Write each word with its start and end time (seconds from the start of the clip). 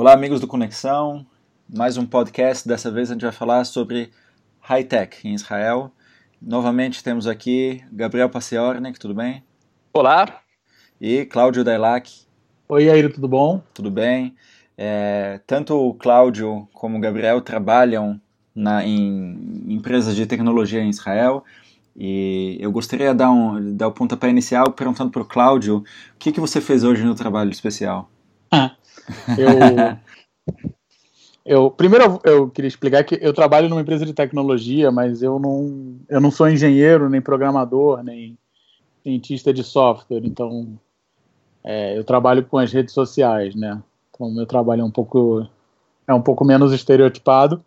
Olá, 0.00 0.12
amigos 0.12 0.38
do 0.38 0.46
Conexão. 0.46 1.26
Mais 1.68 1.96
um 1.96 2.06
podcast. 2.06 2.68
Dessa 2.68 2.88
vez 2.88 3.10
a 3.10 3.14
gente 3.14 3.22
vai 3.22 3.32
falar 3.32 3.64
sobre 3.64 4.12
high-tech 4.60 5.26
em 5.26 5.34
Israel. 5.34 5.90
Novamente 6.40 7.02
temos 7.02 7.26
aqui 7.26 7.82
Gabriel 7.90 8.30
Paciornik, 8.30 8.96
tudo 8.96 9.12
bem? 9.12 9.42
Olá. 9.92 10.38
E 11.00 11.24
Cláudio 11.24 11.64
Dailac. 11.64 12.12
Oi, 12.68 12.88
Airo, 12.88 13.12
tudo 13.12 13.26
bom? 13.26 13.60
Tudo 13.74 13.90
bem. 13.90 14.36
É, 14.76 15.40
tanto 15.44 15.74
o 15.74 15.92
Cláudio 15.94 16.68
como 16.72 16.96
o 16.96 17.00
Gabriel 17.00 17.40
trabalham 17.40 18.20
na, 18.54 18.86
em 18.86 19.64
empresas 19.66 20.14
de 20.14 20.26
tecnologia 20.26 20.80
em 20.80 20.90
Israel. 20.90 21.42
E 21.96 22.56
eu 22.60 22.70
gostaria 22.70 23.10
de 23.10 23.18
dar, 23.18 23.32
um, 23.32 23.74
dar 23.74 23.88
o 23.88 23.92
pontapé 23.92 24.28
inicial 24.28 24.70
perguntando 24.70 25.10
para 25.10 25.22
o 25.22 25.24
Cláudio 25.24 25.78
o 25.78 25.84
que, 26.20 26.30
que 26.30 26.38
você 26.38 26.60
fez 26.60 26.84
hoje 26.84 27.02
no 27.02 27.16
trabalho 27.16 27.50
especial. 27.50 28.08
Eu, 29.36 30.70
eu 31.44 31.70
primeiro 31.70 32.20
eu 32.24 32.50
queria 32.50 32.68
explicar 32.68 33.04
que 33.04 33.18
eu 33.20 33.32
trabalho 33.32 33.68
numa 33.68 33.80
empresa 33.80 34.04
de 34.04 34.12
tecnologia, 34.12 34.90
mas 34.90 35.22
eu 35.22 35.38
não, 35.38 35.96
eu 36.08 36.20
não 36.20 36.30
sou 36.30 36.48
engenheiro, 36.48 37.08
nem 37.08 37.20
programador, 37.20 38.02
nem 38.02 38.38
cientista 39.02 39.52
de 39.52 39.64
software. 39.64 40.22
Então, 40.24 40.78
é, 41.64 41.96
eu 41.96 42.04
trabalho 42.04 42.44
com 42.44 42.58
as 42.58 42.72
redes 42.72 42.94
sociais, 42.94 43.54
né? 43.54 43.82
Então, 44.10 44.30
meu 44.30 44.46
trabalho 44.46 44.82
é 44.82 44.84
um 44.84 44.90
pouco 44.90 45.46
é 46.06 46.14
um 46.14 46.22
pouco 46.22 46.44
menos 46.44 46.72
estereotipado, 46.72 47.62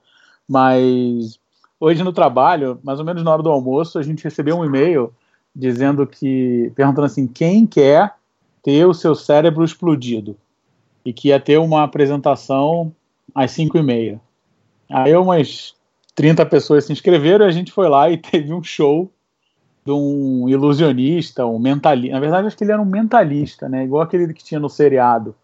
mas 0.48 1.39
hoje 1.80 2.03
no 2.03 2.11
trabalho, 2.11 2.80
mais 2.84 3.00
ou 3.00 3.05
menos 3.05 3.23
na 3.23 3.31
hora 3.31 3.44
do 3.44 3.52
almoço, 3.52 4.00
a 4.00 4.03
gente 4.03 4.23
recebeu 4.23 4.58
um 4.58 4.66
e-mail 4.66 5.13
dizendo 5.55 6.08
que 6.08 6.72
perguntando 6.75 7.05
assim 7.05 7.27
quem 7.27 7.67
quer 7.67 8.16
ter 8.63 8.86
o 8.86 8.94
seu 8.94 9.13
cérebro 9.13 9.63
explodido 9.63 10.36
e 11.05 11.11
que 11.13 11.29
ia 11.29 11.39
ter 11.39 11.57
uma 11.57 11.83
apresentação 11.83 12.94
às 13.33 13.52
5 13.52 13.77
e 13.77 13.83
meia. 13.83 14.21
Aí 14.89 15.16
umas 15.16 15.73
30 16.16 16.45
pessoas 16.45 16.85
se 16.85 16.93
inscreveram 16.93 17.45
e 17.45 17.49
a 17.49 17.52
gente 17.52 17.71
foi 17.71 17.88
lá 17.88 18.09
e 18.09 18.17
teve 18.19 18.53
um 18.53 18.63
show 18.63 19.11
de 19.85 19.91
um 19.91 20.47
ilusionista, 20.47 21.45
um 21.45 21.58
mentalista. 21.58 22.13
Na 22.13 22.19
verdade, 22.19 22.47
acho 22.47 22.58
que 22.58 22.63
ele 22.63 22.71
era 22.71 22.81
um 22.81 22.85
mentalista, 22.85 23.67
né? 23.67 23.83
Igual 23.83 24.03
aquele 24.03 24.31
que 24.33 24.43
tinha 24.43 24.59
no 24.59 24.69
seriado. 24.69 25.35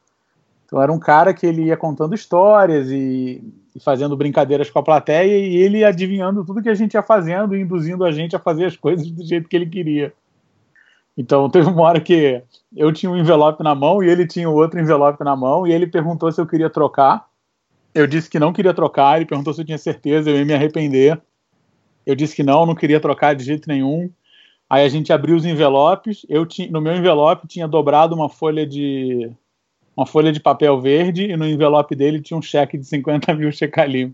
Então 0.66 0.82
era 0.82 0.92
um 0.92 1.00
cara 1.00 1.34
que 1.34 1.46
ele 1.46 1.64
ia 1.64 1.78
contando 1.78 2.14
histórias 2.14 2.92
e, 2.92 3.42
e, 3.74 3.80
fazendo 3.80 4.18
brincadeiras 4.18 4.70
com 4.70 4.78
a 4.80 4.84
plateia 4.84 5.38
e 5.38 5.56
ele 5.56 5.84
adivinhando 5.84 6.44
tudo 6.44 6.62
que 6.62 6.70
a 6.70 6.76
gente 6.76 6.94
ia 6.94 7.02
fazendo 7.02 7.56
e 7.56 7.62
induzindo 7.62 8.04
a 8.04 8.12
gente 8.12 8.36
a 8.36 8.40
fazer 8.40 8.66
as 8.66 8.76
coisas 8.76 9.10
do 9.10 9.26
jeito 9.26 9.48
que 9.48 9.56
ele 9.56 9.66
queria. 9.66 10.14
Então 11.18 11.50
teve 11.50 11.68
uma 11.68 11.82
hora 11.82 12.00
que 12.00 12.42
eu 12.76 12.94
tinha 12.94 13.12
um 13.12 13.18
envelope 13.18 13.64
na 13.64 13.74
mão 13.74 14.04
e 14.04 14.10
ele 14.10 14.28
tinha 14.28 14.50
outro 14.50 14.80
envelope 14.80 15.24
na 15.24 15.36
mão 15.36 15.66
e 15.66 15.72
ele 15.72 15.88
perguntou 15.88 16.32
se 16.32 16.40
eu 16.40 16.46
queria 16.46 16.70
trocar. 16.70 17.26
Eu 17.94 18.06
disse 18.06 18.30
que 18.30 18.40
não 18.40 18.54
queria 18.54 18.74
trocar, 18.74 19.18
ele 19.18 19.26
perguntou 19.26 19.54
se 19.54 19.62
eu 19.62 19.66
tinha 19.66 19.78
certeza, 19.78 20.30
eu 20.30 20.38
ia 20.38 20.46
me 20.46 20.54
arrepender. 20.54 21.20
Eu 22.06 22.16
disse 22.16 22.36
que 22.36 22.44
não, 22.44 22.66
não 22.66 22.76
queria 22.76 23.00
trocar 23.00 23.36
de 23.36 23.44
jeito 23.44 23.68
nenhum. 23.68 24.10
Aí 24.70 24.86
a 24.86 24.90
gente 24.90 25.12
abriu 25.12 25.36
os 25.36 25.46
envelopes. 25.46 26.26
Eu 26.30 26.46
tinha, 26.46 26.70
no 26.70 26.80
meu 26.80 26.96
envelope 26.96 27.48
tinha 27.48 27.68
dobrado 27.68 28.14
uma 28.14 28.30
folha 28.30 28.68
de 28.68 29.32
uma 29.96 30.06
folha 30.06 30.32
de 30.32 30.40
papel 30.40 30.80
verde 30.80 31.24
e 31.24 31.36
no 31.36 31.48
envelope 31.48 31.96
dele 31.96 32.22
tinha 32.22 32.38
um 32.38 32.42
cheque 32.42 32.78
de 32.78 32.86
50 32.86 33.34
mil 33.34 33.52
checalim. 33.52 34.14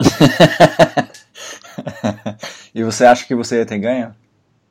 e 2.74 2.82
você 2.82 3.04
acha 3.04 3.24
que 3.24 3.34
você 3.34 3.58
ia 3.58 3.66
ter 3.66 3.78
ganho? 3.78 4.12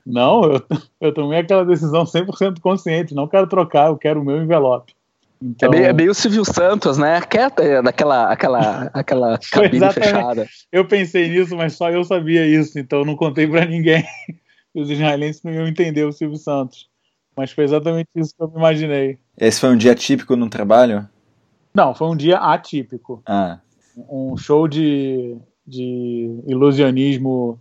Não, 0.05 0.43
eu, 0.43 0.61
eu 0.99 1.13
tomei 1.13 1.39
aquela 1.39 1.65
decisão 1.65 2.03
100% 2.03 2.59
consciente. 2.59 3.15
Não 3.15 3.27
quero 3.27 3.47
trocar, 3.47 3.87
eu 3.87 3.97
quero 3.97 4.21
o 4.21 4.25
meu 4.25 4.41
envelope. 4.41 4.93
Então... 5.41 5.67
É, 5.67 5.71
meio, 5.71 5.85
é 5.85 5.93
meio 5.93 6.11
o 6.11 6.13
Silvio 6.13 6.45
Santos, 6.45 6.97
né? 6.97 7.19
Quieta 7.21 7.61
é 7.63 7.81
daquela 7.81 8.31
aquela, 8.31 8.83
aquela 8.93 9.39
cabine 9.51 9.91
fechada. 9.91 10.47
Eu 10.71 10.85
pensei 10.85 11.29
nisso, 11.29 11.55
mas 11.55 11.73
só 11.73 11.89
eu 11.89 12.03
sabia 12.03 12.45
isso, 12.45 12.79
então 12.79 13.03
não 13.03 13.16
contei 13.16 13.45
para 13.45 13.66
ninguém. 13.66 14.05
Os 14.73 14.89
israelenses 14.89 15.44
não 15.44 15.51
iam 15.51 15.67
entender 15.67 16.03
o 16.03 16.11
Silvio 16.11 16.38
Santos. 16.38 16.89
Mas 17.35 17.51
foi 17.51 17.63
exatamente 17.63 18.07
isso 18.16 18.33
que 18.35 18.41
eu 18.41 18.47
me 18.47 18.57
imaginei. 18.57 19.19
Esse 19.38 19.59
foi 19.59 19.69
um 19.69 19.78
dia 19.78 19.94
típico 19.94 20.35
no 20.35 20.49
trabalho? 20.49 21.07
Não, 21.75 21.94
foi 21.94 22.07
um 22.07 22.16
dia 22.16 22.38
atípico. 22.38 23.22
Ah. 23.25 23.59
Um 24.09 24.35
show 24.38 24.67
de, 24.67 25.35
de 25.66 26.41
ilusionismo 26.47 27.59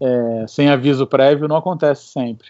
é, 0.00 0.46
sem 0.46 0.68
aviso 0.68 1.06
prévio 1.06 1.48
não 1.48 1.56
acontece 1.56 2.08
sempre. 2.08 2.48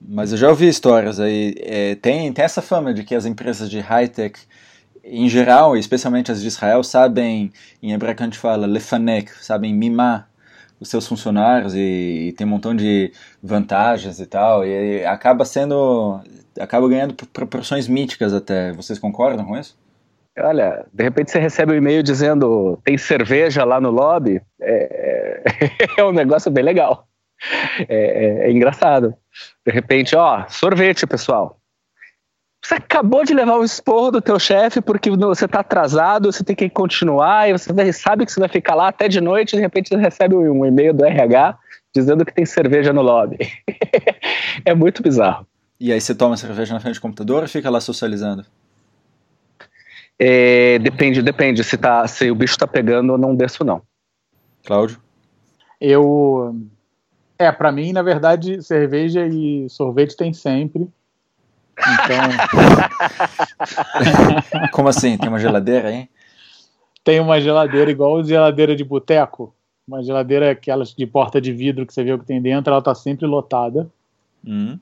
Mas 0.00 0.32
eu 0.32 0.38
já 0.38 0.48
ouvi 0.48 0.68
histórias 0.68 1.18
aí. 1.18 1.54
É, 1.58 1.94
tem, 1.94 2.32
tem 2.32 2.44
essa 2.44 2.60
fama 2.60 2.92
de 2.92 3.04
que 3.04 3.14
as 3.14 3.24
empresas 3.24 3.70
de 3.70 3.80
high-tech, 3.80 4.38
em 5.02 5.28
geral, 5.28 5.76
especialmente 5.76 6.30
as 6.30 6.40
de 6.40 6.48
Israel, 6.48 6.82
sabem, 6.82 7.52
em 7.82 7.92
hebraico 7.92 8.22
a 8.22 8.26
gente 8.26 8.38
fala 8.38 8.66
lefanek, 8.66 9.30
sabem 9.42 9.74
mimar 9.74 10.28
os 10.80 10.88
seus 10.88 11.06
funcionários 11.06 11.74
e, 11.74 12.28
e, 12.28 12.32
tem 12.32 12.46
um 12.46 12.50
montão 12.50 12.74
de 12.74 13.12
vantagens 13.42 14.20
e 14.20 14.26
tal. 14.26 14.66
E 14.66 15.04
acaba 15.04 15.44
sendo. 15.44 16.20
acaba 16.58 16.88
ganhando 16.88 17.14
proporções 17.32 17.88
míticas 17.88 18.34
até. 18.34 18.72
Vocês 18.72 18.98
concordam 18.98 19.44
com 19.44 19.56
isso? 19.56 19.76
Olha, 20.36 20.84
de 20.92 21.04
repente 21.04 21.30
você 21.30 21.38
recebe 21.38 21.72
um 21.72 21.76
e-mail 21.76 22.02
dizendo 22.02 22.76
tem 22.84 22.98
cerveja 22.98 23.64
lá 23.64 23.80
no 23.80 23.90
lobby, 23.90 24.42
é, 24.64 25.42
é 26.00 26.04
um 26.04 26.12
negócio 26.12 26.50
bem 26.50 26.64
legal. 26.64 27.06
É, 27.88 27.96
é, 27.96 28.46
é, 28.46 28.50
engraçado. 28.50 29.14
De 29.66 29.72
repente, 29.72 30.16
ó, 30.16 30.44
sorvete, 30.48 31.06
pessoal. 31.06 31.58
Você 32.64 32.74
acabou 32.76 33.24
de 33.24 33.34
levar 33.34 33.58
um 33.58 33.64
esporro 33.64 34.12
do 34.12 34.22
teu 34.22 34.38
chefe 34.38 34.80
porque 34.80 35.10
você 35.10 35.44
está 35.44 35.60
atrasado, 35.60 36.32
você 36.32 36.42
tem 36.42 36.56
que 36.56 36.70
continuar, 36.70 37.48
e 37.48 37.52
você 37.52 37.92
sabe 37.92 38.24
que 38.24 38.32
você 38.32 38.40
vai 38.40 38.48
ficar 38.48 38.74
lá 38.74 38.88
até 38.88 39.06
de 39.06 39.20
noite, 39.20 39.52
e 39.52 39.56
de 39.56 39.62
repente 39.62 39.90
você 39.90 39.96
recebe 39.96 40.34
um 40.34 40.64
e-mail 40.64 40.94
do 40.94 41.04
RH 41.04 41.58
dizendo 41.94 42.24
que 42.24 42.32
tem 42.32 42.46
cerveja 42.46 42.92
no 42.92 43.02
lobby. 43.02 43.36
é 44.64 44.74
muito 44.74 45.02
bizarro. 45.02 45.46
E 45.78 45.92
aí 45.92 46.00
você 46.00 46.14
toma 46.14 46.36
cerveja 46.36 46.72
na 46.72 46.80
frente 46.80 46.94
do 46.94 47.02
computador 47.02 47.44
e 47.44 47.48
fica 47.48 47.68
lá 47.68 47.80
socializando? 47.80 48.46
É, 50.18 50.78
depende, 50.78 51.20
depende. 51.20 51.62
Se, 51.62 51.76
tá, 51.76 52.06
se 52.08 52.30
o 52.30 52.34
bicho 52.34 52.56
tá 52.56 52.66
pegando, 52.66 53.12
eu 53.12 53.18
não 53.18 53.34
desço, 53.34 53.64
não. 53.64 53.82
Cláudio? 54.64 55.00
Eu. 55.80 56.56
É, 57.38 57.50
para 57.52 57.70
mim, 57.70 57.92
na 57.92 58.02
verdade, 58.02 58.62
cerveja 58.62 59.26
e 59.26 59.68
sorvete 59.68 60.16
tem 60.16 60.32
sempre. 60.32 60.88
Então. 61.78 62.16
Como 64.72 64.88
assim? 64.88 65.18
Tem 65.18 65.28
uma 65.28 65.38
geladeira 65.38 65.88
aí? 65.88 66.08
Tem 67.02 67.20
uma 67.20 67.40
geladeira 67.40 67.90
igual 67.90 68.24
geladeira 68.24 68.74
de 68.74 68.84
boteco. 68.84 69.54
Uma 69.86 70.02
geladeira 70.02 70.52
aquelas 70.52 70.94
de 70.94 71.06
porta 71.06 71.40
de 71.40 71.52
vidro 71.52 71.84
que 71.84 71.92
você 71.92 72.02
vê 72.02 72.12
o 72.12 72.18
que 72.18 72.24
tem 72.24 72.40
dentro, 72.40 72.72
ela 72.72 72.80
tá 72.80 72.94
sempre 72.94 73.26
lotada. 73.26 73.90
Hum. 74.46 74.78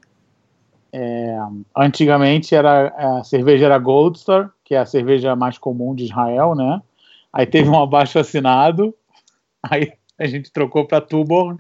É, 0.93 1.39
antigamente 1.77 2.55
era 2.55 2.89
a 2.97 3.25
cerveja 3.25 3.65
era 3.65 3.79
Gold 3.79 4.19
Star, 4.19 4.53
que 4.63 4.75
é 4.75 4.79
a 4.79 4.87
cerveja 4.87 5.35
mais 5.35 5.59
comum 5.59 5.95
de 5.95 6.05
Israel, 6.05 6.55
né? 6.55 6.81
Aí 7.33 7.47
teve 7.47 7.69
um 7.69 7.83
abaixo 7.83 8.19
assinado, 8.19 8.95
aí 9.63 9.93
a 10.19 10.27
gente 10.27 10.53
trocou 10.53 10.87
para 10.87 11.01
Tuborg, 11.01 11.59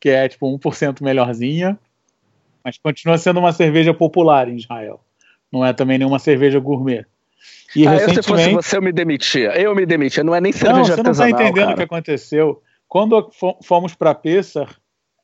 que 0.00 0.08
é 0.08 0.28
tipo 0.28 0.46
1% 0.58 1.02
melhorzinha, 1.02 1.78
mas 2.64 2.78
continua 2.78 3.18
sendo 3.18 3.40
uma 3.40 3.52
cerveja 3.52 3.94
popular 3.94 4.48
em 4.48 4.56
Israel. 4.56 5.00
Não 5.50 5.64
é 5.64 5.72
também 5.72 5.98
nenhuma 5.98 6.18
cerveja 6.18 6.58
gourmet. 6.58 7.06
E 7.74 7.86
ah, 7.86 7.90
recentemente... 7.90 8.22
se 8.22 8.28
fosse 8.28 8.50
você, 8.50 8.76
eu 8.76 8.82
me 8.82 8.92
demitia. 8.92 9.60
Eu 9.60 9.74
me 9.74 9.86
demitia. 9.86 10.24
Não 10.24 10.34
é 10.34 10.40
nem 10.40 10.52
cerveja 10.52 10.90
não, 10.90 10.96
você 10.96 11.02
não 11.02 11.10
está 11.12 11.30
entendendo 11.30 11.54
cara. 11.54 11.72
o 11.72 11.76
que 11.76 11.82
aconteceu. 11.82 12.62
Quando 12.86 13.30
fomos 13.62 13.94
para 13.94 14.14
Pessar, 14.14 14.76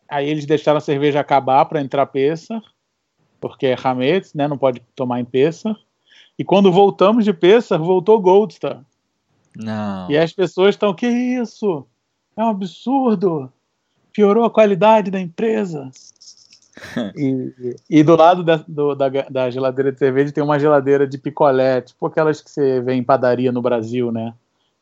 aí 0.08 0.28
eles 0.28 0.46
deixaram 0.46 0.78
a 0.78 0.82
cerveja 0.82 1.20
acabar 1.20 1.64
para 1.64 1.80
entrar 1.80 2.06
Pessar, 2.06 2.62
porque 3.40 3.66
é 3.66 3.76
Hametz, 3.82 4.34
né? 4.34 4.46
Não 4.46 4.58
pode 4.58 4.80
tomar 4.94 5.20
em 5.20 5.24
Pessar. 5.24 5.74
E 6.38 6.44
quando 6.44 6.70
voltamos 6.70 7.24
de 7.24 7.32
Pessar, 7.32 7.78
voltou 7.78 8.20
Goldstar. 8.20 8.84
Não. 9.56 10.10
E 10.10 10.16
as 10.16 10.32
pessoas 10.32 10.74
estão, 10.74 10.94
que 10.94 11.06
isso? 11.06 11.86
É 12.36 12.42
um 12.42 12.48
absurdo. 12.48 13.52
Piorou 14.12 14.44
a 14.44 14.50
qualidade 14.50 15.10
da 15.10 15.20
empresa. 15.20 15.90
e, 17.16 17.76
e, 17.88 18.02
do 18.02 18.16
lado 18.16 18.42
da, 18.42 18.56
do, 18.66 18.94
da, 18.94 19.08
da, 19.08 19.50
geladeira 19.50 19.92
de 19.92 19.98
cerveja 19.98 20.32
tem 20.32 20.42
uma 20.42 20.58
geladeira 20.58 21.06
de 21.06 21.18
picolé, 21.18 21.80
tipo 21.80 22.04
aquelas 22.06 22.40
que 22.40 22.50
você 22.50 22.80
vê 22.80 22.94
em 22.94 23.04
padaria 23.04 23.52
no 23.52 23.62
Brasil, 23.62 24.10
né? 24.10 24.34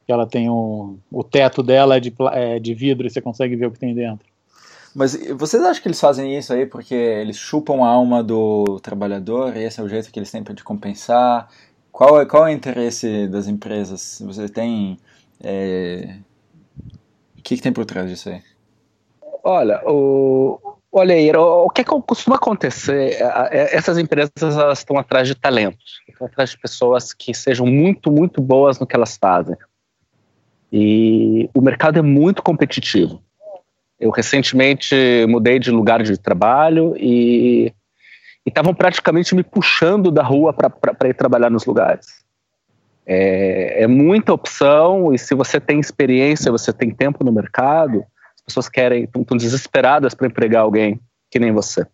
Que 0.07 0.13
ela 0.13 0.27
tem 0.27 0.49
um, 0.49 0.99
o 1.11 1.23
teto 1.23 1.63
dela 1.63 1.97
é 1.97 2.01
de, 2.01 2.13
é 2.33 2.59
de 2.59 2.75
vidro 2.75 3.07
e 3.07 3.11
você 3.11 3.21
consegue 3.21 3.57
ver 3.57 3.67
o 3.67 3.71
que 3.71 3.79
tem 3.79 3.95
dentro. 3.95 4.27
Mas 4.95 5.17
vocês 5.37 5.63
acham 5.63 5.83
que 5.83 5.89
eles 5.89 6.01
fazem 6.01 6.37
isso 6.37 6.53
aí 6.53 6.67
porque 6.67 6.95
eles 6.95 7.37
chupam 7.37 7.83
a 7.83 7.89
alma 7.89 8.23
do 8.23 8.79
trabalhador 8.81 9.57
e 9.57 9.65
esse 9.65 9.81
é 9.81 9.83
o 9.83 9.89
jeito 9.89 10.11
que 10.11 10.19
eles 10.19 10.31
têm 10.31 10.43
de 10.43 10.65
compensar? 10.65 11.49
Qual 11.93 12.21
é, 12.21 12.27
qual 12.27 12.49
é 12.49 12.51
o 12.51 12.55
interesse 12.55 13.29
das 13.29 13.47
empresas? 13.47 14.21
Você 14.25 14.49
tem. 14.49 14.99
É... 15.41 16.17
O 17.39 17.43
que, 17.43 17.57
que 17.57 17.63
tem 17.63 17.73
por 17.73 17.85
trás 17.85 18.09
disso 18.09 18.31
aí? 18.31 18.43
Olha, 19.45 19.83
o, 19.85 20.59
Olha 20.95 21.15
aí, 21.15 21.35
o 21.35 21.71
que, 21.71 21.81
é 21.81 21.85
que 21.85 21.91
costuma 22.03 22.37
acontecer? 22.37 23.17
Essas 23.51 23.97
empresas 23.97 24.31
elas 24.39 24.81
estão 24.81 24.99
atrás 24.99 25.27
de 25.27 25.35
talentos, 25.35 26.03
estão 26.07 26.27
atrás 26.27 26.51
de 26.51 26.59
pessoas 26.59 27.15
que 27.15 27.33
sejam 27.33 27.65
muito, 27.65 28.13
muito 28.13 28.43
boas 28.43 28.79
no 28.79 28.87
que 28.87 28.95
elas 28.95 29.17
fazem. 29.17 29.57
E 30.71 31.49
o 31.55 31.63
mercado 31.63 31.99
é 31.99 32.03
muito 32.03 32.43
competitivo. 32.43 33.23
Eu 33.99 34.11
recentemente 34.11 34.95
mudei 35.31 35.59
de 35.59 35.71
lugar 35.71 36.03
de 36.03 36.19
trabalho 36.19 36.95
e 36.99 37.73
estavam 38.47 38.75
praticamente 38.75 39.35
me 39.35 39.43
puxando 39.43 40.11
da 40.11 40.23
rua 40.23 40.53
para 40.53 41.09
ir 41.09 41.15
trabalhar 41.15 41.51
nos 41.51 41.65
lugares. 41.65 42.23
É, 43.05 43.83
é, 43.83 43.87
muita 43.87 44.33
opção 44.33 45.13
e 45.13 45.19
se 45.19 45.35
você 45.35 45.61
tem 45.61 45.81
experiência, 45.81 46.53
você 46.53 46.73
tem 46.73 46.91
tempo 46.91 47.25
no 47.25 47.33
mercado, 47.33 48.05
as 48.37 48.43
pessoas 48.47 48.69
querem, 48.69 49.05
estão 49.05 49.37
desesperadas 49.37 50.15
para 50.15 50.27
empregar 50.27 50.63
alguém 50.63 51.01
que 51.31 51.39
nem 51.39 51.53
você. 51.53 51.87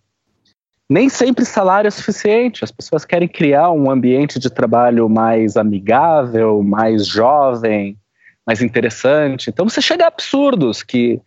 Nem 0.91 1.09
sempre 1.09 1.45
salário 1.45 1.87
é 1.89 1.91
suficiente, 1.91 2.65
as 2.65 2.71
pessoas 2.71 3.05
querem 3.05 3.29
criar 3.29 3.71
um 3.71 3.91
ambiente 3.91 4.39
de 4.39 4.49
trabalho 4.49 5.09
mais 5.09 5.57
amigável, 5.57 6.63
mais 6.63 7.07
jovem, 7.07 7.97
mais 8.47 8.63
interessante. 8.63 9.51
Então 9.51 9.69
você 9.69 9.83
chega 9.83 10.05
a 10.05 10.09
absurdos 10.09 10.83
que 10.83 11.21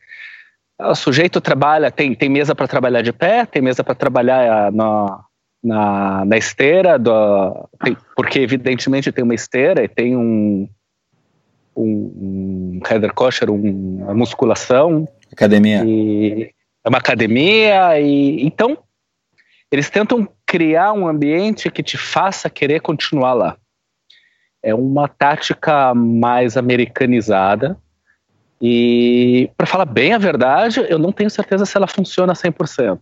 o 0.89 0.95
sujeito 0.95 1.39
trabalha, 1.39 1.91
tem, 1.91 2.15
tem 2.15 2.29
mesa 2.29 2.55
para 2.55 2.67
trabalhar 2.67 3.01
de 3.01 3.13
pé, 3.13 3.45
tem 3.45 3.61
mesa 3.61 3.83
para 3.83 3.95
trabalhar 3.95 4.71
na, 4.71 5.23
na, 5.63 6.25
na 6.25 6.37
esteira, 6.37 6.97
do, 6.97 7.69
tem, 7.83 7.95
porque 8.15 8.39
evidentemente 8.39 9.11
tem 9.11 9.23
uma 9.23 9.35
esteira 9.35 9.83
e 9.83 9.87
tem 9.87 10.17
um, 10.17 10.67
um, 11.75 12.79
um 12.79 12.79
header 12.89 13.13
kosher, 13.13 13.49
um, 13.49 14.03
uma 14.03 14.13
musculação. 14.13 15.07
Academia. 15.31 15.83
E, 15.85 16.51
é 16.83 16.89
uma 16.89 16.97
academia, 16.97 17.99
e 17.99 18.43
então 18.43 18.77
eles 19.71 19.89
tentam 19.89 20.27
criar 20.45 20.93
um 20.93 21.07
ambiente 21.07 21.69
que 21.69 21.83
te 21.83 21.97
faça 21.97 22.49
querer 22.49 22.81
continuar 22.81 23.33
lá. 23.33 23.57
É 24.63 24.73
uma 24.75 25.07
tática 25.07 25.93
mais 25.93 26.57
americanizada, 26.57 27.77
e, 28.61 29.49
para 29.57 29.65
falar 29.65 29.85
bem 29.85 30.13
a 30.13 30.19
verdade, 30.19 30.85
eu 30.87 30.99
não 30.99 31.11
tenho 31.11 31.29
certeza 31.29 31.65
se 31.65 31.75
ela 31.75 31.87
funciona 31.87 32.33
100%. 32.33 32.99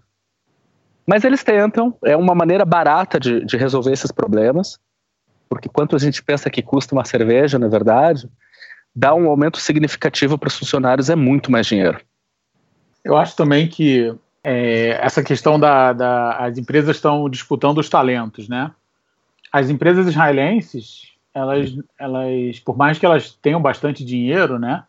Mas 1.06 1.24
eles 1.26 1.44
tentam, 1.44 1.98
é 2.06 2.16
uma 2.16 2.34
maneira 2.34 2.64
barata 2.64 3.20
de, 3.20 3.44
de 3.44 3.58
resolver 3.58 3.92
esses 3.92 4.12
problemas, 4.12 4.80
porque 5.50 5.68
quanto 5.68 5.96
a 5.96 6.00
gente 6.00 6.24
pensa 6.24 6.50
que 6.50 6.62
custa 6.62 6.96
uma 6.96 7.04
cerveja, 7.04 7.60
na 7.60 7.68
verdade, 7.68 8.30
dar 8.96 9.16
um 9.16 9.28
aumento 9.28 9.58
significativo 9.60 10.38
para 10.38 10.48
os 10.48 10.58
funcionários 10.58 11.10
é 11.10 11.16
muito 11.16 11.52
mais 11.52 11.68
dinheiro. 11.68 12.00
Eu 13.04 13.18
acho 13.18 13.36
também 13.36 13.68
que 13.68 14.14
é, 14.44 15.00
essa 15.02 15.24
questão 15.24 15.60
da, 15.60 15.92
da, 15.92 16.38
as 16.38 16.58
empresas 16.58 16.96
estão 16.96 17.30
disputando 17.30 17.80
os 17.80 17.90
talentos, 17.90 18.48
né? 18.48 18.72
As 19.52 19.70
empresas 19.70 20.08
israelenses, 20.08 21.14
elas, 21.34 21.76
elas, 21.98 22.60
por 22.60 22.78
mais 22.78 23.00
que 23.00 23.06
elas 23.06 23.34
tenham 23.42 23.62
bastante 23.62 24.06
dinheiro, 24.06 24.60
né? 24.60 24.84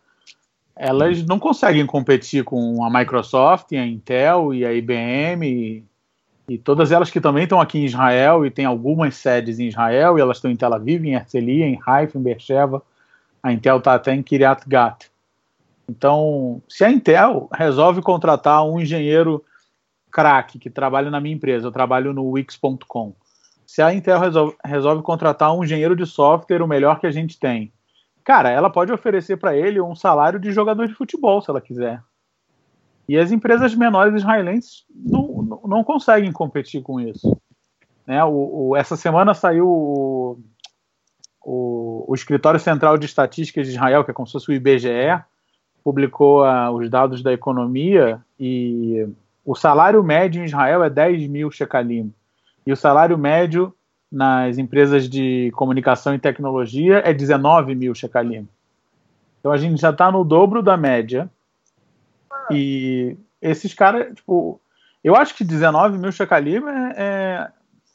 Elas 0.82 1.23
não 1.27 1.38
conseguem 1.38 1.85
competir 1.85 2.43
com 2.43 2.82
a 2.82 2.91
Microsoft, 2.91 3.71
a 3.73 3.85
Intel 3.85 4.55
e 4.55 4.65
a 4.65 4.73
IBM 4.73 5.85
e 6.49 6.59
todas 6.59 6.91
elas 6.91 7.11
que 7.11 7.21
também 7.21 7.43
estão 7.43 7.61
aqui 7.61 7.79
em 7.79 7.85
Israel 7.85 8.47
e 8.47 8.50
tem 8.50 8.65
algumas 8.65 9.15
sedes 9.15 9.59
em 9.59 9.69
Israel, 9.69 10.17
e 10.17 10.23
elas 10.23 10.38
estão 10.38 10.50
em 10.50 10.56
Tel 10.56 10.73
Aviv, 10.73 11.05
em 11.05 11.12
Herzliya, 11.12 11.67
em 11.67 11.79
Haifa, 11.87 12.19
em 12.19 12.23
Beersheba. 12.23 12.82
A 13.43 13.53
Intel 13.53 13.77
está 13.77 13.94
até 13.94 14.15
em 14.15 14.23
Kiryat 14.23 14.67
Gat. 14.67 15.11
Então, 15.87 16.62
se 16.67 16.82
a 16.82 16.91
Intel 16.91 17.49
resolve 17.53 18.00
contratar 18.00 18.65
um 18.65 18.81
engenheiro 18.81 19.44
craque 20.11 20.59
que 20.59 20.71
trabalha 20.71 21.11
na 21.11 21.21
minha 21.21 21.37
empresa, 21.37 21.67
eu 21.67 21.73
trabalho 21.73 22.15
no 22.15 22.25
Wix.com. 22.31 23.12
Se 23.67 23.82
a 23.82 23.93
Intel 23.93 24.19
resolve, 24.19 24.56
resolve 24.65 25.03
contratar 25.03 25.55
um 25.55 25.62
engenheiro 25.62 25.94
de 25.94 26.06
software, 26.06 26.62
o 26.62 26.67
melhor 26.67 26.99
que 26.99 27.06
a 27.06 27.12
gente 27.12 27.38
tem, 27.38 27.71
cara, 28.25 28.50
ela 28.50 28.70
pode 28.70 28.93
oferecer 28.93 29.37
para 29.37 29.56
ele 29.56 29.81
um 29.81 29.94
salário 29.94 30.38
de 30.38 30.52
jogador 30.52 30.87
de 30.87 30.94
futebol, 30.94 31.40
se 31.40 31.50
ela 31.50 31.61
quiser. 31.61 32.02
E 33.08 33.19
as 33.19 33.32
empresas 33.32 33.75
menores 33.75 34.14
israelenses 34.14 34.84
não, 34.94 35.43
não, 35.43 35.61
não 35.64 35.84
conseguem 35.84 36.31
competir 36.31 36.82
com 36.82 37.00
isso. 37.00 37.37
Né? 38.06 38.22
O, 38.25 38.69
o, 38.69 38.76
essa 38.76 38.96
semana 38.96 39.34
saiu 39.34 39.67
o, 39.67 40.38
o, 41.44 42.05
o, 42.08 42.14
Escritório 42.14 42.61
Central 42.61 42.96
de 42.96 43.06
Estatísticas 43.06 43.67
de 43.67 43.72
Israel, 43.72 44.05
que 44.05 44.11
é 44.11 44.14
como 44.14 44.26
se 44.26 44.32
fosse 44.34 44.50
o 44.50 44.52
IBGE, 44.52 45.20
publicou 45.82 46.44
uh, 46.44 46.70
os 46.70 46.88
dados 46.88 47.22
da 47.22 47.32
economia 47.32 48.20
e 48.38 49.08
o 49.44 49.55
salário 49.55 50.02
médio 50.05 50.43
em 50.43 50.44
Israel 50.44 50.84
é 50.84 50.90
10 50.90 51.26
mil 51.26 51.50
shekalim. 51.50 52.12
E 52.67 52.72
o 52.72 52.76
salário 52.76 53.19
médio 53.19 53.75
nas 54.11 54.59
empresas 54.59 55.09
de 55.09 55.53
comunicação 55.55 56.15
e 56.15 56.19
tecnologia 56.19 56.99
é 57.05 57.12
19 57.12 57.75
mil 57.75 57.95
shekalim. 57.95 58.49
Então 59.39 59.53
a 59.53 59.57
gente 59.57 59.81
já 59.81 59.91
está 59.91 60.11
no 60.11 60.25
dobro 60.25 60.62
da 60.62 60.77
média 60.77 61.31
e 62.51 63.17
esses 63.41 63.73
caras, 63.73 64.15
tipo, 64.15 64.61
eu 65.03 65.15
acho 65.17 65.35
que 65.35 65.45
19 65.45 65.99
mil 65.99 66.12
shekalim 66.12 66.57
é, 66.57 66.95
é, 66.97 67.49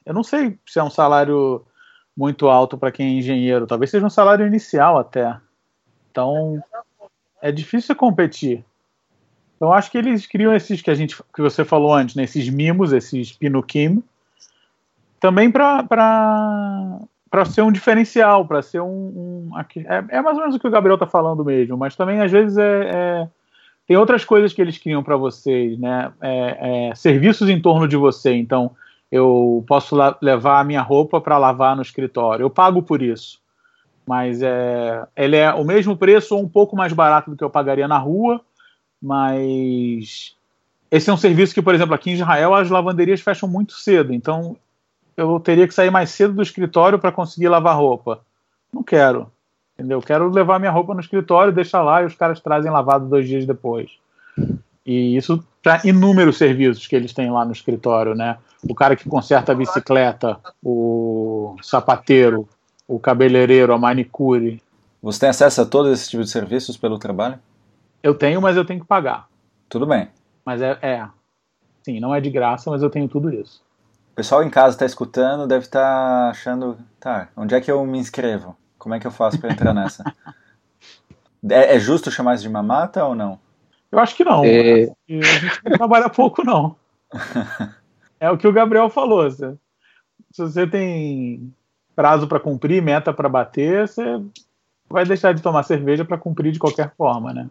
Eu 0.05 0.13
não 0.13 0.23
sei 0.23 0.57
se 0.65 0.79
é 0.79 0.83
um 0.83 0.89
salário 0.89 1.65
muito 2.15 2.47
alto 2.47 2.77
para 2.77 2.91
quem 2.91 3.07
é 3.07 3.19
engenheiro. 3.19 3.67
Talvez 3.67 3.91
seja 3.91 4.05
um 4.05 4.09
salário 4.09 4.47
inicial 4.47 4.97
até. 4.97 5.37
Então, 6.09 6.63
é 7.41 7.51
difícil 7.51 7.95
competir. 7.95 8.63
Então, 9.55 9.71
acho 9.71 9.91
que 9.91 9.97
eles 9.97 10.25
criam 10.25 10.53
esses 10.55 10.81
que 10.81 10.89
a 10.89 10.95
gente 10.95 11.15
que 11.33 11.41
você 11.41 11.63
falou 11.63 11.93
antes, 11.93 12.15
né, 12.15 12.23
esses 12.23 12.49
mimos, 12.49 12.91
esses 12.91 13.33
pinukim, 13.33 14.01
também 15.19 15.51
para 15.51 17.07
ser 17.45 17.61
um 17.61 17.71
diferencial, 17.71 18.45
para 18.45 18.61
ser 18.61 18.81
um, 18.81 19.49
um 19.49 19.51
é, 19.59 20.17
é, 20.17 20.21
mais 20.21 20.35
ou 20.35 20.41
menos 20.41 20.55
o 20.55 20.59
que 20.59 20.67
o 20.67 20.71
Gabriel 20.71 20.95
está 20.95 21.07
falando 21.07 21.43
mesmo, 21.43 21.77
mas 21.77 21.95
também 21.95 22.21
às 22.21 22.31
vezes 22.31 22.57
é, 22.57 22.91
é 22.93 23.27
tem 23.87 23.97
outras 23.97 24.25
coisas 24.25 24.51
que 24.51 24.61
eles 24.61 24.77
criam 24.77 25.03
para 25.03 25.15
vocês, 25.15 25.77
né? 25.77 26.11
É, 26.19 26.89
é, 26.89 26.95
serviços 26.95 27.49
em 27.49 27.61
torno 27.61 27.87
de 27.87 27.95
você. 27.95 28.33
Então, 28.33 28.71
eu 29.11 29.63
posso 29.67 29.95
levar 30.21 30.59
a 30.59 30.63
minha 30.63 30.81
roupa 30.81 31.21
para 31.21 31.37
lavar 31.37 31.75
no 31.75 31.83
escritório. 31.83 32.43
Eu 32.43 32.49
pago 32.49 32.81
por 32.81 33.01
isso. 33.01 33.39
Mas 34.05 34.41
é, 34.41 35.05
ele 35.15 35.35
é 35.35 35.53
o 35.53 35.63
mesmo 35.63 35.95
preço 35.95 36.35
ou 36.35 36.41
um 36.41 36.49
pouco 36.49 36.75
mais 36.75 36.93
barato 36.93 37.29
do 37.29 37.37
que 37.37 37.43
eu 37.43 37.49
pagaria 37.49 37.87
na 37.87 37.97
rua. 37.97 38.41
Mas 39.01 40.35
esse 40.89 41.09
é 41.09 41.13
um 41.13 41.17
serviço 41.17 41.53
que, 41.53 41.61
por 41.61 41.75
exemplo, 41.75 41.93
aqui 41.93 42.09
em 42.09 42.13
Israel 42.13 42.55
as 42.55 42.69
lavanderias 42.71 43.21
fecham 43.21 43.47
muito 43.47 43.73
cedo. 43.73 44.13
Então, 44.13 44.57
eu 45.17 45.39
teria 45.39 45.67
que 45.67 45.73
sair 45.73 45.89
mais 45.89 46.09
cedo 46.09 46.33
do 46.33 46.41
escritório 46.41 46.99
para 46.99 47.11
conseguir 47.11 47.47
lavar 47.47 47.77
roupa. 47.77 48.21
Não 48.71 48.83
quero. 48.83 49.31
Entendeu? 49.77 50.01
Quero 50.01 50.29
levar 50.29 50.59
minha 50.59 50.71
roupa 50.71 50.93
no 50.93 50.99
escritório, 50.99 51.51
deixar 51.51 51.81
lá 51.81 52.01
e 52.01 52.05
os 52.05 52.15
caras 52.15 52.39
trazem 52.39 52.71
lavado 52.71 53.07
dois 53.07 53.27
dias 53.27 53.45
depois. 53.45 53.91
E 54.85 55.17
isso 55.17 55.43
para 55.61 55.81
inúmeros 55.83 56.37
serviços 56.37 56.85
que 56.85 56.95
eles 56.95 57.11
têm 57.11 57.31
lá 57.31 57.43
no 57.43 57.51
escritório, 57.51 58.13
né? 58.13 58.37
O 58.69 58.75
cara 58.75 58.95
que 58.95 59.09
conserta 59.09 59.51
a 59.51 59.55
bicicleta, 59.55 60.39
o 60.63 61.55
sapateiro, 61.61 62.47
o 62.87 62.99
cabeleireiro, 62.99 63.73
a 63.73 63.77
manicure. 63.77 64.61
Você 65.01 65.21
tem 65.21 65.29
acesso 65.29 65.61
a 65.61 65.65
todos 65.65 65.91
esses 65.91 66.07
tipos 66.07 66.27
de 66.27 66.31
serviços 66.31 66.77
pelo 66.77 66.99
trabalho? 66.99 67.39
Eu 68.03 68.13
tenho, 68.13 68.39
mas 68.41 68.55
eu 68.55 68.63
tenho 68.63 68.79
que 68.79 68.85
pagar. 68.85 69.27
Tudo 69.67 69.87
bem. 69.87 70.07
Mas 70.45 70.61
é, 70.61 70.77
é. 70.81 71.07
Sim, 71.83 71.99
não 71.99 72.13
é 72.13 72.21
de 72.21 72.29
graça, 72.29 72.69
mas 72.69 72.83
eu 72.83 72.89
tenho 72.89 73.07
tudo 73.07 73.33
isso. 73.33 73.64
O 74.15 74.23
pessoal 74.23 74.41
em 74.41 74.49
casa 74.49 74.75
está 74.75 74.85
escutando, 74.85 75.45
deve 75.45 75.65
estar 75.65 75.81
tá 75.81 76.29
achando, 76.29 76.77
tá, 77.01 77.27
onde 77.35 77.53
é 77.53 77.59
que 77.59 77.69
eu 77.69 77.85
me 77.85 77.99
inscrevo? 77.99 78.55
Como 78.79 78.95
é 78.95 78.99
que 78.99 79.05
eu 79.05 79.11
faço 79.11 79.37
para 79.37 79.51
entrar 79.51 79.73
nessa? 79.73 80.05
É, 81.47 81.75
é, 81.75 81.79
justo 81.79 82.09
chamar 82.09 82.33
isso 82.35 82.43
de 82.43 82.49
mamata 82.49 83.03
ou 83.05 83.13
não? 83.13 83.37
Eu 83.91 83.99
acho 83.99 84.15
que 84.15 84.23
não. 84.23 84.43
É... 84.45 84.85
A 84.85 85.37
gente 85.37 85.61
não 85.65 85.77
trabalha 85.77 86.09
pouco, 86.09 86.43
não. 86.43 86.75
É 88.17 88.31
o 88.31 88.37
que 88.37 88.47
o 88.47 88.53
Gabriel 88.53 88.89
falou. 88.89 89.29
Se, 89.29 89.53
se 90.31 90.41
você 90.41 90.65
tem 90.65 91.53
prazo 91.93 92.25
para 92.27 92.39
cumprir, 92.39 92.81
meta 92.81 93.13
para 93.13 93.27
bater, 93.27 93.85
você 93.85 94.21
vai 94.89 95.05
deixar 95.05 95.33
de 95.33 95.41
tomar 95.41 95.63
cerveja 95.63 96.05
para 96.05 96.17
cumprir 96.17 96.53
de 96.53 96.57
qualquer 96.57 96.93
forma, 96.95 97.33
né? 97.33 97.47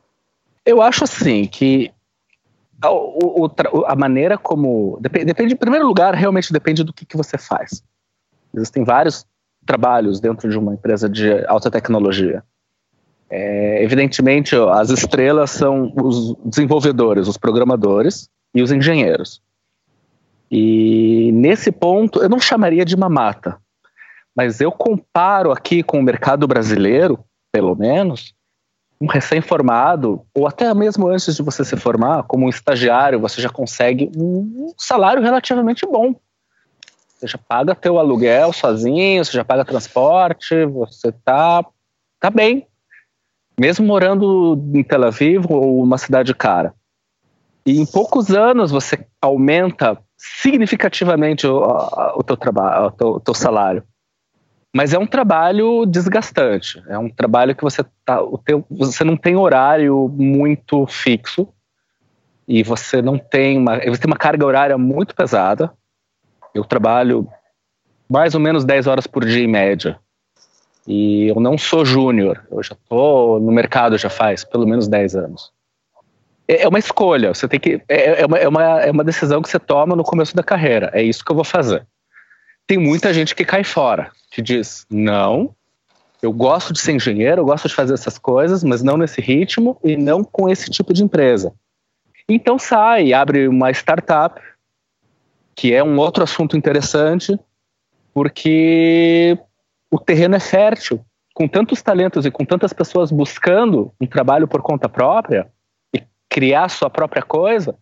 Eu 0.64 0.80
acho 0.80 1.04
assim 1.04 1.44
que 1.44 1.92
a, 2.84 2.92
o, 2.92 3.50
a 3.86 3.96
maneira 3.96 4.36
como. 4.36 4.98
Depende, 5.00 5.26
depende, 5.26 5.54
em 5.54 5.56
primeiro 5.56 5.86
lugar, 5.86 6.14
realmente 6.14 6.52
depende 6.52 6.84
do 6.84 6.92
que, 6.92 7.04
que 7.04 7.16
você 7.16 7.38
faz. 7.38 7.82
Existem 8.54 8.84
vários 8.84 9.26
trabalhos 9.66 10.20
dentro 10.20 10.48
de 10.48 10.58
uma 10.58 10.74
empresa 10.74 11.08
de 11.08 11.44
alta 11.46 11.70
tecnologia. 11.70 12.42
É, 13.30 13.82
evidentemente, 13.82 14.54
as 14.54 14.90
estrelas 14.90 15.50
são 15.50 15.92
os 15.96 16.36
desenvolvedores, 16.44 17.26
os 17.26 17.36
programadores 17.36 18.28
e 18.54 18.62
os 18.62 18.70
engenheiros. 18.70 19.42
E 20.50 21.32
nesse 21.32 21.72
ponto, 21.72 22.22
eu 22.22 22.28
não 22.28 22.38
chamaria 22.38 22.84
de 22.84 22.96
mamata, 22.96 23.58
mas 24.36 24.60
eu 24.60 24.70
comparo 24.70 25.50
aqui 25.50 25.82
com 25.82 25.98
o 25.98 26.02
mercado 26.02 26.46
brasileiro, 26.46 27.24
pelo 27.50 27.74
menos, 27.74 28.34
um 29.00 29.06
recém-formado, 29.06 30.24
ou 30.34 30.46
até 30.46 30.72
mesmo 30.72 31.08
antes 31.08 31.34
de 31.34 31.42
você 31.42 31.64
se 31.64 31.76
formar, 31.76 32.22
como 32.24 32.46
um 32.46 32.48
estagiário, 32.48 33.20
você 33.20 33.40
já 33.40 33.48
consegue 33.48 34.10
um 34.16 34.72
salário 34.78 35.22
relativamente 35.22 35.84
bom. 35.86 36.14
Você 37.18 37.26
já 37.26 37.38
paga 37.38 37.74
teu 37.74 37.98
aluguel 37.98 38.52
sozinho, 38.52 39.24
você 39.24 39.32
já 39.32 39.44
paga 39.44 39.64
transporte, 39.64 40.64
você 40.66 41.12
tá, 41.12 41.64
tá 42.20 42.30
bem. 42.30 42.66
Mesmo 43.58 43.86
morando 43.86 44.60
em 44.74 44.82
Tel 44.82 45.04
Aviv 45.04 45.46
ou 45.48 45.82
uma 45.82 45.98
cidade 45.98 46.34
cara. 46.34 46.74
E 47.64 47.80
em 47.80 47.86
poucos 47.86 48.30
anos 48.30 48.70
você 48.70 49.06
aumenta 49.20 49.98
significativamente 50.16 51.46
o, 51.46 51.62
o 52.16 52.22
teu 52.22 52.36
trabalho, 52.36 52.86
o 52.86 52.90
teu, 52.90 53.08
o 53.08 53.20
teu 53.20 53.34
salário. 53.34 53.82
Mas 54.74 54.92
é 54.92 54.98
um 54.98 55.06
trabalho 55.06 55.86
desgastante. 55.86 56.82
É 56.88 56.98
um 56.98 57.08
trabalho 57.08 57.54
que 57.54 57.62
você 57.62 57.84
tá, 58.04 58.18
você 58.68 59.04
não 59.04 59.16
tem 59.16 59.36
horário 59.36 60.08
muito 60.08 60.84
fixo 60.88 61.46
e 62.48 62.60
você 62.64 63.00
não 63.00 63.16
tem 63.16 63.56
uma, 63.56 63.76
você 63.78 63.98
tem 63.98 64.10
uma 64.10 64.16
carga 64.16 64.44
horária 64.44 64.76
muito 64.76 65.14
pesada. 65.14 65.72
Eu 66.52 66.64
trabalho 66.64 67.28
mais 68.10 68.34
ou 68.34 68.40
menos 68.40 68.64
10 68.64 68.88
horas 68.88 69.06
por 69.06 69.24
dia 69.24 69.44
em 69.44 69.48
média. 69.48 69.96
E 70.88 71.28
eu 71.28 71.36
não 71.38 71.56
sou 71.56 71.84
júnior, 71.84 72.44
eu 72.50 72.60
já 72.60 72.74
estou 72.74 73.38
no 73.38 73.52
mercado 73.52 73.96
já 73.96 74.10
faz 74.10 74.42
pelo 74.44 74.66
menos 74.66 74.88
10 74.88 75.14
anos. 75.14 75.52
É, 76.48 76.64
é 76.64 76.68
uma 76.68 76.80
escolha, 76.80 77.32
você 77.32 77.46
tem 77.46 77.60
que. 77.60 77.80
É, 77.88 78.22
é, 78.22 78.26
uma, 78.26 78.38
é, 78.38 78.48
uma, 78.48 78.62
é 78.80 78.90
uma 78.90 79.04
decisão 79.04 79.40
que 79.40 79.48
você 79.48 79.60
toma 79.60 79.94
no 79.94 80.02
começo 80.02 80.34
da 80.34 80.42
carreira. 80.42 80.90
É 80.92 81.00
isso 81.00 81.24
que 81.24 81.30
eu 81.30 81.36
vou 81.36 81.44
fazer. 81.44 81.86
Tem 82.66 82.78
muita 82.78 83.12
gente 83.12 83.34
que 83.34 83.44
cai 83.44 83.62
fora, 83.62 84.10
que 84.30 84.40
diz: 84.40 84.86
não, 84.90 85.54
eu 86.22 86.32
gosto 86.32 86.72
de 86.72 86.80
ser 86.80 86.92
engenheiro, 86.92 87.42
eu 87.42 87.44
gosto 87.44 87.68
de 87.68 87.74
fazer 87.74 87.92
essas 87.92 88.18
coisas, 88.18 88.64
mas 88.64 88.82
não 88.82 88.96
nesse 88.96 89.20
ritmo 89.20 89.78
e 89.84 89.96
não 89.96 90.24
com 90.24 90.48
esse 90.48 90.70
tipo 90.70 90.92
de 90.94 91.04
empresa. 91.04 91.52
Então 92.26 92.58
sai, 92.58 93.12
abre 93.12 93.46
uma 93.46 93.70
startup, 93.70 94.40
que 95.54 95.74
é 95.74 95.84
um 95.84 95.98
outro 95.98 96.24
assunto 96.24 96.56
interessante, 96.56 97.38
porque 98.14 99.38
o 99.90 99.98
terreno 99.98 100.36
é 100.36 100.40
fértil. 100.40 101.04
Com 101.34 101.48
tantos 101.48 101.82
talentos 101.82 102.24
e 102.24 102.30
com 102.30 102.44
tantas 102.44 102.72
pessoas 102.72 103.10
buscando 103.10 103.92
um 104.00 104.06
trabalho 104.06 104.46
por 104.46 104.62
conta 104.62 104.88
própria 104.88 105.48
e 105.92 106.00
criar 106.28 106.68
sua 106.68 106.88
própria 106.88 107.22
coisa, 107.22 107.76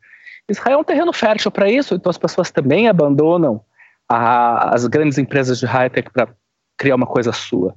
Israel 0.48 0.78
é 0.78 0.80
um 0.80 0.84
terreno 0.84 1.12
fértil 1.12 1.50
para 1.50 1.70
isso, 1.70 1.94
então 1.94 2.10
as 2.10 2.18
pessoas 2.18 2.50
também 2.50 2.88
abandonam 2.88 3.62
a, 4.08 4.74
as 4.74 4.86
grandes 4.86 5.18
empresas 5.18 5.58
de 5.58 5.66
high-tech 5.66 6.10
para 6.10 6.28
criar 6.76 6.96
uma 6.96 7.06
coisa 7.06 7.32
sua. 7.32 7.74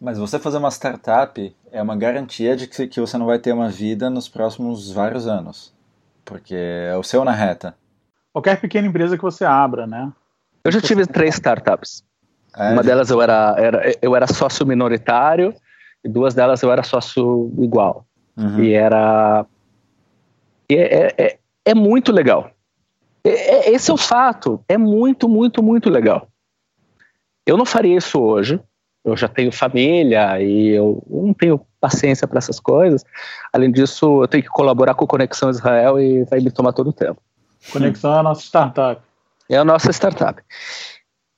Mas 0.00 0.18
você 0.18 0.38
fazer 0.38 0.58
uma 0.58 0.70
startup 0.70 1.56
é 1.72 1.82
uma 1.82 1.96
garantia 1.96 2.56
de 2.56 2.66
que, 2.66 2.86
que 2.86 3.00
você 3.00 3.18
não 3.18 3.26
vai 3.26 3.38
ter 3.38 3.52
uma 3.52 3.68
vida 3.68 4.08
nos 4.08 4.28
próximos 4.28 4.90
vários 4.92 5.26
anos, 5.26 5.74
porque 6.24 6.54
é 6.54 6.96
o 6.96 7.02
seu 7.02 7.24
na 7.24 7.32
reta. 7.32 7.74
Qualquer 8.32 8.60
pequena 8.60 8.86
empresa 8.86 9.16
que 9.16 9.22
você 9.22 9.44
abra, 9.44 9.86
né? 9.86 10.12
Eu 10.62 10.70
já 10.70 10.80
tive 10.80 11.06
três 11.06 11.34
startups. 11.34 12.04
É, 12.56 12.72
Uma 12.72 12.82
delas 12.82 13.10
eu 13.10 13.20
era, 13.20 13.54
era, 13.58 13.92
eu 14.00 14.14
era 14.14 14.26
sócio 14.26 14.66
minoritário 14.66 15.54
e 16.04 16.08
duas 16.08 16.34
delas 16.34 16.62
eu 16.62 16.70
era 16.70 16.82
sócio 16.82 17.52
igual. 17.58 18.06
Uhum. 18.36 18.62
E 18.62 18.72
era. 18.72 19.44
E 20.70 20.76
é, 20.76 21.14
é, 21.18 21.38
é, 21.64 21.74
muito 21.74 22.12
legal. 22.12 22.50
É, 23.28 23.68
é, 23.68 23.70
esse 23.70 23.90
é 23.90 23.94
o 23.94 23.96
fato. 23.96 24.62
É 24.68 24.78
muito, 24.78 25.28
muito, 25.28 25.62
muito 25.62 25.90
legal. 25.90 26.28
Eu 27.46 27.56
não 27.56 27.64
faria 27.64 27.96
isso 27.96 28.20
hoje. 28.20 28.60
Eu 29.04 29.16
já 29.16 29.28
tenho 29.28 29.50
família 29.52 30.40
e 30.40 30.68
eu 30.68 31.02
não 31.08 31.32
tenho 31.32 31.60
paciência 31.80 32.26
para 32.26 32.38
essas 32.38 32.60
coisas. 32.60 33.04
Além 33.52 33.70
disso, 33.70 34.22
eu 34.22 34.28
tenho 34.28 34.42
que 34.42 34.50
colaborar 34.50 34.94
com 34.94 35.04
a 35.04 35.08
Conexão 35.08 35.48
Israel 35.48 35.98
e 35.98 36.24
vai 36.24 36.40
me 36.40 36.50
tomar 36.50 36.72
todo 36.72 36.90
o 36.90 36.92
tempo. 36.92 37.20
Conexão 37.72 38.14
é 38.14 38.18
a 38.18 38.22
nossa 38.22 38.42
startup. 38.42 39.02
É 39.48 39.56
a 39.56 39.64
nossa 39.64 39.90
startup. 39.90 40.42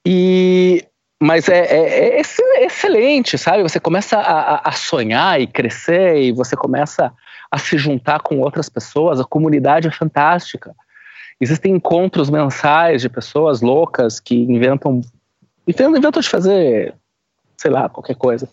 E 0.07 0.85
mas 1.23 1.51
é, 1.51 1.59
é, 1.59 2.19
é, 2.19 2.21
excelente, 2.65 3.37
sabe? 3.37 3.63
Você 3.63 3.79
começa 3.79 4.19
a, 4.19 4.69
a, 4.69 4.73
sonhar 4.73 5.39
e 5.39 5.47
crescer 5.47 6.17
e 6.17 6.33
você 6.33 6.57
começa 6.57 7.13
a 7.51 7.59
se 7.59 7.77
juntar 7.77 8.21
com 8.21 8.41
outras 8.41 8.71
pessoas. 8.71 9.21
A 9.21 9.25
comunidade 9.25 9.87
é 9.87 9.91
fantástica. 9.91 10.75
Existem 11.41 11.75
encontros 11.75 12.29
mensais 12.29 13.01
de 13.01 13.09
pessoas 13.09 13.63
loucas 13.63 14.21
que 14.21 14.35
inventam, 14.35 15.01
inventam 15.67 16.21
de 16.21 16.29
fazer, 16.29 16.95
sei 17.57 17.71
lá, 17.71 17.89
qualquer 17.89 18.15
coisa. 18.15 18.49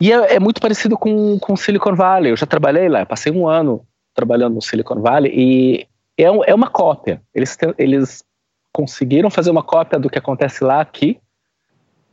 E 0.00 0.12
é, 0.12 0.34
é 0.34 0.40
muito 0.40 0.60
parecido 0.60 0.96
com, 0.96 1.38
com 1.38 1.56
Silicon 1.56 1.94
Valley. 1.94 2.32
Eu 2.32 2.36
já 2.36 2.46
trabalhei 2.46 2.88
lá, 2.88 3.04
passei 3.04 3.30
um 3.30 3.46
ano 3.46 3.86
trabalhando 4.14 4.54
no 4.54 4.62
Silicon 4.62 5.00
Valley 5.00 5.32
e 5.34 5.86
é, 6.16 6.24
é 6.24 6.54
uma 6.54 6.68
cópia. 6.68 7.20
Eles, 7.34 7.56
eles 7.76 8.24
conseguiram 8.72 9.30
fazer 9.30 9.50
uma 9.50 9.62
cópia 9.62 9.98
do 9.98 10.08
que 10.08 10.18
acontece 10.18 10.64
lá 10.64 10.80
aqui 10.80 11.20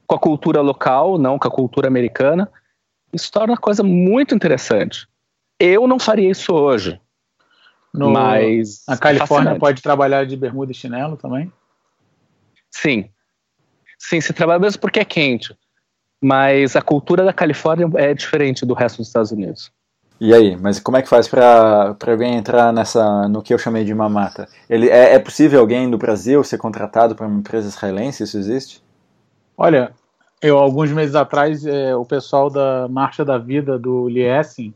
com 0.06 0.16
a 0.16 0.20
cultura 0.20 0.60
local, 0.62 1.18
não 1.18 1.40
com 1.40 1.48
a 1.48 1.52
cultura 1.52 1.88
americana. 1.88 2.52
Isso 3.14 3.32
torna 3.32 3.54
a 3.54 3.58
coisa 3.58 3.84
muito 3.84 4.36
interessante. 4.36 5.08
Eu 5.60 5.88
não 5.88 6.00
faria 6.00 6.30
isso 6.30 6.54
hoje. 6.54 7.00
No, 7.94 8.12
mas 8.12 8.84
a 8.88 8.98
Califórnia 8.98 9.58
pode 9.58 9.82
trabalhar 9.82 10.26
de 10.26 10.38
bermuda 10.38 10.72
e 10.72 10.76
chinelo 10.76 11.18
também? 11.18 11.52
Sim. 12.70 13.10
Sim, 14.00 14.22
se 14.22 14.34
trabalha 14.34 14.60
mesmo 14.60 14.80
porque 14.80 15.00
é 15.00 15.06
quente. 15.06 15.56
Mas 16.22 16.76
a 16.76 16.82
cultura 16.82 17.26
da 17.26 17.34
Califórnia 17.34 17.90
é 17.96 18.14
diferente 18.14 18.66
do 18.66 18.74
resto 18.74 18.98
dos 18.98 19.08
Estados 19.08 19.32
Unidos. 19.32 19.72
E 20.20 20.34
aí, 20.34 20.56
mas 20.56 20.80
como 20.80 20.98
é 20.98 21.02
que 21.02 21.10
faz 21.10 21.28
para 21.28 21.96
alguém 22.08 22.36
entrar 22.36 22.72
nessa 22.72 23.28
no 23.28 23.42
que 23.42 23.54
eu 23.54 23.58
chamei 23.58 23.84
de 23.84 23.94
mamata? 23.94 24.48
Ele 24.70 24.88
é, 24.88 25.16
é 25.16 25.20
possível 25.20 25.60
alguém 25.60 25.90
do 25.90 25.98
Brasil 25.98 26.44
ser 26.44 26.60
contratado 26.60 27.16
para 27.16 27.26
uma 27.26 27.40
empresa 27.40 27.68
israelense? 27.68 28.24
Isso 28.24 28.38
existe? 28.38 28.84
Olha, 29.58 29.94
eu, 30.42 30.58
alguns 30.58 30.92
meses 30.92 31.16
atrás, 31.16 31.66
é, 31.66 31.96
o 31.96 32.06
pessoal 32.06 32.50
da 32.50 32.88
Marcha 32.88 33.24
da 33.24 33.38
Vida 33.38 33.78
do 33.78 34.08
Liesing 34.08 34.74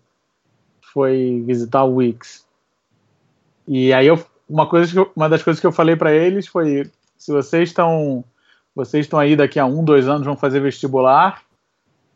foi 0.93 1.43
visitar 1.45 1.84
o 1.84 1.95
Wix. 1.95 2.44
E 3.67 3.93
aí 3.93 4.07
eu, 4.07 4.24
uma, 4.48 4.67
coisa 4.67 4.98
eu, 4.98 5.12
uma 5.15 5.29
das 5.29 5.43
coisas 5.43 5.60
que 5.60 5.67
eu 5.67 5.72
falei 5.72 5.95
para 5.95 6.13
eles 6.13 6.48
foi: 6.48 6.89
se 7.17 7.31
vocês 7.31 7.69
estão 7.69 8.24
vocês 8.75 9.05
estão 9.05 9.17
aí 9.17 9.36
daqui 9.36 9.57
a 9.57 9.65
um, 9.65 9.84
dois 9.84 10.07
anos 10.07 10.25
vão 10.25 10.36
fazer 10.36 10.60
vestibular, 10.60 11.41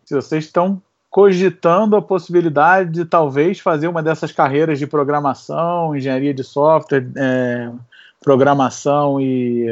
se 0.04 0.14
vocês 0.14 0.46
estão 0.46 0.82
cogitando 1.10 1.96
a 1.96 2.02
possibilidade 2.02 2.92
de 2.92 3.06
talvez 3.06 3.60
fazer 3.60 3.88
uma 3.88 4.04
dessas 4.04 4.32
carreiras 4.32 4.78
de 4.78 4.86
programação, 4.86 5.96
engenharia 5.96 6.34
de 6.34 6.44
software, 6.44 7.08
é, 7.16 7.72
programação 8.22 9.20
e 9.20 9.68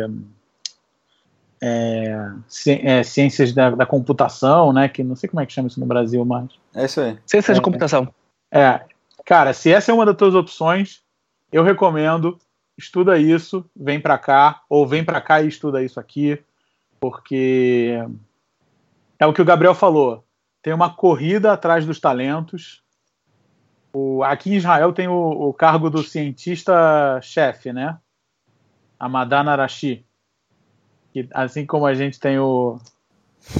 é, 1.61 2.31
é, 2.67 3.03
ciências 3.03 3.53
da, 3.53 3.71
da, 3.71 3.85
computação, 3.85 4.71
né? 4.71 4.87
Que 4.87 5.03
não 5.03 5.15
sei 5.15 5.29
como 5.29 5.41
é 5.41 5.45
que 5.45 5.53
chama 5.53 5.67
isso 5.67 5.79
no 5.79 5.85
Brasil, 5.85 6.23
mas. 6.23 6.49
É 6.73 6.85
isso 6.85 7.01
aí. 7.01 7.17
Ciências 7.25 7.55
de 7.55 7.61
é. 7.61 7.63
computação. 7.63 8.07
É. 8.51 8.81
Cara, 9.25 9.53
se 9.53 9.71
essa 9.71 9.91
é 9.91 9.93
uma 9.93 10.05
das 10.05 10.15
tuas 10.15 10.33
opções, 10.33 11.01
eu 11.51 11.63
recomendo, 11.63 12.37
estuda 12.77 13.17
isso, 13.17 13.65
vem 13.75 13.99
para 13.99 14.17
cá, 14.17 14.61
ou 14.69 14.87
vem 14.87 15.03
para 15.03 15.21
cá 15.21 15.41
e 15.41 15.47
estuda 15.47 15.83
isso 15.83 15.99
aqui, 15.99 16.39
porque 16.99 17.97
é 19.19 19.25
o 19.25 19.33
que 19.33 19.41
o 19.41 19.45
Gabriel 19.45 19.75
falou. 19.75 20.23
Tem 20.61 20.73
uma 20.73 20.93
corrida 20.93 21.53
atrás 21.53 21.85
dos 21.85 21.99
talentos. 21.99 22.83
O, 23.93 24.23
aqui 24.23 24.51
em 24.51 24.57
Israel 24.57 24.91
tem 24.93 25.07
o, 25.07 25.13
o 25.13 25.53
cargo 25.53 25.89
do 25.89 26.03
cientista-chefe, 26.03 27.71
né? 27.71 27.97
Amadan 28.99 29.49
Arashi 29.49 30.07
que 31.17 31.27
assim 31.33 31.65
como 31.65 31.85
a 31.85 31.93
gente 31.93 32.19
tem 32.19 32.37
o, 32.37 32.77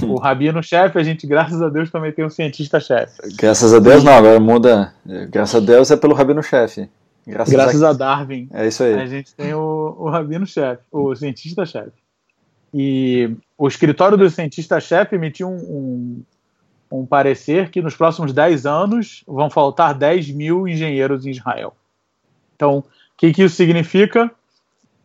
o 0.02 0.18
rabino-chefe, 0.20 0.98
a 0.98 1.02
gente, 1.02 1.26
graças 1.26 1.60
a 1.60 1.68
Deus, 1.68 1.90
também 1.90 2.12
tem 2.12 2.24
um 2.24 2.30
cientista-chefe. 2.30 3.34
Graças 3.36 3.74
a 3.74 3.80
Deus, 3.80 4.04
não, 4.04 4.12
agora 4.12 4.38
muda. 4.38 4.94
Graças 5.30 5.62
a 5.62 5.64
Deus 5.64 5.90
é 5.90 5.96
pelo 5.96 6.14
rabino-chefe. 6.14 6.88
Graças, 7.28 7.52
graças 7.52 7.82
a... 7.82 7.90
a... 7.90 7.92
Darwin. 7.92 8.48
É 8.52 8.66
isso 8.66 8.82
aí. 8.82 8.94
A 8.94 9.06
gente 9.06 9.34
tem 9.34 9.54
o, 9.54 9.96
o 9.98 10.08
rabino-chefe, 10.08 10.82
o 10.90 11.14
cientista-chefe. 11.14 11.92
E 12.72 13.30
o 13.56 13.66
escritório 13.66 14.16
do 14.16 14.28
cientista-chefe 14.28 15.14
emitiu 15.14 15.48
um, 15.48 15.56
um, 16.90 16.98
um, 17.00 17.06
parecer 17.06 17.70
que 17.70 17.80
nos 17.80 17.96
próximos 17.96 18.32
10 18.32 18.66
anos 18.66 19.24
vão 19.26 19.48
faltar 19.48 19.94
10 19.94 20.30
mil 20.30 20.68
engenheiros 20.68 21.24
em 21.24 21.30
Israel. 21.30 21.74
Então, 22.54 22.78
o 22.78 22.84
que, 23.16 23.32
que 23.32 23.42
isso 23.42 23.56
significa? 23.56 24.30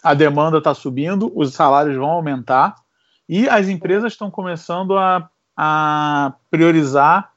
a 0.03 0.13
demanda 0.13 0.57
está 0.57 0.73
subindo, 0.73 1.31
os 1.33 1.53
salários 1.53 1.95
vão 1.95 2.09
aumentar 2.09 2.75
e 3.27 3.47
as 3.47 3.69
empresas 3.69 4.11
estão 4.11 4.29
começando 4.29 4.97
a, 4.97 5.29
a 5.55 6.33
priorizar 6.51 7.31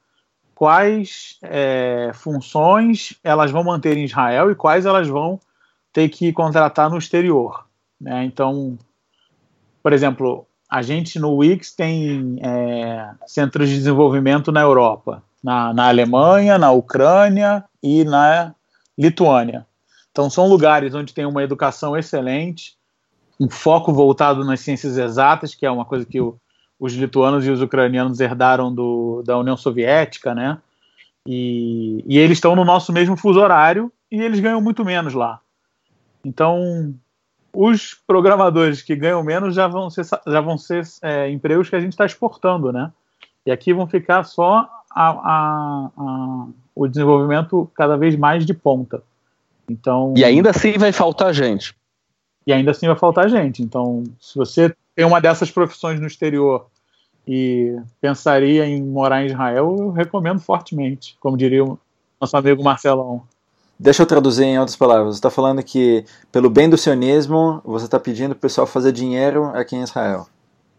quais 0.56 1.38
é, 1.42 2.10
funções 2.14 3.14
elas 3.22 3.50
vão 3.50 3.62
manter 3.62 3.96
em 3.98 4.06
Israel 4.06 4.50
e 4.50 4.54
quais 4.54 4.86
elas 4.86 5.06
vão 5.06 5.38
ter 5.92 6.08
que 6.08 6.32
contratar 6.32 6.88
no 6.88 6.96
exterior. 6.96 7.66
Né? 8.00 8.24
Então, 8.24 8.78
por 9.82 9.92
exemplo, 9.92 10.46
a 10.68 10.80
gente 10.80 11.18
no 11.18 11.34
Wix 11.34 11.72
tem 11.72 12.38
é, 12.40 13.10
centros 13.26 13.68
de 13.68 13.76
desenvolvimento 13.76 14.50
na 14.50 14.62
Europa. 14.62 15.22
na, 15.44 15.72
na 15.74 15.88
Alemanha, 15.88 16.58
na 16.58 16.72
Ucrânia 16.72 17.62
e 17.80 18.02
na 18.02 18.52
Lituânia. 18.98 19.64
Então, 20.10 20.30
são 20.30 20.48
lugares 20.48 20.94
onde 20.94 21.12
tem 21.12 21.26
uma 21.26 21.42
educação 21.44 21.96
excelente, 21.96 22.74
um 23.38 23.48
foco 23.48 23.92
voltado 23.92 24.42
nas 24.42 24.60
ciências 24.60 24.96
exatas, 24.96 25.54
que 25.54 25.66
é 25.66 25.70
uma 25.70 25.84
coisa 25.84 26.06
que 26.06 26.20
o, 26.20 26.36
os 26.78 26.92
lituanos 26.94 27.46
e 27.46 27.50
os 27.50 27.62
ucranianos 27.62 28.20
herdaram 28.20 28.74
do, 28.74 29.22
da 29.24 29.38
União 29.38 29.56
Soviética, 29.56 30.34
né? 30.34 30.58
E, 31.26 32.04
e 32.06 32.18
eles 32.18 32.38
estão 32.38 32.54
no 32.54 32.64
nosso 32.64 32.92
mesmo 32.92 33.16
fuso 33.16 33.40
horário 33.40 33.92
e 34.10 34.20
eles 34.20 34.40
ganham 34.40 34.60
muito 34.60 34.84
menos 34.84 35.14
lá. 35.14 35.40
Então, 36.24 36.94
os 37.52 37.94
programadores 38.06 38.82
que 38.82 38.94
ganham 38.94 39.22
menos 39.22 39.54
já 39.54 39.66
vão 39.66 39.88
ser, 39.88 40.04
já 40.04 40.40
vão 40.40 40.58
ser 40.58 40.84
é, 41.02 41.30
empregos 41.30 41.68
que 41.70 41.76
a 41.76 41.80
gente 41.80 41.92
está 41.92 42.04
exportando, 42.04 42.72
né? 42.72 42.92
E 43.44 43.50
aqui 43.50 43.72
vão 43.72 43.86
ficar 43.86 44.24
só 44.24 44.68
a, 44.90 45.10
a, 45.10 45.90
a, 45.96 46.46
o 46.74 46.86
desenvolvimento 46.86 47.70
cada 47.74 47.96
vez 47.96 48.16
mais 48.16 48.44
de 48.44 48.52
ponta. 48.52 49.02
Então, 49.68 50.14
e 50.16 50.24
ainda 50.24 50.50
assim 50.50 50.72
vai 50.78 50.92
faltar 50.92 51.32
gente. 51.32 51.74
E 52.46 52.52
ainda 52.52 52.70
assim 52.70 52.86
vai 52.86 52.96
faltar 52.96 53.28
gente. 53.28 53.62
Então, 53.62 54.04
se 54.20 54.36
você 54.36 54.74
tem 54.96 55.04
uma 55.04 55.20
dessas 55.20 55.50
profissões 55.50 56.00
no 56.00 56.06
exterior 56.06 56.66
e 57.28 57.76
pensaria 58.00 58.64
em 58.64 58.82
morar 58.82 59.22
em 59.22 59.26
Israel, 59.26 59.76
eu 59.78 59.90
recomendo 59.90 60.40
fortemente, 60.40 61.16
como 61.20 61.36
diria 61.36 61.64
o 61.64 61.78
nosso 62.18 62.36
amigo 62.36 62.64
Marcelão. 62.64 63.22
Deixa 63.78 64.02
eu 64.02 64.06
traduzir 64.06 64.44
em 64.44 64.58
outras 64.58 64.76
palavras. 64.76 65.14
Você 65.14 65.18
está 65.18 65.28
falando 65.28 65.62
que, 65.62 66.04
pelo 66.32 66.48
bem 66.48 66.70
do 66.70 66.78
sionismo, 66.78 67.60
você 67.62 67.84
está 67.84 68.00
pedindo 68.00 68.30
para 68.30 68.38
o 68.38 68.40
pessoal 68.40 68.66
fazer 68.66 68.90
dinheiro 68.90 69.44
aqui 69.54 69.76
em 69.76 69.82
Israel. 69.82 70.26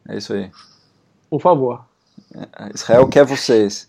É 0.10 0.18
isso 0.18 0.34
aí. 0.34 0.50
Por 1.30 1.40
favor. 1.40 1.86
É, 2.34 2.72
Israel 2.74 3.08
quer 3.08 3.24
vocês 3.24 3.88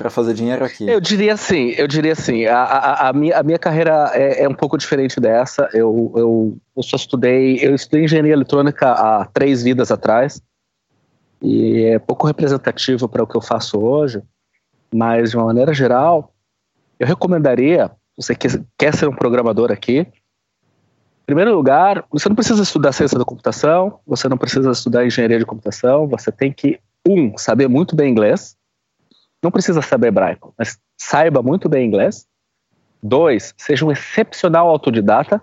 para 0.00 0.08
fazer 0.08 0.32
dinheiro 0.32 0.64
aqui. 0.64 0.88
Eu 0.88 0.98
diria 0.98 1.34
assim, 1.34 1.74
eu 1.76 1.86
diria 1.86 2.12
assim, 2.12 2.46
a, 2.46 2.62
a, 2.62 3.08
a, 3.10 3.12
minha, 3.12 3.38
a 3.38 3.42
minha 3.42 3.58
carreira 3.58 4.10
é, 4.14 4.44
é, 4.44 4.48
um 4.48 4.54
pouco 4.54 4.78
diferente 4.78 5.20
dessa. 5.20 5.68
Eu, 5.74 6.10
eu, 6.16 6.58
eu 6.74 6.82
só 6.82 6.96
estudei, 6.96 7.58
eu 7.60 7.74
estudei 7.74 8.04
engenharia 8.04 8.32
eletrônica 8.32 8.90
há 8.90 9.26
três 9.26 9.62
vidas 9.62 9.90
atrás 9.90 10.40
e 11.42 11.84
é 11.84 11.98
pouco 11.98 12.26
representativo 12.26 13.10
para 13.10 13.22
o 13.22 13.26
que 13.26 13.36
eu 13.36 13.42
faço 13.42 13.78
hoje, 13.78 14.22
mas 14.92 15.32
de 15.32 15.36
uma 15.36 15.44
maneira 15.44 15.74
geral, 15.74 16.32
eu 16.98 17.06
recomendaria, 17.06 17.90
você 18.16 18.34
que 18.34 18.48
quer 18.78 18.94
ser 18.94 19.06
um 19.06 19.14
programador 19.14 19.70
aqui, 19.70 19.98
em 19.98 21.26
primeiro 21.26 21.54
lugar, 21.54 22.06
você 22.10 22.26
não 22.26 22.36
precisa 22.36 22.62
estudar 22.62 22.92
ciência 22.92 23.18
da 23.18 23.24
computação, 23.24 24.00
você 24.06 24.30
não 24.30 24.38
precisa 24.38 24.70
estudar 24.70 25.04
engenharia 25.04 25.38
de 25.38 25.44
computação, 25.44 26.08
você 26.08 26.32
tem 26.32 26.50
que, 26.50 26.80
um, 27.06 27.36
saber 27.36 27.68
muito 27.68 27.94
bem 27.94 28.10
inglês, 28.10 28.56
não 29.42 29.50
precisa 29.50 29.82
saber 29.82 30.08
hebraico, 30.08 30.54
mas 30.58 30.78
saiba 30.96 31.42
muito 31.42 31.68
bem 31.68 31.86
inglês. 31.86 32.26
Dois, 33.02 33.54
seja 33.56 33.84
um 33.84 33.92
excepcional 33.92 34.68
autodidata. 34.68 35.40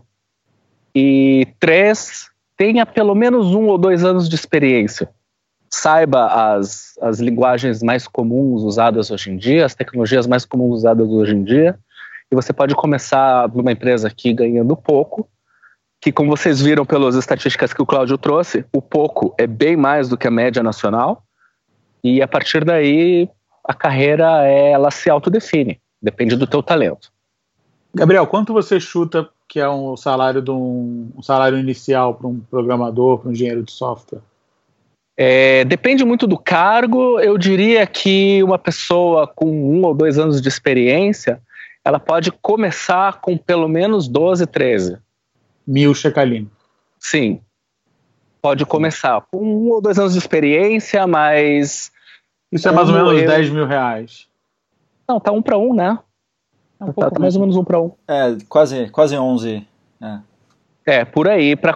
E 0.93 1.47
três, 1.59 2.29
tenha 2.55 2.85
pelo 2.85 3.15
menos 3.15 3.53
um 3.53 3.67
ou 3.67 3.77
dois 3.77 4.03
anos 4.03 4.29
de 4.29 4.35
experiência 4.35 5.09
saiba 5.69 6.27
as, 6.27 6.97
as 7.01 7.19
linguagens 7.19 7.83
mais 7.83 8.07
comuns 8.07 8.63
usadas 8.63 9.11
hoje 9.11 9.31
em 9.31 9.37
dia, 9.37 9.65
as 9.65 9.75
tecnologias 9.75 10.27
mais 10.27 10.45
comuns 10.45 10.77
usadas 10.77 11.07
hoje 11.07 11.35
em 11.35 11.43
dia, 11.43 11.77
e 12.31 12.35
você 12.35 12.51
pode 12.53 12.75
começar 12.75 13.47
numa 13.49 13.71
empresa 13.71 14.07
aqui 14.07 14.33
ganhando 14.33 14.75
pouco, 14.75 15.27
que 16.01 16.11
como 16.11 16.35
vocês 16.35 16.61
viram 16.61 16.85
pelas 16.85 17.15
estatísticas 17.15 17.73
que 17.73 17.81
o 17.81 17.85
Cláudio 17.85 18.17
trouxe, 18.17 18.65
o 18.73 18.81
pouco 18.81 19.33
é 19.37 19.47
bem 19.47 19.75
mais 19.75 20.09
do 20.09 20.17
que 20.17 20.27
a 20.27 20.31
média 20.31 20.61
nacional, 20.61 21.23
e 22.03 22.21
a 22.21 22.27
partir 22.27 22.63
daí 22.63 23.29
a 23.67 23.73
carreira 23.73 24.47
é, 24.47 24.71
ela 24.71 24.89
se 24.89 25.09
autodefine, 25.09 25.79
depende 26.01 26.37
do 26.37 26.47
teu 26.47 26.63
talento. 26.63 27.11
Gabriel, 27.93 28.25
quanto 28.25 28.53
você 28.53 28.79
chuta 28.79 29.29
que 29.47 29.59
é 29.59 29.69
um 29.69 29.97
salário 29.97 30.41
de 30.41 30.51
um, 30.51 31.09
um 31.15 31.21
salário 31.21 31.57
inicial 31.57 32.15
para 32.15 32.27
um 32.27 32.39
programador, 32.39 33.19
para 33.19 33.29
um 33.29 33.31
engenheiro 33.31 33.63
de 33.63 33.71
software? 33.71 34.21
É, 35.17 35.65
depende 35.65 36.05
muito 36.05 36.27
do 36.27 36.37
cargo. 36.37 37.19
Eu 37.19 37.37
diria 37.37 37.85
que 37.87 38.41
uma 38.43 38.59
pessoa 38.59 39.27
com 39.27 39.49
um 39.49 39.83
ou 39.83 39.93
dois 39.93 40.19
anos 40.19 40.41
de 40.41 40.47
experiência, 40.47 41.41
ela 41.83 41.99
pode 41.99 42.31
começar 42.31 43.19
com 43.19 43.35
pelo 43.37 43.67
menos 43.67 44.07
12, 44.07 44.45
13. 44.45 44.97
Mil 45.65 45.93
shecalim. 45.93 46.49
Sim. 46.99 47.41
Pode 48.41 48.65
começar 48.65 49.21
com 49.31 49.43
um 49.43 49.69
ou 49.71 49.81
dois 49.81 49.97
anos 49.97 50.13
de 50.13 50.19
experiência, 50.19 51.07
mas. 51.07 51.91
Isso 52.51 52.67
é 52.67 52.71
mais 52.71 52.89
ou 52.89 52.95
menos 52.95 53.21
eu... 53.21 53.27
10 53.27 53.49
mil 53.49 53.65
reais. 53.65 54.27
Não, 55.07 55.19
tá 55.19 55.31
um 55.31 55.41
para 55.41 55.57
um, 55.57 55.73
né? 55.73 55.99
É 56.79 56.85
um 56.85 56.93
tá, 56.93 57.09
tá 57.09 57.19
mais 57.19 57.35
ou 57.35 57.41
menos 57.41 57.55
um 57.55 57.63
para 57.63 57.79
um. 57.79 57.91
É, 58.07 58.37
quase, 58.47 58.89
quase 58.89 59.17
11. 59.17 59.65
É, 60.01 60.19
é 60.85 61.05
por 61.05 61.27
aí. 61.27 61.55
Para 61.55 61.73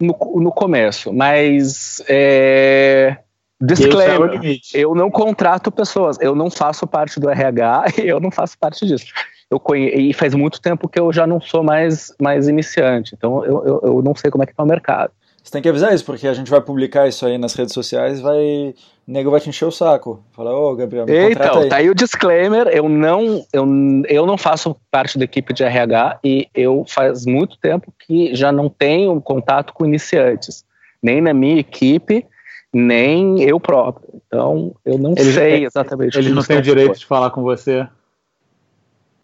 no, 0.00 0.40
no 0.40 0.52
começo, 0.52 1.12
mas 1.12 2.02
é, 2.08 3.16
disclaimer, 3.60 4.40
é 4.44 4.58
eu 4.74 4.94
não 4.94 5.10
contrato 5.10 5.70
pessoas, 5.70 6.18
eu 6.20 6.34
não 6.34 6.50
faço 6.50 6.86
parte 6.86 7.20
do 7.20 7.30
RH, 7.30 7.84
eu 8.04 8.20
não 8.20 8.30
faço 8.30 8.58
parte 8.58 8.86
disso. 8.86 9.06
Eu 9.50 9.60
conhe... 9.60 9.88
E 9.88 10.12
faz 10.12 10.34
muito 10.34 10.60
tempo 10.60 10.88
que 10.88 10.98
eu 10.98 11.12
já 11.12 11.26
não 11.26 11.40
sou 11.40 11.62
mais, 11.62 12.12
mais 12.20 12.48
iniciante, 12.48 13.14
então 13.14 13.44
eu, 13.44 13.64
eu, 13.64 13.80
eu 13.84 14.02
não 14.02 14.14
sei 14.14 14.30
como 14.30 14.42
é 14.42 14.46
que 14.46 14.52
está 14.52 14.62
o 14.62 14.66
mercado. 14.66 15.12
Você 15.44 15.52
tem 15.52 15.60
que 15.60 15.68
avisar 15.68 15.92
isso, 15.94 16.06
porque 16.06 16.26
a 16.26 16.32
gente 16.32 16.50
vai 16.50 16.62
publicar 16.62 17.06
isso 17.06 17.26
aí 17.26 17.36
nas 17.36 17.52
redes 17.52 17.74
sociais 17.74 18.18
vai. 18.18 18.74
O 19.06 19.12
nego 19.12 19.30
vai 19.30 19.38
te 19.38 19.50
encher 19.50 19.66
o 19.66 19.70
saco. 19.70 20.24
Fala, 20.32 20.50
ô 20.56 20.70
oh, 20.70 20.74
Gabriel, 20.74 21.04
me 21.04 21.32
Então, 21.32 21.60
aí. 21.60 21.68
tá 21.68 21.76
aí 21.76 21.90
o 21.90 21.94
disclaimer. 21.94 22.66
Eu 22.68 22.88
não, 22.88 23.44
eu, 23.52 23.66
eu 24.08 24.24
não 24.24 24.38
faço 24.38 24.74
parte 24.90 25.18
da 25.18 25.24
equipe 25.24 25.52
de 25.52 25.62
RH 25.62 26.20
e 26.24 26.48
eu 26.54 26.86
faz 26.88 27.26
muito 27.26 27.58
tempo 27.58 27.92
que 27.98 28.34
já 28.34 28.50
não 28.50 28.70
tenho 28.70 29.20
contato 29.20 29.74
com 29.74 29.84
iniciantes, 29.84 30.64
nem 31.02 31.20
na 31.20 31.34
minha 31.34 31.60
equipe, 31.60 32.26
nem 32.72 33.42
eu 33.42 33.60
próprio. 33.60 34.22
Então, 34.26 34.74
eu 34.82 34.96
não 34.96 35.12
eles, 35.12 35.34
sei 35.34 35.66
exatamente. 35.66 36.16
Eles 36.16 36.32
não 36.32 36.42
têm 36.42 36.56
o 36.56 36.62
direito 36.62 36.98
de 36.98 37.04
falar 37.04 37.28
com 37.30 37.42
você? 37.42 37.86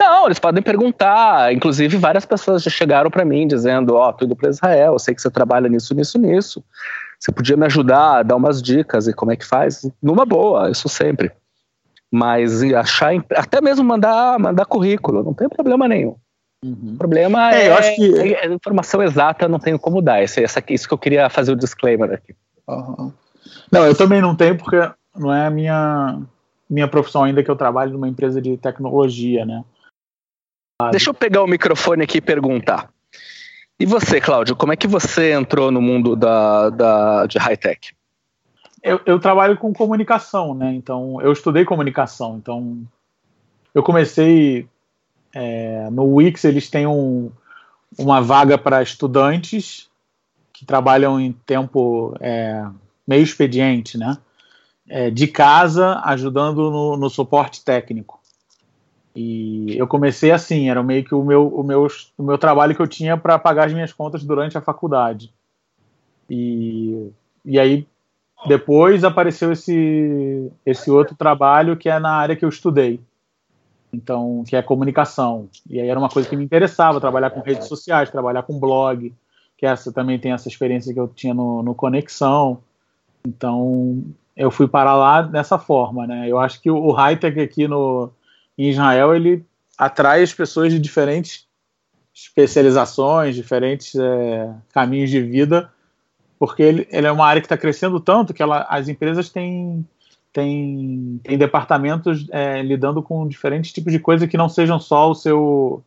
Não, 0.01 0.25
eles 0.25 0.39
podem 0.39 0.63
perguntar. 0.63 1.53
Inclusive, 1.53 1.95
várias 1.95 2.25
pessoas 2.25 2.63
já 2.63 2.71
chegaram 2.71 3.11
para 3.11 3.23
mim 3.23 3.45
dizendo: 3.45 3.93
Ó, 3.93 4.09
oh, 4.09 4.13
tô 4.13 4.25
indo 4.25 4.35
para 4.35 4.49
Israel, 4.49 4.93
eu 4.93 4.99
sei 4.99 5.13
que 5.13 5.21
você 5.21 5.29
trabalha 5.29 5.69
nisso, 5.69 5.93
nisso, 5.93 6.17
nisso. 6.17 6.63
Você 7.19 7.31
podia 7.31 7.55
me 7.55 7.67
ajudar, 7.67 8.23
dar 8.23 8.35
umas 8.35 8.63
dicas 8.63 9.07
e 9.07 9.13
como 9.13 9.31
é 9.31 9.35
que 9.35 9.45
faz? 9.45 9.87
Numa 10.01 10.25
boa, 10.25 10.71
isso 10.71 10.89
sempre. 10.89 11.31
Mas 12.11 12.63
achar, 12.63 13.11
até 13.35 13.61
mesmo 13.61 13.85
mandar, 13.85 14.39
mandar 14.39 14.65
currículo, 14.65 15.23
não 15.23 15.35
tem 15.35 15.47
problema 15.47 15.87
nenhum. 15.87 16.15
Uhum. 16.65 16.93
O 16.95 16.97
problema 16.97 17.53
é, 17.53 17.65
é, 17.65 17.69
eu 17.69 17.75
acho 17.75 17.95
que... 17.95 18.33
É, 18.33 18.47
a 18.47 18.53
informação 18.53 19.03
exata 19.03 19.47
não 19.47 19.59
tenho 19.59 19.77
como 19.77 20.01
dar. 20.01 20.23
Esse, 20.23 20.43
essa, 20.43 20.63
isso 20.69 20.87
que 20.87 20.93
eu 20.95 20.97
queria 20.97 21.29
fazer 21.29 21.51
o 21.51 21.55
disclaimer 21.55 22.11
aqui. 22.11 22.35
Uhum. 22.67 23.11
Não, 23.71 23.85
eu 23.85 23.95
também 23.95 24.19
não 24.19 24.35
tenho 24.35 24.57
porque 24.57 24.77
não 25.15 25.31
é 25.31 25.45
a 25.45 25.51
minha, 25.51 26.19
minha 26.67 26.87
profissão 26.87 27.23
ainda 27.23 27.43
que 27.43 27.51
eu 27.51 27.55
trabalho 27.55 27.93
numa 27.93 28.09
empresa 28.09 28.41
de 28.41 28.57
tecnologia, 28.57 29.45
né? 29.45 29.63
Deixa 30.89 31.09
eu 31.09 31.13
pegar 31.13 31.43
o 31.43 31.47
microfone 31.47 32.03
aqui 32.03 32.17
e 32.17 32.21
perguntar. 32.21 32.89
E 33.79 33.85
você, 33.85 34.21
Cláudio, 34.21 34.55
como 34.55 34.71
é 34.71 34.75
que 34.75 34.87
você 34.87 35.31
entrou 35.31 35.71
no 35.71 35.81
mundo 35.81 36.15
da, 36.15 36.69
da, 36.69 37.25
de 37.25 37.37
high-tech? 37.37 37.95
Eu, 38.83 39.01
eu, 39.05 39.19
trabalho 39.19 39.57
com 39.57 39.73
comunicação, 39.73 40.53
né? 40.53 40.73
Então, 40.73 41.19
eu 41.21 41.31
estudei 41.31 41.65
comunicação. 41.65 42.37
Então, 42.37 42.81
eu 43.73 43.81
comecei 43.81 44.67
é, 45.33 45.89
no 45.89 46.03
Wix, 46.15 46.43
eles 46.45 46.69
têm 46.69 46.85
um, 46.85 47.31
uma 47.97 48.21
vaga 48.21 48.55
para 48.55 48.83
estudantes 48.83 49.89
que 50.53 50.63
trabalham 50.63 51.19
em 51.19 51.31
tempo 51.31 52.15
é, 52.19 52.63
meio 53.07 53.23
expediente, 53.23 53.97
né? 53.97 54.15
É, 54.87 55.09
de 55.09 55.25
casa, 55.25 55.99
ajudando 56.05 56.69
no, 56.69 56.97
no 56.97 57.09
suporte 57.09 57.65
técnico. 57.65 58.20
E 59.15 59.77
eu 59.77 59.87
comecei 59.87 60.31
assim, 60.31 60.69
era 60.69 60.81
meio 60.81 61.03
que 61.03 61.13
o 61.13 61.23
meu, 61.23 61.47
o 61.47 61.63
meu, 61.63 61.87
o 62.17 62.23
meu 62.23 62.37
trabalho 62.37 62.73
que 62.73 62.81
eu 62.81 62.87
tinha 62.87 63.17
para 63.17 63.37
pagar 63.37 63.67
as 63.67 63.73
minhas 63.73 63.91
contas 63.91 64.23
durante 64.23 64.57
a 64.57 64.61
faculdade. 64.61 65.33
E, 66.29 67.11
e 67.43 67.59
aí 67.59 67.85
depois 68.47 69.03
apareceu 69.03 69.51
esse, 69.51 70.51
esse 70.65 70.89
outro 70.89 71.15
trabalho 71.15 71.75
que 71.75 71.89
é 71.89 71.99
na 71.99 72.11
área 72.11 72.35
que 72.35 72.45
eu 72.45 72.49
estudei. 72.49 72.99
Então, 73.93 74.45
que 74.47 74.55
é 74.55 74.61
comunicação. 74.61 75.49
E 75.69 75.79
aí 75.79 75.89
era 75.89 75.99
uma 75.99 76.07
coisa 76.09 76.27
que 76.27 76.37
me 76.37 76.45
interessava, 76.45 77.01
trabalhar 77.01 77.31
com 77.31 77.41
redes 77.41 77.67
sociais, 77.67 78.09
trabalhar 78.09 78.43
com 78.43 78.57
blog, 78.57 79.13
que 79.57 79.65
essa 79.65 79.91
também 79.91 80.17
tem 80.17 80.31
essa 80.31 80.47
experiência 80.47 80.93
que 80.93 80.99
eu 80.99 81.09
tinha 81.09 81.33
no, 81.33 81.61
no 81.61 81.75
Conexão. 81.75 82.59
Então, 83.27 84.01
eu 84.35 84.49
fui 84.49 84.67
para 84.67 84.95
lá 84.95 85.21
dessa 85.21 85.59
forma, 85.59 86.07
né? 86.07 86.29
Eu 86.29 86.39
acho 86.39 86.61
que 86.61 86.71
o, 86.71 86.77
o 86.77 86.91
high-tech 86.93 87.37
aqui 87.41 87.67
no, 87.67 88.09
em 88.67 88.69
Israel 88.69 89.15
ele 89.15 89.45
atrai 89.77 90.21
as 90.21 90.33
pessoas 90.33 90.71
de 90.71 90.79
diferentes 90.79 91.47
especializações, 92.13 93.35
diferentes 93.35 93.95
é, 93.95 94.53
caminhos 94.73 95.09
de 95.09 95.21
vida, 95.21 95.71
porque 96.37 96.61
ele, 96.61 96.87
ele, 96.91 97.07
é 97.07 97.11
uma 97.11 97.25
área 97.25 97.41
que 97.41 97.45
está 97.45 97.57
crescendo 97.57 97.99
tanto 97.99 98.33
que 98.33 98.43
ela, 98.43 98.65
as 98.69 98.89
empresas 98.89 99.29
têm, 99.29 99.85
tem, 100.33 101.19
tem 101.23 101.37
departamentos 101.37 102.27
é, 102.31 102.61
lidando 102.61 103.01
com 103.01 103.27
diferentes 103.27 103.71
tipos 103.71 103.93
de 103.93 103.99
coisa 103.99 104.27
que 104.27 104.37
não 104.37 104.49
sejam 104.49 104.79
só 104.79 105.09
o 105.09 105.15
seu 105.15 105.83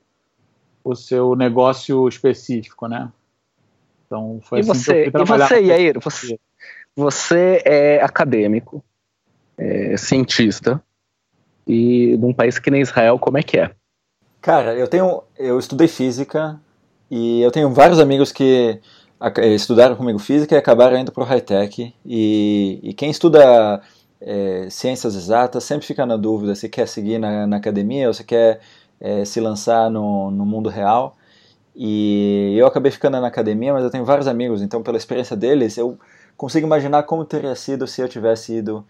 o 0.85 0.95
seu 0.95 1.35
negócio 1.35 2.07
específico, 2.07 2.87
né? 2.87 3.11
Então 4.07 4.39
foi 4.43 4.59
e 4.59 4.61
assim 4.61 4.69
você, 4.69 5.11
que 5.11 5.17
eu 5.17 5.23
E 5.23 5.25
você, 5.25 5.61
Yair, 5.61 5.99
você, 5.99 6.41
você 6.95 7.63
é 7.65 8.03
acadêmico, 8.03 8.85
é 9.57 9.97
cientista, 9.97 10.83
e 11.67 12.17
num 12.19 12.33
país 12.33 12.59
que 12.59 12.71
nem 12.71 12.83
Israel, 12.83 13.19
como 13.19 13.39
é 13.39 13.43
que 13.43 13.59
é? 13.59 13.71
Cara, 14.41 14.75
eu 14.75 14.87
tenho, 14.87 15.23
eu 15.39 15.59
estudei 15.59 15.89
física 15.89 16.61
e 17.11 17.41
eu 17.41 17.51
tenho 17.51 17.71
vários 17.71 17.99
amigos 17.99 18.31
que 18.31 18.79
estudaram 19.55 19.97
comigo 19.97 20.19
física 20.19 20.55
e 20.55 20.59
acabaram 20.59 20.99
indo 20.99 21.13
para 21.13 21.23
o 21.23 21.27
high-tech. 21.27 21.95
E, 22.05 22.81
e, 22.83 22.93
quem 22.93 23.11
estuda 23.11 23.81
é, 24.21 24.69
ciências 24.71 25.15
exatas 25.15 25.65
sempre 25.65 25.87
fica 25.87 26.05
na 26.05 26.17
dúvida 26.17 26.55
se 26.55 26.69
quer 26.69 26.87
seguir 26.87 27.19
na, 27.19 27.47
na 27.47 27.57
academia 27.57 28.09
ou 28.09 28.15
se 28.15 28.25
quer 28.25 28.61
é, 29.01 29.25
se 29.25 29.41
lançar 29.41 29.91
no, 29.91 30.31
no 30.31 30.45
mundo 30.45 30.69
real. 30.69 31.17
E 31.75 32.55
eu 32.57 32.67
acabei 32.67 32.93
ficando 32.93 33.21
na 33.21 33.27
academia, 33.27 33.73
mas 33.73 33.83
eu 33.83 33.91
tenho 33.91 34.05
vários 34.05 34.29
amigos, 34.29 34.63
então 34.63 34.83
pela 34.83 34.97
experiência 34.97 35.37
deles, 35.37 35.77
eu 35.77 35.99
consigo 36.37 36.67
imaginar 36.67 37.03
como 37.03 37.25
teria 37.25 37.55
sido 37.57 37.87
se 37.87 38.01
eu 38.01 38.09
tivesse 38.09 38.59
ido 38.59 38.87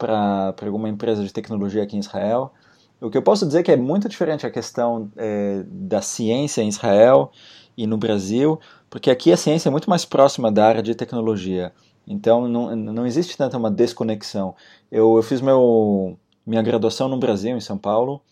para 0.00 0.54
alguma 0.62 0.88
empresa 0.88 1.22
de 1.22 1.32
tecnologia 1.32 1.82
aqui 1.82 1.94
em 1.94 2.00
Israel. 2.00 2.52
O 3.00 3.10
que 3.10 3.18
eu 3.18 3.22
posso 3.22 3.46
dizer 3.46 3.60
é 3.60 3.62
que 3.62 3.72
é 3.72 3.76
muito 3.76 4.08
diferente 4.08 4.46
a 4.46 4.50
questão 4.50 5.10
é, 5.16 5.62
da 5.66 6.00
ciência 6.00 6.62
em 6.62 6.68
Israel 6.68 7.30
e 7.76 7.86
no 7.86 7.96
Brasil, 7.96 8.58
porque 8.88 9.10
aqui 9.10 9.32
a 9.32 9.36
ciência 9.36 9.68
é 9.68 9.70
muito 9.70 9.88
mais 9.88 10.04
próxima 10.04 10.50
da 10.50 10.66
área 10.66 10.82
de 10.82 10.94
tecnologia. 10.94 11.72
Então 12.06 12.48
não, 12.48 12.74
não 12.74 13.06
existe 13.06 13.36
tanta 13.36 13.56
uma 13.56 13.70
desconexão. 13.70 14.54
Eu, 14.90 15.16
eu 15.16 15.22
fiz 15.22 15.40
meu, 15.40 16.18
minha 16.46 16.62
graduação 16.62 17.08
no 17.08 17.18
Brasil, 17.18 17.56
em 17.56 17.60
São 17.60 17.78
Paulo, 17.78 18.22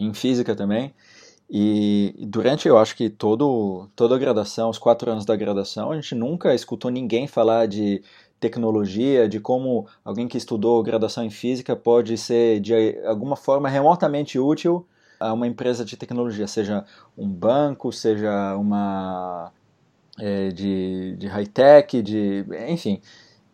em 0.00 0.14
física 0.14 0.54
também. 0.54 0.94
E 1.50 2.14
durante, 2.28 2.68
eu 2.68 2.76
acho 2.76 2.94
que 2.94 3.08
todo, 3.08 3.88
toda 3.96 4.14
a 4.14 4.18
graduação, 4.18 4.68
os 4.68 4.78
quatro 4.78 5.10
anos 5.10 5.24
da 5.24 5.34
graduação, 5.34 5.90
a 5.90 5.94
gente 5.94 6.14
nunca 6.14 6.54
escutou 6.54 6.90
ninguém 6.90 7.26
falar 7.26 7.66
de 7.66 8.02
tecnologia, 8.40 9.28
de 9.28 9.40
como 9.40 9.86
alguém 10.04 10.28
que 10.28 10.38
estudou 10.38 10.82
graduação 10.82 11.24
em 11.24 11.30
física 11.30 11.74
pode 11.74 12.16
ser 12.16 12.60
de 12.60 12.98
alguma 13.04 13.36
forma 13.36 13.68
remotamente 13.68 14.38
útil 14.38 14.86
a 15.18 15.32
uma 15.32 15.46
empresa 15.46 15.84
de 15.84 15.96
tecnologia, 15.96 16.46
seja 16.46 16.84
um 17.16 17.28
banco, 17.28 17.92
seja 17.92 18.56
uma 18.56 19.52
é, 20.18 20.48
de, 20.48 21.16
de 21.16 21.26
high-tech, 21.26 22.00
de 22.02 22.44
enfim, 22.68 23.00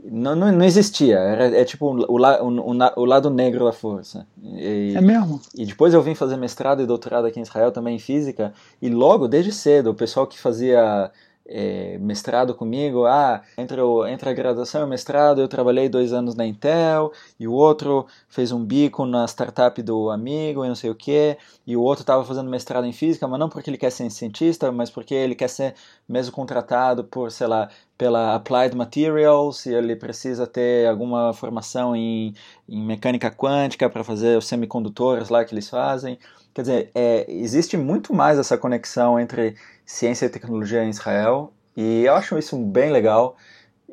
não, 0.05 0.37
não, 0.37 0.53
não 0.53 0.65
existia. 0.65 1.19
Era, 1.19 1.57
é 1.57 1.65
tipo 1.65 1.87
o, 1.87 2.19
la, 2.19 2.43
o, 2.43 2.49
o, 2.49 2.77
o, 2.97 3.05
lado 3.05 3.31
negro 3.31 3.65
da 3.65 3.73
força. 3.73 4.27
E, 4.43 4.93
é 4.95 5.01
mesmo? 5.01 5.41
E 5.55 5.65
depois 5.65 5.95
eu 5.95 6.03
vim 6.03 6.15
fazer 6.15 6.37
mestrado 6.37 6.83
e 6.83 6.87
doutorado 6.87 7.27
aqui 7.27 7.39
em 7.39 7.43
Israel 7.43 7.73
também 7.73 7.97
em 7.97 7.99
física. 7.99 8.53
E 8.83 8.91
logo, 8.91 9.27
desde 9.27 9.53
cedo, 9.53 9.91
o 9.91 9.95
pessoal 9.95 10.27
que 10.27 10.39
fazia 10.39 11.11
é, 11.47 11.99
mestrado 11.99 12.55
comigo, 12.55 13.05
ah, 13.05 13.43
entre, 13.59 13.81
o, 13.81 14.07
entre 14.07 14.29
a 14.29 14.33
graduação 14.33 14.83
e 14.83 14.85
o 14.85 14.89
mestrado 14.89 15.41
eu 15.41 15.49
trabalhei 15.49 15.89
dois 15.89 16.13
anos 16.13 16.35
na 16.35 16.47
Intel, 16.47 17.13
e 17.39 17.47
o 17.47 17.53
outro 17.53 18.07
fez 18.29 18.51
um 18.53 18.65
bico 18.65 19.05
na 19.05 19.27
startup 19.27 19.81
do 19.83 20.11
amigo 20.11 20.65
e 20.65 20.69
não 20.69 20.75
sei 20.75 20.91
o 20.91 20.95
que, 20.95 21.37
e 21.67 21.77
o 21.77 21.83
outro 21.83 22.03
estava 22.03 22.25
fazendo 22.25 22.51
mestrado 22.51 22.87
em 22.87 22.93
física, 22.93 23.29
mas 23.29 23.39
não 23.39 23.49
porque 23.49 23.71
ele 23.71 23.79
quer 23.79 23.91
ser 23.91 24.11
cientista, 24.11 24.73
mas 24.73 24.91
porque 24.91 25.15
ele 25.15 25.35
quer 25.35 25.49
ser 25.49 25.75
mesmo 26.09 26.33
contratado 26.33 27.05
por, 27.05 27.31
sei 27.31 27.47
lá, 27.47 27.69
pela 27.97 28.35
Applied 28.35 28.75
Materials, 28.77 29.67
e 29.67 29.75
ele 29.75 29.95
precisa 29.97 30.47
ter 30.47 30.89
alguma 30.89 31.33
formação 31.33 31.95
em, 31.95 32.35
em 32.69 32.85
mecânica 32.85 33.31
quântica 33.31 33.89
para 33.89 34.03
fazer 34.03 34.37
os 34.37 34.47
semicondutores 34.47 35.29
lá 35.29 35.45
que 35.45 35.55
eles 35.55 35.69
fazem. 35.69 36.19
Quer 36.53 36.63
dizer, 36.63 36.91
é, 36.95 37.25
existe 37.29 37.77
muito 37.77 38.15
mais 38.15 38.39
essa 38.39 38.59
conexão 38.59 39.19
entre 39.19 39.57
ciência 39.85 40.27
e 40.27 40.29
tecnologia 40.29 40.85
em 40.85 40.91
Israel, 40.91 41.53
e 41.77 42.05
eu 42.05 42.15
acho 42.15 42.39
isso 42.39 42.57
bem 42.59 42.91
legal. 42.91 43.37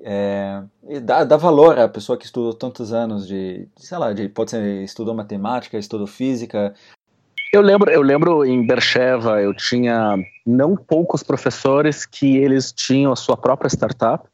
É, 0.03 0.63
e 0.87 0.99
dá, 0.99 1.23
dá, 1.23 1.37
valor 1.37 1.77
à 1.77 1.87
pessoa 1.87 2.17
que 2.17 2.25
estudou 2.25 2.53
tantos 2.53 2.91
anos 2.91 3.27
de, 3.27 3.67
sei 3.77 3.97
lá, 3.97 4.13
de, 4.13 4.27
pode 4.29 4.51
ser 4.51 4.83
estudou 4.83 5.13
matemática, 5.13 5.77
estudou 5.77 6.07
física. 6.07 6.73
Eu 7.51 7.61
lembro, 7.61 7.91
eu 7.91 8.01
lembro 8.01 8.45
em 8.45 8.65
Bercheva, 8.65 9.41
eu 9.41 9.53
tinha 9.53 10.15
não 10.45 10.77
poucos 10.77 11.21
professores 11.21 12.05
que 12.05 12.37
eles 12.37 12.71
tinham 12.71 13.11
a 13.11 13.15
sua 13.15 13.35
própria 13.35 13.67
startup 13.67 14.25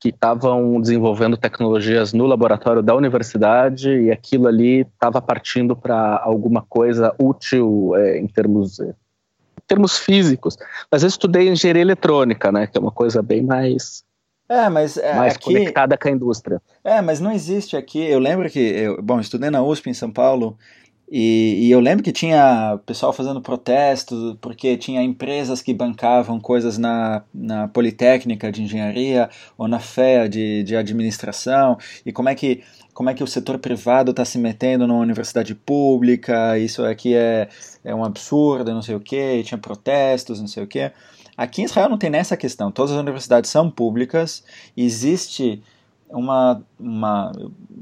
que 0.00 0.08
estavam 0.08 0.80
desenvolvendo 0.80 1.36
tecnologias 1.36 2.14
no 2.14 2.24
laboratório 2.24 2.82
da 2.82 2.94
universidade 2.94 3.90
e 3.90 4.10
aquilo 4.10 4.46
ali 4.46 4.80
estava 4.80 5.20
partindo 5.20 5.76
para 5.76 6.18
alguma 6.24 6.62
coisa 6.62 7.14
útil 7.18 7.94
é, 7.94 8.18
em 8.18 8.26
termos 8.26 8.80
é, 8.80 8.86
em 8.86 9.66
termos 9.66 9.98
físicos. 9.98 10.56
Mas 10.90 11.02
eu 11.02 11.08
estudei 11.08 11.46
engenharia 11.50 11.82
eletrônica, 11.82 12.50
né, 12.50 12.66
que 12.66 12.78
é 12.78 12.80
uma 12.80 12.90
coisa 12.90 13.20
bem 13.20 13.42
mais 13.42 14.02
é, 14.48 14.68
mas 14.68 14.96
é, 14.96 15.14
mais 15.14 15.36
aqui, 15.36 15.44
conectada 15.44 15.96
com 15.96 16.08
a 16.08 16.10
indústria. 16.10 16.60
É, 16.82 17.00
mas 17.02 17.20
não 17.20 17.30
existe 17.30 17.76
aqui. 17.76 18.02
Eu 18.02 18.18
lembro 18.18 18.50
que 18.50 18.58
eu, 18.58 19.00
bom, 19.00 19.20
estudei 19.20 19.50
na 19.50 19.62
USP 19.62 19.90
em 19.90 19.94
São 19.94 20.10
Paulo 20.10 20.58
e, 21.10 21.66
e, 21.66 21.70
eu 21.72 21.80
lembro 21.80 22.04
que 22.04 22.12
tinha 22.12 22.78
pessoal 22.86 23.12
fazendo 23.12 23.40
protestos 23.40 24.36
porque 24.40 24.76
tinha 24.76 25.02
empresas 25.02 25.60
que 25.60 25.74
bancavam 25.74 26.38
coisas 26.38 26.78
na, 26.78 27.24
na 27.34 27.66
Politécnica 27.66 28.52
de 28.52 28.62
Engenharia 28.62 29.28
ou 29.58 29.66
na 29.66 29.80
FEA 29.80 30.28
de, 30.28 30.62
de 30.62 30.76
Administração. 30.76 31.76
E 32.06 32.12
como 32.12 32.28
é 32.28 32.34
que 32.36 32.62
como 32.94 33.10
é 33.10 33.14
que 33.14 33.24
o 33.24 33.26
setor 33.26 33.58
privado 33.58 34.10
está 34.10 34.24
se 34.24 34.38
metendo 34.38 34.86
numa 34.86 35.00
universidade 35.00 35.54
pública, 35.54 36.58
isso 36.58 36.84
aqui 36.84 37.14
é, 37.14 37.48
é 37.82 37.94
um 37.94 38.04
absurdo, 38.04 38.74
não 38.74 38.82
sei 38.82 38.94
o 38.94 39.00
que, 39.00 39.42
tinha 39.42 39.58
protestos, 39.58 40.38
não 40.38 40.46
sei 40.46 40.62
o 40.62 40.66
que. 40.66 40.92
Aqui 41.36 41.62
em 41.62 41.64
Israel 41.64 41.88
não 41.88 41.96
tem 41.98 42.10
nessa 42.10 42.36
questão, 42.36 42.70
todas 42.70 42.92
as 42.92 42.98
universidades 42.98 43.50
são 43.50 43.70
públicas, 43.70 44.44
existe 44.76 45.62
uma, 46.10 46.62
uma 46.78 47.32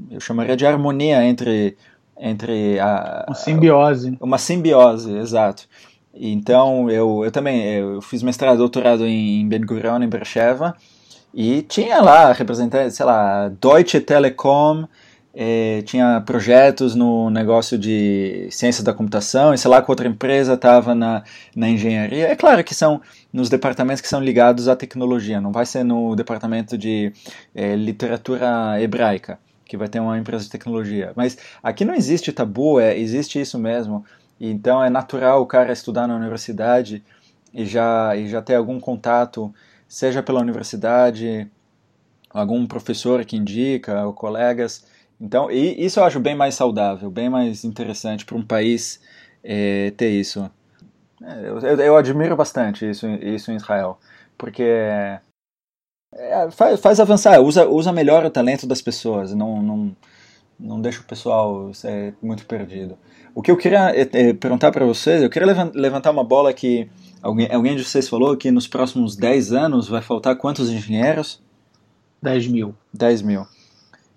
eu 0.09 0.19
chamaria 0.19 0.55
de 0.55 0.65
harmonia 0.65 1.23
entre 1.25 1.75
entre 2.19 2.79
a 2.79 3.25
uma 3.27 3.35
simbiose. 3.35 4.17
uma 4.19 4.37
simbiose 4.37 5.17
exato. 5.17 5.67
Então 6.13 6.89
eu, 6.89 7.23
eu 7.23 7.31
também 7.31 7.63
eu 7.75 8.01
fiz 8.01 8.21
mestrado 8.21 8.57
doutorado 8.57 9.05
em 9.05 9.47
Ben 9.47 9.61
Gurion 9.61 10.01
em 10.01 10.09
Beersheba 10.09 10.75
e 11.33 11.61
tinha 11.61 12.01
lá 12.01 12.33
representante 12.33 12.93
sei 12.93 13.05
lá 13.05 13.49
Deutsche 13.49 14.01
Telekom 14.01 14.85
eh, 15.33 15.83
tinha 15.85 16.21
projetos 16.25 16.95
no 16.95 17.29
negócio 17.29 17.77
de 17.77 18.47
ciência 18.51 18.83
da 18.83 18.93
computação 18.93 19.53
e 19.53 19.57
sei 19.57 19.69
lá 19.69 19.81
que 19.81 19.89
outra 19.89 20.07
empresa 20.07 20.55
estava 20.55 20.95
na, 20.95 21.23
na 21.55 21.69
engenharia. 21.69 22.27
É 22.27 22.35
claro 22.35 22.63
que 22.63 22.73
são 22.75 22.99
nos 23.31 23.47
departamentos 23.47 24.01
que 24.01 24.07
são 24.09 24.19
ligados 24.21 24.67
à 24.67 24.75
tecnologia 24.75 25.39
não 25.39 25.51
vai 25.51 25.65
ser 25.65 25.83
no 25.83 26.15
departamento 26.15 26.77
de 26.77 27.13
eh, 27.55 27.75
literatura 27.75 28.81
hebraica 28.81 29.39
que 29.69 29.77
vai 29.77 29.87
ter 29.87 29.99
uma 29.99 30.17
empresa 30.17 30.43
de 30.45 30.49
tecnologia. 30.49 31.13
Mas 31.15 31.37
aqui 31.61 31.85
não 31.85 31.93
existe 31.93 32.33
tabu, 32.33 32.79
é, 32.79 32.97
existe 32.97 33.39
isso 33.39 33.59
mesmo. 33.59 34.03
Então 34.41 34.83
é 34.83 34.89
natural 34.89 35.43
o 35.43 35.45
cara 35.45 35.71
estudar 35.71 36.07
na 36.07 36.15
universidade 36.15 37.03
e 37.53 37.65
já, 37.65 38.15
e 38.15 38.27
já 38.27 38.41
ter 38.41 38.55
algum 38.55 38.79
contato, 38.79 39.53
seja 39.87 40.23
pela 40.23 40.41
universidade, 40.41 41.47
algum 42.31 42.65
professor 42.65 43.23
que 43.23 43.37
indica, 43.37 44.05
ou 44.05 44.11
colegas. 44.11 44.85
Então, 45.21 45.51
isso 45.51 45.99
eu 45.99 46.03
acho 46.03 46.19
bem 46.19 46.35
mais 46.35 46.55
saudável, 46.55 47.11
bem 47.11 47.29
mais 47.29 47.63
interessante 47.63 48.25
para 48.25 48.37
um 48.37 48.45
país 48.45 48.99
é, 49.43 49.91
ter 49.91 50.09
isso. 50.09 50.49
É, 51.21 51.49
eu, 51.49 51.59
eu, 51.59 51.97
admiro 51.97 52.35
bastante 52.35 52.89
isso, 52.89 53.05
isso 53.07 53.51
em 53.51 53.55
Israel, 53.55 53.99
porque 54.37 54.63
é, 56.13 56.49
faz, 56.51 56.79
faz, 56.79 56.99
avançar, 56.99 57.39
usa, 57.41 57.67
usa 57.67 57.91
melhor 57.91 58.25
o 58.25 58.29
talento 58.29 58.65
das 58.65 58.81
pessoas, 58.81 59.33
não, 59.33 59.61
não, 59.61 59.95
não 60.59 60.81
deixa 60.81 61.01
o 61.01 61.05
pessoal 61.05 61.73
ser 61.73 62.15
muito 62.21 62.45
perdido. 62.45 62.97
O 63.35 63.41
que 63.41 63.51
eu 63.51 63.57
queria 63.57 63.91
é, 63.91 64.01
é, 64.11 64.33
perguntar 64.33 64.71
para 64.71 64.85
vocês, 64.85 65.21
eu 65.21 65.29
queria 65.29 65.69
levantar 65.73 66.11
uma 66.11 66.23
bola 66.23 66.51
que 66.51 66.89
alguém, 67.21 67.51
alguém 67.51 67.75
de 67.75 67.85
vocês 67.85 68.09
falou 68.09 68.35
que 68.35 68.51
nos 68.51 68.67
próximos 68.67 69.15
10 69.15 69.53
anos 69.53 69.87
vai 69.87 70.01
faltar 70.01 70.35
quantos 70.35 70.69
engenheiros? 70.69 71.41
10 72.21 72.47
mil. 72.47 72.75
10 72.93 73.21
mil. 73.21 73.45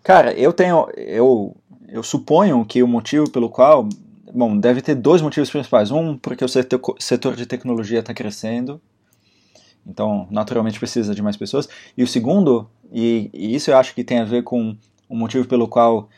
Cara, 0.02 0.32
eu 0.32 0.52
tenho, 0.52 0.88
eu, 0.96 1.54
eu 1.88 2.02
suponho 2.02 2.64
que 2.64 2.82
o 2.82 2.88
motivo 2.88 3.30
pelo 3.30 3.48
qual, 3.48 3.88
bom, 4.34 4.56
deve 4.58 4.80
ter 4.82 4.94
dois 4.94 5.22
motivos 5.22 5.50
principais. 5.50 5.90
Um, 5.90 6.16
porque 6.16 6.44
o 6.44 6.48
setor, 6.48 6.80
setor 6.98 7.36
de 7.36 7.46
tecnologia 7.46 8.00
está 8.00 8.12
crescendo, 8.12 8.80
então, 9.86 10.26
naturalmente 10.30 10.78
precisa 10.78 11.14
de 11.14 11.22
mais 11.22 11.36
pessoas. 11.36 11.68
E 11.96 12.02
o 12.02 12.06
segundo, 12.06 12.68
e, 12.92 13.30
e, 13.32 13.54
isso 13.54 13.70
eu 13.70 13.76
acho 13.76 13.94
que 13.94 14.04
tem 14.04 14.18
a 14.18 14.24
ver 14.24 14.42
com 14.42 14.76
o 15.08 15.16
motivo 15.16 15.46
pelo 15.46 15.68
qual 15.68 16.08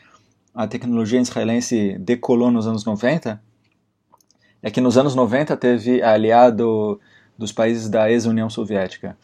a 0.53 0.67
tecnologia 0.67 1.19
israelense 1.19 1.97
decolou 1.99 2.51
nos 2.51 2.67
anos 2.67 2.85
90, 2.85 3.41
é 4.61 4.71
que 4.71 4.79
nos 4.79 4.97
anos 4.97 5.13
90 5.15 5.57
teve 5.57 6.01
aliado 6.01 6.99
dos 7.37 7.51
países 7.51 7.89
da 7.89 8.09
ex-União 8.09 8.49
Soviética. 8.49 9.17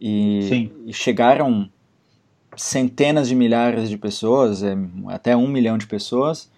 E, 0.00 0.70
e, 0.86 0.92
chegaram 0.92 1.68
centenas 2.56 3.28
de 3.28 3.34
milhares 3.34 3.88
de 3.88 3.96
pessoas, 3.96 4.62
é, 4.62 4.76
até 5.08 5.36
um 5.36 5.48
milhão 5.48 5.78
de 5.78 5.86
pessoas, 5.86 6.50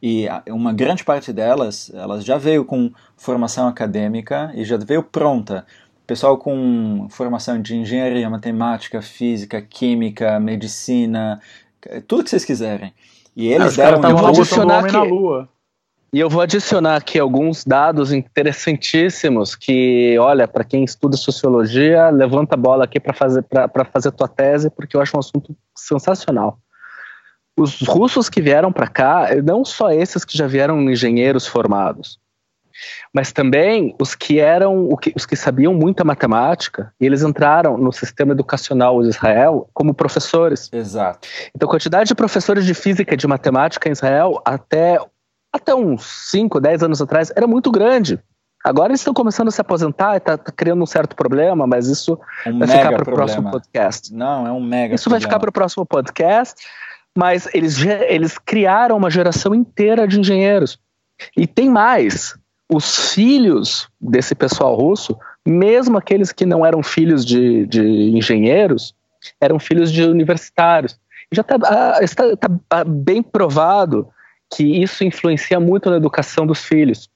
e 0.00 0.26
uma 0.48 0.72
grande 0.72 1.04
parte 1.04 1.32
delas, 1.32 1.90
elas 1.92 2.24
já 2.24 2.38
veio 2.38 2.64
com 2.64 2.92
formação 3.16 3.66
acadêmica 3.66 4.52
e 4.54 4.64
já 4.64 4.76
veio 4.76 5.02
pronta. 5.02 5.66
Pessoal 6.08 6.38
com 6.38 7.06
formação 7.10 7.60
de 7.60 7.76
engenharia, 7.76 8.30
matemática, 8.30 9.02
física, 9.02 9.60
química, 9.60 10.40
medicina, 10.40 11.38
tudo 12.06 12.24
que 12.24 12.30
vocês 12.30 12.46
quiserem. 12.46 12.94
E 13.36 13.46
eles 13.46 13.78
é, 13.78 13.84
deram 13.84 14.00
um 14.00 14.26
adicionar 14.26 14.86
que... 14.86 14.92
na 14.92 15.02
Lua. 15.02 15.46
E 16.10 16.18
eu 16.18 16.30
vou 16.30 16.40
adicionar 16.40 16.96
aqui 16.96 17.18
alguns 17.18 17.62
dados 17.62 18.10
interessantíssimos 18.10 19.54
que, 19.54 20.16
olha, 20.18 20.48
para 20.48 20.64
quem 20.64 20.82
estuda 20.82 21.14
sociologia, 21.14 22.08
levanta 22.08 22.54
a 22.54 22.58
bola 22.58 22.84
aqui 22.84 22.98
para 22.98 23.12
fazer 23.12 23.42
para 23.42 23.84
fazer 23.84 24.10
tua 24.12 24.28
tese, 24.28 24.70
porque 24.70 24.96
eu 24.96 25.02
acho 25.02 25.14
um 25.14 25.20
assunto 25.20 25.54
sensacional. 25.76 26.58
Os 27.54 27.82
russos 27.82 28.30
que 28.30 28.40
vieram 28.40 28.72
para 28.72 28.88
cá, 28.88 29.28
não 29.44 29.62
só 29.62 29.90
esses 29.90 30.24
que 30.24 30.38
já 30.38 30.46
vieram 30.46 30.80
engenheiros 30.90 31.46
formados, 31.46 32.18
mas 33.12 33.32
também 33.32 33.94
os 34.00 34.14
que 34.14 34.38
eram 34.38 34.88
os 35.14 35.26
que 35.26 35.36
sabiam 35.36 35.74
muita 35.74 36.04
matemática, 36.04 36.92
e 37.00 37.06
eles 37.06 37.22
entraram 37.22 37.76
no 37.76 37.92
sistema 37.92 38.32
educacional 38.32 39.02
de 39.02 39.08
Israel 39.08 39.68
como 39.72 39.94
professores. 39.94 40.68
Exato. 40.72 41.28
Então, 41.54 41.68
a 41.68 41.70
quantidade 41.70 42.08
de 42.08 42.14
professores 42.14 42.64
de 42.64 42.74
física 42.74 43.14
e 43.14 43.16
de 43.16 43.26
matemática 43.26 43.88
em 43.88 43.92
Israel 43.92 44.40
até 44.44 44.98
até 45.52 45.74
uns 45.74 46.30
5, 46.30 46.60
10 46.60 46.82
anos 46.82 47.00
atrás, 47.00 47.32
era 47.34 47.46
muito 47.46 47.70
grande. 47.70 48.20
Agora 48.64 48.90
eles 48.90 49.00
estão 49.00 49.14
começando 49.14 49.48
a 49.48 49.50
se 49.50 49.60
aposentar 49.60 50.14
e 50.14 50.16
está 50.18 50.36
tá 50.36 50.52
criando 50.52 50.82
um 50.82 50.86
certo 50.86 51.14
problema, 51.14 51.66
mas 51.66 51.86
isso 51.86 52.18
um 52.46 52.58
vai 52.58 52.68
ficar 52.68 52.92
para 52.92 53.02
o 53.02 53.14
próximo 53.14 53.50
podcast. 53.50 54.12
Não, 54.12 54.46
é 54.46 54.52
um 54.52 54.60
mega 54.60 54.94
Isso 54.94 55.04
problema. 55.04 55.20
vai 55.20 55.28
ficar 55.28 55.40
para 55.40 55.50
o 55.50 55.52
próximo 55.52 55.86
podcast, 55.86 56.66
mas 57.16 57.48
eles, 57.54 57.80
eles 58.08 58.36
criaram 58.36 58.96
uma 58.96 59.10
geração 59.10 59.54
inteira 59.54 60.06
de 60.06 60.18
engenheiros. 60.18 60.78
E 61.36 61.46
tem 61.46 61.70
mais. 61.70 62.36
Os 62.68 63.12
filhos 63.14 63.88
desse 64.00 64.34
pessoal 64.34 64.76
russo, 64.76 65.16
mesmo 65.44 65.96
aqueles 65.96 66.32
que 66.32 66.44
não 66.44 66.64
eram 66.64 66.82
filhos 66.82 67.24
de, 67.24 67.66
de 67.66 67.82
engenheiros, 67.82 68.94
eram 69.40 69.58
filhos 69.58 69.90
de 69.90 70.02
universitários. 70.04 70.98
Já 71.32 71.42
tá, 71.42 71.98
está, 72.02 72.26
está 72.26 72.48
ah, 72.70 72.84
bem 72.84 73.22
provado 73.22 74.08
que 74.54 74.64
isso 74.64 75.04
influencia 75.04 75.60
muito 75.60 75.90
na 75.90 75.96
educação 75.96 76.46
dos 76.46 76.64
filhos. 76.64 77.08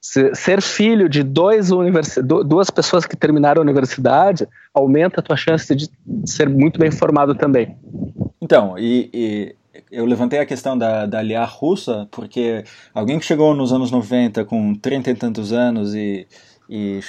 Ser 0.00 0.62
filho 0.62 1.10
de 1.10 1.22
dois 1.22 1.68
duas 2.46 2.70
pessoas 2.70 3.04
que 3.04 3.14
terminaram 3.14 3.60
a 3.60 3.64
universidade 3.64 4.48
aumenta 4.72 5.20
a 5.20 5.22
tua 5.22 5.36
chance 5.36 5.74
de 5.74 5.90
ser 6.24 6.48
muito 6.48 6.80
bem 6.80 6.90
formado 6.90 7.34
também. 7.34 7.76
Então, 8.40 8.78
e, 8.78 9.10
e 9.12 9.56
eu 9.90 10.04
levantei 10.04 10.38
a 10.38 10.46
questão 10.46 10.76
da, 10.76 11.06
da 11.06 11.44
russa, 11.44 12.08
porque 12.10 12.64
alguém 12.92 13.18
que 13.18 13.24
chegou 13.24 13.54
nos 13.54 13.72
anos 13.72 13.90
90 13.90 14.44
com 14.44 14.74
30 14.74 15.10
e 15.10 15.14
tantos 15.14 15.52
anos 15.52 15.94
e, 15.94 16.26
e, 16.68 17.00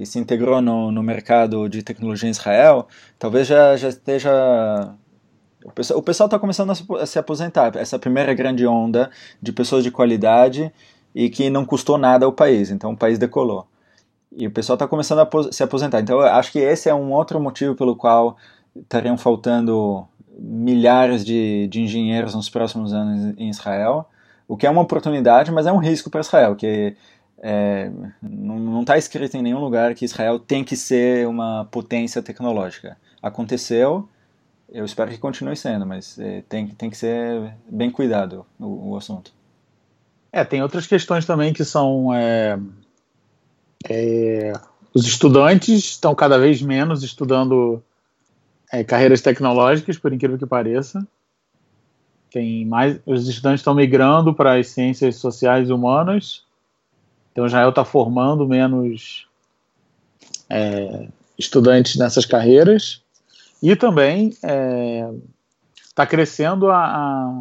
e 0.00 0.06
se 0.06 0.18
integrou 0.18 0.60
no, 0.60 0.90
no 0.92 1.02
mercado 1.02 1.68
de 1.68 1.82
tecnologia 1.82 2.28
em 2.28 2.32
Israel, 2.32 2.86
talvez 3.18 3.46
já, 3.46 3.76
já 3.76 3.88
esteja 3.88 4.30
o 5.64 6.02
pessoal 6.02 6.26
está 6.26 6.38
começando 6.38 6.72
a 6.98 7.06
se 7.06 7.18
aposentar. 7.18 7.76
Essa 7.76 7.98
primeira 7.98 8.32
grande 8.32 8.66
onda 8.66 9.10
de 9.42 9.52
pessoas 9.52 9.84
de 9.84 9.90
qualidade 9.90 10.72
e 11.14 11.28
que 11.28 11.50
não 11.50 11.64
custou 11.64 11.98
nada 11.98 12.24
ao 12.24 12.32
país. 12.32 12.70
Então 12.70 12.92
o 12.92 12.96
país 12.96 13.18
decolou. 13.18 13.66
E 14.32 14.46
o 14.46 14.50
pessoal 14.50 14.74
está 14.74 14.86
começando 14.86 15.20
a 15.20 15.52
se 15.52 15.62
aposentar. 15.62 16.00
Então 16.00 16.18
eu 16.20 16.26
acho 16.26 16.52
que 16.52 16.58
esse 16.58 16.88
é 16.88 16.94
um 16.94 17.12
outro 17.12 17.38
motivo 17.40 17.74
pelo 17.74 17.94
qual 17.94 18.36
estariam 18.74 19.18
faltando 19.18 20.06
milhares 20.40 21.24
de, 21.24 21.68
de 21.68 21.82
engenheiros 21.82 22.34
nos 22.34 22.48
próximos 22.48 22.94
anos 22.94 23.34
em 23.36 23.50
Israel. 23.50 24.08
O 24.48 24.56
que 24.56 24.66
é 24.66 24.70
uma 24.70 24.80
oportunidade, 24.80 25.52
mas 25.52 25.66
é 25.66 25.72
um 25.72 25.76
risco 25.76 26.08
para 26.08 26.22
Israel, 26.22 26.56
que 26.56 26.96
é, 27.42 27.90
não 28.22 28.80
está 28.80 28.96
escrito 28.96 29.36
em 29.36 29.42
nenhum 29.42 29.60
lugar 29.60 29.94
que 29.94 30.04
Israel 30.04 30.38
tem 30.38 30.64
que 30.64 30.76
ser 30.76 31.28
uma 31.28 31.66
potência 31.70 32.22
tecnológica. 32.22 32.96
Aconteceu, 33.22 34.08
eu 34.72 34.84
espero 34.84 35.10
que 35.10 35.18
continue 35.18 35.56
sendo, 35.56 35.86
mas 35.86 36.18
é, 36.18 36.42
tem, 36.48 36.68
tem 36.68 36.88
que 36.88 36.96
ser 36.96 37.54
bem 37.68 37.90
cuidado 37.90 38.46
o, 38.58 38.92
o, 38.92 38.96
assunto. 38.96 39.32
É, 40.32 40.44
tem 40.44 40.62
outras 40.62 40.86
questões 40.86 41.26
também 41.26 41.52
que 41.52 41.64
são. 41.64 42.14
É, 42.14 42.58
é, 43.88 44.52
os 44.94 45.06
estudantes 45.06 45.84
estão 45.84 46.14
cada 46.14 46.38
vez 46.38 46.62
menos 46.62 47.02
estudando 47.02 47.82
é, 48.72 48.84
carreiras 48.84 49.20
tecnológicas, 49.20 49.98
por 49.98 50.12
incrível 50.12 50.38
que 50.38 50.46
pareça. 50.46 51.06
Tem 52.30 52.64
mais, 52.64 53.00
os 53.04 53.28
estudantes 53.28 53.60
estão 53.60 53.74
migrando 53.74 54.32
para 54.32 54.58
as 54.58 54.68
ciências 54.68 55.16
sociais 55.16 55.68
e 55.68 55.72
humanas. 55.72 56.44
Então 57.32 57.46
Israel 57.46 57.70
está 57.70 57.84
formando 57.84 58.46
menos 58.46 59.26
é, 60.48 61.08
estudantes 61.36 61.96
nessas 61.96 62.24
carreiras. 62.24 63.02
E 63.62 63.74
também 63.74 64.28
está 64.28 64.48
é, 64.48 65.10
tá 65.94 66.06
crescendo 66.06 66.70
a, 66.70 66.84
a, 66.84 67.32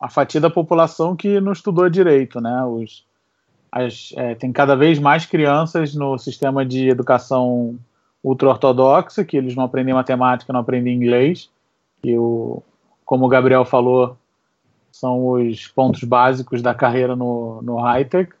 a, 0.00 0.08
fatia 0.08 0.40
da 0.40 0.50
população 0.50 1.14
que 1.14 1.40
não 1.40 1.52
estudou 1.52 1.88
direito, 1.88 2.40
né? 2.40 2.64
Os, 2.64 3.04
as, 3.70 4.12
é, 4.16 4.34
tem 4.34 4.50
cada 4.50 4.74
vez 4.74 4.98
mais 4.98 5.24
crianças 5.24 5.94
no 5.94 6.18
sistema 6.18 6.64
de 6.64 6.88
educação 6.88 7.78
ultra-ortodoxa, 8.22 9.24
que 9.24 9.36
eles 9.36 9.54
não 9.56 9.64
aprendem 9.64 9.94
matemática, 9.94 10.52
não 10.52 10.60
aprendem 10.60 10.94
inglês, 10.94 11.50
e 12.04 12.16
o, 12.16 12.62
como 13.04 13.26
o 13.26 13.28
Gabriel 13.28 13.64
falou, 13.64 14.16
são 14.90 15.28
os 15.28 15.66
pontos 15.68 16.04
básicos 16.04 16.62
da 16.62 16.74
carreira 16.74 17.16
no, 17.16 17.60
no 17.62 17.76
high-tech. 17.76 18.32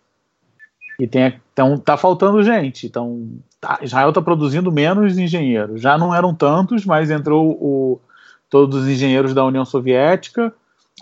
E 1.00 1.06
tem, 1.06 1.40
então 1.52 1.76
tá 1.78 1.96
faltando 1.96 2.42
gente. 2.42 2.86
Então 2.86 3.28
tá, 3.60 3.78
Israel 3.82 4.10
está 4.10 4.20
produzindo 4.20 4.70
menos 4.70 5.18
engenheiros. 5.18 5.80
Já 5.80 5.96
não 5.96 6.14
eram 6.14 6.34
tantos, 6.34 6.84
mas 6.84 7.10
entrou 7.10 7.50
o, 7.52 8.00
todos 8.48 8.82
os 8.82 8.88
engenheiros 8.88 9.32
da 9.32 9.44
União 9.44 9.64
Soviética, 9.64 10.52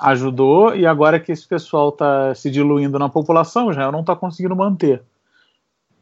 ajudou 0.00 0.74
e 0.74 0.86
agora 0.86 1.18
que 1.18 1.32
esse 1.32 1.46
pessoal 1.46 1.88
está 1.88 2.34
se 2.34 2.50
diluindo 2.50 2.98
na 2.98 3.08
população, 3.08 3.70
Israel 3.70 3.92
não 3.92 4.00
está 4.00 4.14
conseguindo 4.14 4.54
manter. 4.54 5.02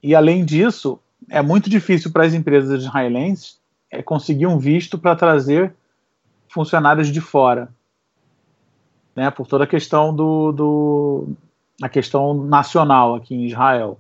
E 0.03 0.15
além 0.15 0.45
disso, 0.45 1.01
é 1.31 1.43
muito 1.43 1.69
difícil 1.69 2.11
para 2.11 2.25
as 2.25 2.35
empresas 2.35 2.83
israelenses 2.83 3.59
é, 3.91 4.03
conseguir 4.03 4.47
um 4.47 4.59
visto 4.59 4.99
para 4.99 5.17
trazer 5.17 5.73
funcionários 6.49 7.09
de 7.09 7.21
fora, 7.21 7.69
né? 9.15 9.31
Por 9.31 9.47
toda 9.47 9.65
a 9.65 9.67
questão 9.67 10.15
do, 10.15 10.53
do 10.53 11.29
a 11.83 11.89
questão 11.89 12.35
nacional 12.35 13.15
aqui 13.15 13.35
em 13.35 13.47
Israel. 13.47 13.99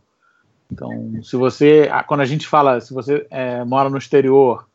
Então, 0.71 1.23
se 1.23 1.37
você, 1.37 1.89
quando 2.07 2.21
a 2.21 2.27
gente 2.27 2.47
fala, 2.47 2.81
se 2.81 2.93
você 2.93 3.27
é, 3.31 3.65
mora 3.65 3.89
no 3.89 3.97
exterior, 3.97 4.67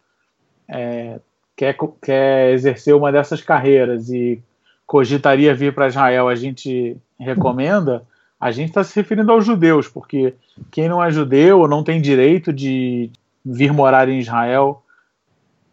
é, 0.68 1.20
quer, 1.56 1.78
quer 2.02 2.52
exercer 2.52 2.96
uma 2.96 3.12
dessas 3.12 3.42
carreiras 3.42 4.10
e 4.10 4.42
cogitaria 4.88 5.56
vir 5.56 5.74
para 5.74 5.88
Israel, 5.88 6.28
a 6.28 6.36
gente 6.36 6.98
recomenda, 7.20 8.04
a 8.44 8.52
gente 8.52 8.68
está 8.68 8.84
se 8.84 8.94
referindo 8.94 9.32
aos 9.32 9.46
judeus, 9.46 9.88
porque 9.88 10.34
quem 10.70 10.90
não 10.90 11.02
é 11.02 11.10
judeu 11.10 11.60
ou 11.60 11.68
não 11.68 11.82
tem 11.82 12.02
direito 12.02 12.52
de 12.52 13.10
vir 13.44 13.72
morar 13.72 14.10
em 14.10 14.20
Israel, 14.20 14.84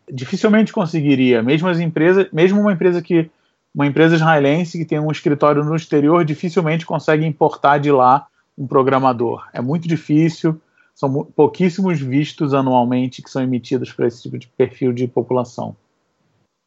dificilmente 0.09 0.73
conseguiria. 0.73 1.43
Mesmo 1.43 1.67
as 1.67 1.81
empresas, 1.81 2.29
mesmo 2.33 2.61
uma 2.61 2.73
empresa 2.73 3.03
que 3.03 3.29
uma 3.75 3.89
empresa 3.89 4.15
israelense 4.15 4.79
que 4.79 4.85
tem 4.85 5.01
um 5.01 5.11
escritório 5.11 5.65
no 5.65 5.75
exterior 5.75 6.25
dificilmente 6.25 6.87
consegue 6.87 7.27
importar 7.27 7.79
de 7.79 7.91
lá 7.91 8.29
um 8.57 8.69
programador. 8.69 9.49
É 9.53 9.61
muito 9.61 9.89
difícil, 9.89 10.61
são 10.95 11.25
pouquíssimos 11.25 12.01
vistos 12.01 12.55
anualmente 12.55 13.21
que 13.21 13.31
são 13.31 13.43
emitidos 13.43 13.93
para 13.93 14.07
esse 14.07 14.23
tipo 14.23 14.39
de 14.39 14.47
perfil 14.47 14.93
de 14.93 15.09
população. 15.09 15.75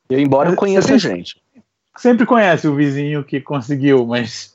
Eu, 0.09 0.19
embora 0.19 0.49
eu 0.49 0.55
conheça 0.57 0.99
gente. 0.99 1.41
Sempre 1.95 2.25
conhece 2.25 2.67
o 2.67 2.75
vizinho 2.75 3.23
que 3.23 3.39
conseguiu, 3.39 4.05
mas 4.05 4.53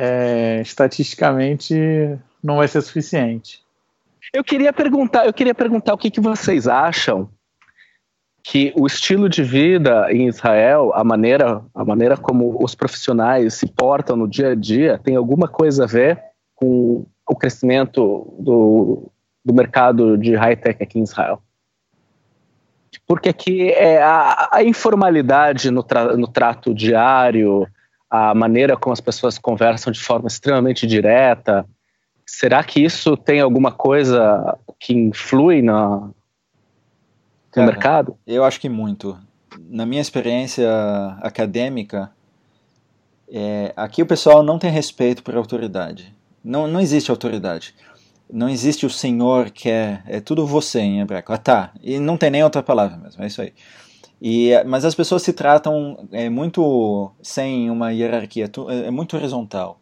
é, 0.00 0.60
estatisticamente 0.60 1.74
não 2.40 2.58
vai 2.58 2.68
ser 2.68 2.80
suficiente. 2.82 3.60
Eu 4.32 4.44
queria 4.44 4.72
perguntar, 4.72 5.26
eu 5.26 5.32
queria 5.32 5.54
perguntar 5.54 5.92
o 5.92 5.98
que, 5.98 6.08
que 6.08 6.20
vocês 6.20 6.68
acham 6.68 7.28
que 8.44 8.72
o 8.76 8.86
estilo 8.86 9.28
de 9.28 9.42
vida 9.42 10.06
em 10.12 10.28
Israel, 10.28 10.92
a 10.94 11.02
maneira, 11.02 11.60
a 11.74 11.84
maneira 11.84 12.16
como 12.16 12.62
os 12.62 12.76
profissionais 12.76 13.54
se 13.54 13.66
portam 13.66 14.16
no 14.16 14.28
dia 14.28 14.52
a 14.52 14.54
dia, 14.54 15.00
tem 15.02 15.16
alguma 15.16 15.48
coisa 15.48 15.82
a 15.82 15.86
ver 15.86 16.22
com 16.54 17.04
o 17.28 17.36
crescimento 17.36 18.32
do, 18.38 19.10
do 19.44 19.52
mercado 19.52 20.16
de 20.16 20.36
high-tech 20.36 20.80
aqui 20.80 21.00
em 21.00 21.02
Israel. 21.02 21.42
Porque 23.04 23.28
aqui 23.28 23.70
é 23.70 24.00
a, 24.00 24.48
a 24.52 24.62
informalidade 24.62 25.70
no, 25.72 25.82
tra, 25.82 26.16
no 26.16 26.28
trato 26.28 26.72
diário, 26.72 27.66
a 28.10 28.34
maneira 28.34 28.76
como 28.76 28.92
as 28.92 29.00
pessoas 29.00 29.38
conversam 29.38 29.92
de 29.92 30.00
forma 30.00 30.28
extremamente 30.28 30.86
direta, 30.86 31.66
será 32.26 32.62
que 32.62 32.80
isso 32.80 33.16
tem 33.16 33.40
alguma 33.40 33.72
coisa 33.72 34.56
que 34.78 34.94
influi 34.94 35.62
na, 35.62 36.10
Cara, 37.50 37.66
no 37.66 37.72
mercado? 37.72 38.18
Eu 38.26 38.44
acho 38.44 38.60
que 38.60 38.68
muito. 38.68 39.18
na 39.68 39.84
minha 39.84 40.00
experiência 40.00 40.68
acadêmica, 41.20 42.10
é, 43.30 43.72
aqui 43.76 44.02
o 44.02 44.06
pessoal 44.06 44.42
não 44.42 44.58
tem 44.58 44.70
respeito 44.70 45.22
por 45.22 45.36
autoridade. 45.36 46.14
Não, 46.42 46.66
não 46.66 46.80
existe 46.80 47.10
autoridade. 47.10 47.74
Não 48.30 48.48
existe 48.48 48.84
o 48.84 48.90
senhor 48.90 49.50
que 49.50 49.70
é, 49.70 50.02
é 50.06 50.20
tudo 50.20 50.46
você 50.46 50.80
em 50.80 51.00
hebraico. 51.00 51.32
Ah, 51.32 51.38
tá. 51.38 51.72
E 51.82 51.98
não 51.98 52.16
tem 52.16 52.30
nem 52.30 52.44
outra 52.44 52.62
palavra 52.62 52.96
mesmo, 52.96 53.22
é 53.22 53.26
isso 53.26 53.40
aí. 53.40 53.52
E, 54.20 54.52
mas 54.64 54.84
as 54.84 54.94
pessoas 54.94 55.22
se 55.22 55.32
tratam 55.32 56.08
é, 56.10 56.28
muito 56.28 57.12
sem 57.22 57.70
uma 57.70 57.92
hierarquia, 57.92 58.50
é, 58.68 58.86
é 58.86 58.90
muito 58.90 59.16
horizontal. 59.16 59.80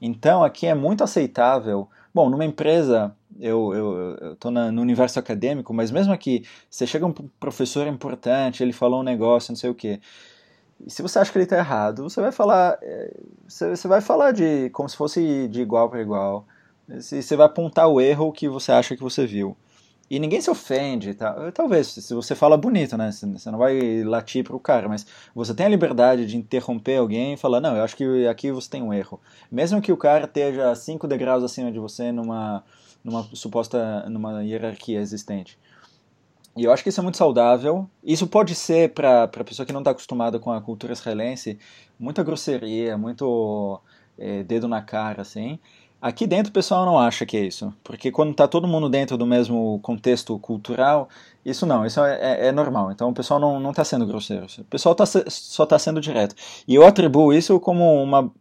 Então 0.00 0.42
aqui 0.42 0.66
é 0.66 0.74
muito 0.74 1.04
aceitável. 1.04 1.88
Bom, 2.12 2.28
numa 2.28 2.44
empresa, 2.44 3.14
eu 3.38 4.32
estou 4.32 4.50
no 4.50 4.82
universo 4.82 5.18
acadêmico, 5.18 5.72
mas 5.72 5.90
mesmo 5.90 6.12
aqui, 6.12 6.44
você 6.68 6.86
chega 6.86 7.06
um 7.06 7.12
professor 7.12 7.86
importante, 7.86 8.62
ele 8.62 8.72
falou 8.72 9.00
um 9.00 9.04
negócio, 9.04 9.52
não 9.52 9.56
sei 9.56 9.70
o 9.70 9.74
quê. 9.74 10.00
E 10.84 10.90
se 10.90 11.02
você 11.02 11.18
acha 11.18 11.30
que 11.30 11.38
ele 11.38 11.44
está 11.44 11.58
errado, 11.58 12.02
você 12.02 12.20
vai 12.20 12.32
falar, 12.32 12.78
é, 12.82 13.14
você, 13.46 13.68
você 13.76 13.86
vai 13.86 14.00
falar 14.00 14.32
de 14.32 14.70
como 14.70 14.88
se 14.88 14.96
fosse 14.96 15.46
de 15.48 15.60
igual 15.60 15.88
para 15.88 16.00
igual. 16.00 16.46
Você 16.88 17.36
vai 17.36 17.46
apontar 17.46 17.86
o 17.86 18.00
erro 18.00 18.32
que 18.32 18.48
você 18.48 18.72
acha 18.72 18.96
que 18.96 19.02
você 19.02 19.26
viu. 19.26 19.56
E 20.10 20.18
ninguém 20.18 20.40
se 20.40 20.50
ofende, 20.50 21.14
tá? 21.14 21.52
talvez, 21.52 21.86
se 21.86 22.12
você 22.12 22.34
fala 22.34 22.56
bonito, 22.56 22.96
né? 22.96 23.12
Você 23.12 23.48
não 23.48 23.58
vai 23.58 24.02
latir 24.02 24.42
pro 24.42 24.58
cara, 24.58 24.88
mas 24.88 25.06
você 25.32 25.54
tem 25.54 25.66
a 25.66 25.68
liberdade 25.68 26.26
de 26.26 26.36
interromper 26.36 26.96
alguém 26.96 27.34
e 27.34 27.36
falar, 27.36 27.60
não, 27.60 27.76
eu 27.76 27.84
acho 27.84 27.96
que 27.96 28.26
aqui 28.26 28.50
você 28.50 28.68
tem 28.68 28.82
um 28.82 28.92
erro. 28.92 29.20
Mesmo 29.52 29.80
que 29.80 29.92
o 29.92 29.96
cara 29.96 30.24
esteja 30.24 30.74
cinco 30.74 31.06
degraus 31.06 31.44
acima 31.44 31.70
de 31.70 31.78
você 31.78 32.10
numa, 32.10 32.64
numa 33.04 33.22
suposta 33.34 34.10
numa 34.10 34.42
hierarquia 34.42 34.98
existente. 34.98 35.56
E 36.56 36.64
eu 36.64 36.72
acho 36.72 36.82
que 36.82 36.88
isso 36.88 36.98
é 36.98 37.02
muito 37.04 37.16
saudável. 37.16 37.88
Isso 38.02 38.26
pode 38.26 38.56
ser, 38.56 38.92
para 38.92 39.24
a 39.24 39.44
pessoa 39.44 39.64
que 39.64 39.72
não 39.72 39.80
está 39.80 39.92
acostumada 39.92 40.40
com 40.40 40.50
a 40.50 40.60
cultura 40.60 40.92
israelense, 40.92 41.56
muita 41.96 42.24
grosseria, 42.24 42.98
muito 42.98 43.80
é, 44.18 44.42
dedo 44.42 44.66
na 44.66 44.82
cara, 44.82 45.22
assim. 45.22 45.58
Aqui 46.00 46.26
dentro 46.26 46.48
o 46.48 46.52
pessoal 46.52 46.86
não 46.86 46.98
acha 46.98 47.26
que 47.26 47.36
é 47.36 47.40
isso, 47.40 47.74
porque 47.84 48.10
quando 48.10 48.30
está 48.30 48.48
todo 48.48 48.66
mundo 48.66 48.88
dentro 48.88 49.18
do 49.18 49.26
mesmo 49.26 49.78
contexto 49.82 50.38
cultural, 50.38 51.10
isso 51.44 51.66
não, 51.66 51.84
isso 51.84 52.00
é, 52.02 52.46
é, 52.46 52.46
é 52.46 52.52
normal. 52.52 52.90
Então 52.90 53.10
o 53.10 53.14
pessoal 53.14 53.38
não 53.38 53.70
está 53.70 53.84
sendo 53.84 54.06
grosseiro, 54.06 54.46
o 54.58 54.64
pessoal 54.64 54.94
tá, 54.94 55.04
só 55.04 55.64
está 55.64 55.78
sendo 55.78 56.00
direto. 56.00 56.34
E 56.66 56.74
eu 56.74 56.86
atribuo 56.86 57.34
isso 57.34 57.60
como 57.60 58.02
uma. 58.02 58.32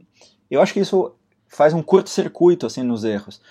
Eu 0.50 0.62
acho 0.62 0.74
que 0.74 0.80
isso 0.80 1.14
faz 1.50 1.74
um 1.74 1.82
curto-circuito 1.82 2.66
assim 2.66 2.82
nos 2.82 3.04
erros. 3.04 3.42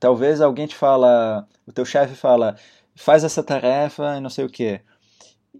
Talvez 0.00 0.40
alguém 0.40 0.66
te 0.66 0.74
fala, 0.74 1.46
o 1.66 1.72
teu 1.72 1.84
chefe 1.84 2.14
fala, 2.14 2.56
faz 2.94 3.22
essa 3.22 3.42
tarefa 3.42 4.16
e 4.16 4.20
não 4.20 4.30
sei 4.30 4.44
o 4.46 4.50
que, 4.50 4.80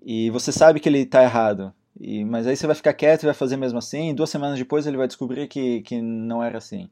e 0.03 0.31
você 0.31 0.53
sabe 0.53 0.81
que 0.81 0.89
ele 0.89 1.01
está 1.01 1.23
errado. 1.23 1.75
E, 2.01 2.25
mas 2.25 2.47
aí 2.47 2.57
você 2.57 2.67
vai 2.67 2.77
ficar 2.77 2.95
quieto 2.95 3.25
e 3.25 3.27
vai 3.27 3.35
fazer 3.35 3.57
mesmo 3.57 3.79
assim, 3.79 4.11
e 4.11 4.15
duas 4.15 4.31
semanas 4.31 4.59
depois 4.59 4.87
ele 4.87 4.97
vai 4.97 5.07
descobrir 5.07 5.49
que, 5.49 5.83
que 5.83 6.01
não 6.01 6.43
era 6.43 6.59
assim 6.59 6.89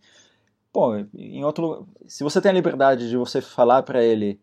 pô, 0.76 0.94
em 1.14 1.42
outro, 1.42 1.88
se 2.06 2.22
você 2.22 2.38
tem 2.38 2.50
a 2.50 2.54
liberdade 2.54 3.08
de 3.08 3.16
você 3.16 3.40
falar 3.40 3.82
para 3.82 4.04
ele 4.04 4.38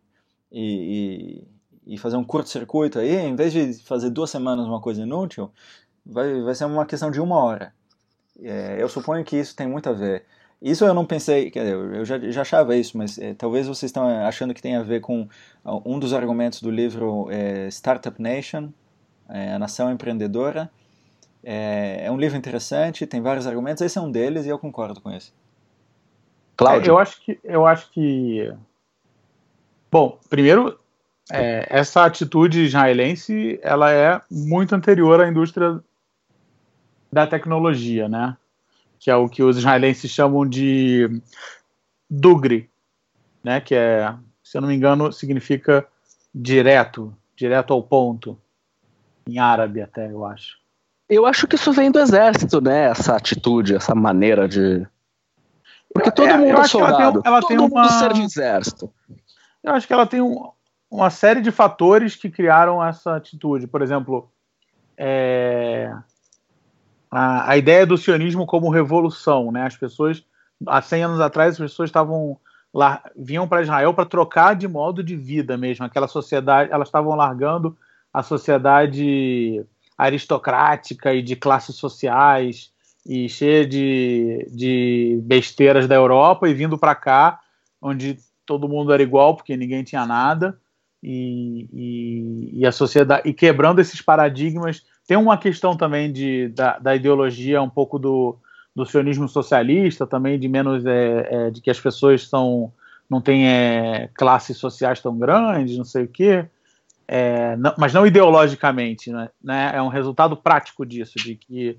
e, 0.51 1.45
e, 1.85 1.93
e, 1.93 1.97
fazer 1.99 2.17
um 2.17 2.23
curto-circuito 2.23 2.97
aí, 2.97 3.17
em 3.17 3.35
vez 3.35 3.53
de 3.53 3.75
fazer 3.83 4.09
duas 4.09 4.31
semanas 4.31 4.65
uma 4.65 4.81
coisa 4.81 5.03
inútil, 5.03 5.51
vai, 6.03 6.41
vai 6.41 6.55
ser 6.55 6.65
uma 6.65 6.87
questão 6.87 7.11
de 7.11 7.21
uma 7.21 7.37
hora. 7.37 7.71
É, 8.41 8.81
eu 8.81 8.89
suponho 8.89 9.23
que 9.23 9.37
isso 9.37 9.55
tem 9.55 9.67
muito 9.67 9.87
a 9.87 9.93
ver. 9.93 10.25
Isso 10.59 10.83
eu 10.83 10.93
não 10.95 11.05
pensei, 11.05 11.51
quer 11.51 11.65
dizer, 11.65 11.75
eu 11.75 12.03
já, 12.03 12.17
já 12.17 12.41
achava 12.41 12.75
isso, 12.75 12.97
mas 12.97 13.19
é, 13.19 13.35
talvez 13.35 13.67
vocês 13.67 13.89
estão 13.91 14.07
achando 14.25 14.55
que 14.55 14.61
tem 14.61 14.75
a 14.75 14.81
ver 14.81 15.01
com 15.01 15.29
um 15.85 15.99
dos 15.99 16.13
argumentos 16.13 16.63
do 16.63 16.71
livro 16.71 17.27
é, 17.29 17.67
Startup 17.67 18.19
Nation, 18.19 18.69
é, 19.29 19.53
A 19.53 19.59
Nação 19.59 19.91
Empreendedora. 19.91 20.71
É, 21.43 22.05
é 22.05 22.11
um 22.11 22.17
livro 22.17 22.35
interessante, 22.35 23.05
tem 23.05 23.21
vários 23.21 23.45
argumentos, 23.45 23.81
esse 23.83 23.99
é 23.99 24.01
um 24.01 24.09
deles 24.09 24.47
e 24.47 24.49
eu 24.49 24.57
concordo 24.57 24.99
com 24.99 25.11
esse. 25.11 25.31
Cláudio? 26.55 26.91
eu 26.91 26.97
acho 26.97 27.21
que. 27.21 27.39
Eu 27.43 27.65
acho 27.65 27.91
que. 27.91 28.53
Bom, 29.91 30.19
primeiro, 30.29 30.79
é, 31.31 31.65
essa 31.69 32.05
atitude 32.05 32.63
israelense 32.63 33.59
ela 33.61 33.91
é 33.91 34.21
muito 34.29 34.75
anterior 34.75 35.21
à 35.21 35.27
indústria 35.27 35.79
da 37.11 37.27
tecnologia, 37.27 38.09
né? 38.09 38.35
Que 38.99 39.09
é 39.09 39.15
o 39.15 39.29
que 39.29 39.43
os 39.43 39.57
israelenses 39.57 40.09
chamam 40.11 40.47
de 40.47 41.21
dugri, 42.09 42.69
né? 43.43 43.61
Que 43.61 43.75
é, 43.75 44.13
se 44.43 44.57
eu 44.57 44.61
não 44.61 44.67
me 44.67 44.75
engano, 44.75 45.11
significa 45.11 45.87
direto, 46.33 47.15
direto 47.35 47.73
ao 47.73 47.83
ponto, 47.83 48.37
em 49.27 49.39
árabe 49.39 49.81
até, 49.81 50.11
eu 50.11 50.25
acho. 50.25 50.57
Eu 51.07 51.25
acho 51.25 51.47
que 51.47 51.55
isso 51.55 51.71
vem 51.71 51.91
do 51.91 51.99
exército, 51.99 52.59
né? 52.59 52.85
Essa 52.85 53.15
atitude, 53.15 53.75
essa 53.75 53.93
maneira 53.93 54.47
de 54.47 54.85
porque 55.93 56.11
todo 56.11 56.27
é, 56.27 56.37
mundo 56.37 56.59
é 56.59 56.67
soldado, 56.67 57.01
ela 57.01 57.11
tem, 57.11 57.21
ela 57.25 57.39
todo 57.39 57.47
tem 57.47 57.57
mundo 57.57 57.73
uma... 57.73 57.89
serve 57.89 58.23
exército. 58.23 58.91
Eu 59.63 59.73
acho 59.73 59.85
que 59.85 59.93
ela 59.93 60.07
tem 60.07 60.21
um, 60.21 60.49
uma 60.89 61.09
série 61.09 61.41
de 61.41 61.51
fatores 61.51 62.15
que 62.15 62.29
criaram 62.29 62.83
essa 62.83 63.15
atitude. 63.15 63.67
Por 63.67 63.81
exemplo, 63.81 64.29
é, 64.97 65.93
a, 67.09 67.51
a, 67.51 67.57
ideia 67.57 67.85
do 67.85 67.97
sionismo 67.97 68.45
como 68.45 68.69
revolução, 68.69 69.51
né? 69.51 69.65
As 69.67 69.77
pessoas, 69.77 70.25
há 70.67 70.81
100 70.81 71.03
anos 71.03 71.19
atrás, 71.21 71.53
as 71.53 71.59
pessoas 71.59 71.89
estavam 71.89 72.37
lá, 72.73 73.03
vinham 73.15 73.47
para 73.47 73.61
Israel 73.61 73.93
para 73.93 74.05
trocar 74.05 74.55
de 74.55 74.67
modo 74.67 75.03
de 75.03 75.15
vida 75.15 75.55
mesmo. 75.55 75.85
Aquela 75.85 76.07
sociedade, 76.07 76.71
elas 76.71 76.87
estavam 76.87 77.15
largando 77.15 77.77
a 78.11 78.23
sociedade 78.23 79.63
aristocrática 79.95 81.13
e 81.13 81.21
de 81.21 81.35
classes 81.35 81.75
sociais 81.75 82.72
e 83.05 83.27
cheia 83.27 83.65
de, 83.65 84.47
de 84.51 85.19
besteiras 85.23 85.87
da 85.87 85.95
Europa 85.95 86.47
e 86.47 86.53
vindo 86.53 86.77
para 86.77 86.95
cá, 86.95 87.39
onde 87.81 88.17
todo 88.45 88.69
mundo 88.69 88.93
era 88.93 89.03
igual 89.03 89.35
porque 89.35 89.57
ninguém 89.57 89.83
tinha 89.83 90.05
nada 90.05 90.57
e, 91.01 91.67
e, 91.73 92.59
e, 92.59 92.65
a 92.65 92.71
sociedade 92.71 93.27
e 93.27 93.33
quebrando 93.33 93.79
esses 93.79 94.01
paradigmas. 94.01 94.83
Tem 95.05 95.17
uma 95.17 95.37
questão 95.37 95.75
também 95.75 96.11
de, 96.11 96.47
da, 96.49 96.79
da 96.79 96.95
ideologia 96.95 97.61
um 97.61 97.69
pouco 97.69 97.99
do, 97.99 98.37
do 98.73 98.85
sionismo 98.85 99.27
socialista, 99.27 100.07
também 100.07 100.39
de 100.39 100.47
menos 100.47 100.85
é, 100.85 101.27
é, 101.29 101.51
de 101.51 101.59
que 101.59 101.69
as 101.69 101.79
pessoas 101.79 102.27
são 102.27 102.71
não 103.09 103.21
têm 103.21 103.47
é, 103.47 104.09
classes 104.13 104.57
sociais 104.57 105.01
tão 105.01 105.17
grandes, 105.17 105.77
não 105.77 105.83
sei 105.83 106.05
o 106.05 106.07
quê. 106.07 106.45
É, 107.05 107.55
não, 107.57 107.73
mas 107.77 107.93
não 107.93 108.07
ideologicamente, 108.07 109.11
né? 109.11 109.29
né? 109.43 109.71
É 109.75 109.81
um 109.81 109.89
resultado 109.89 110.37
prático 110.37 110.85
disso, 110.85 111.17
de 111.17 111.35
que 111.35 111.77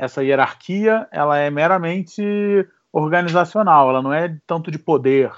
essa 0.00 0.24
hierarquia 0.24 1.06
ela 1.12 1.36
é 1.36 1.50
meramente 1.50 2.66
organizacional, 2.90 3.90
ela 3.90 4.02
não 4.02 4.12
é 4.12 4.34
tanto 4.46 4.70
de 4.70 4.78
poder, 4.78 5.30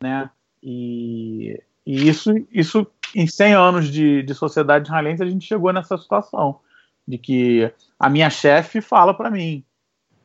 né? 0.00 0.28
E, 0.60 1.62
e 1.86 2.08
isso, 2.08 2.34
isso 2.50 2.84
em 3.14 3.26
100 3.26 3.54
anos 3.54 3.88
de, 3.88 4.24
de 4.24 4.34
sociedade 4.34 4.88
israelense 4.88 5.22
a 5.22 5.26
gente 5.26 5.46
chegou 5.46 5.72
nessa 5.72 5.96
situação 5.96 6.58
de 7.06 7.16
que 7.16 7.72
a 7.98 8.10
minha 8.10 8.28
chefe 8.28 8.80
fala 8.80 9.14
para 9.14 9.30
mim, 9.30 9.64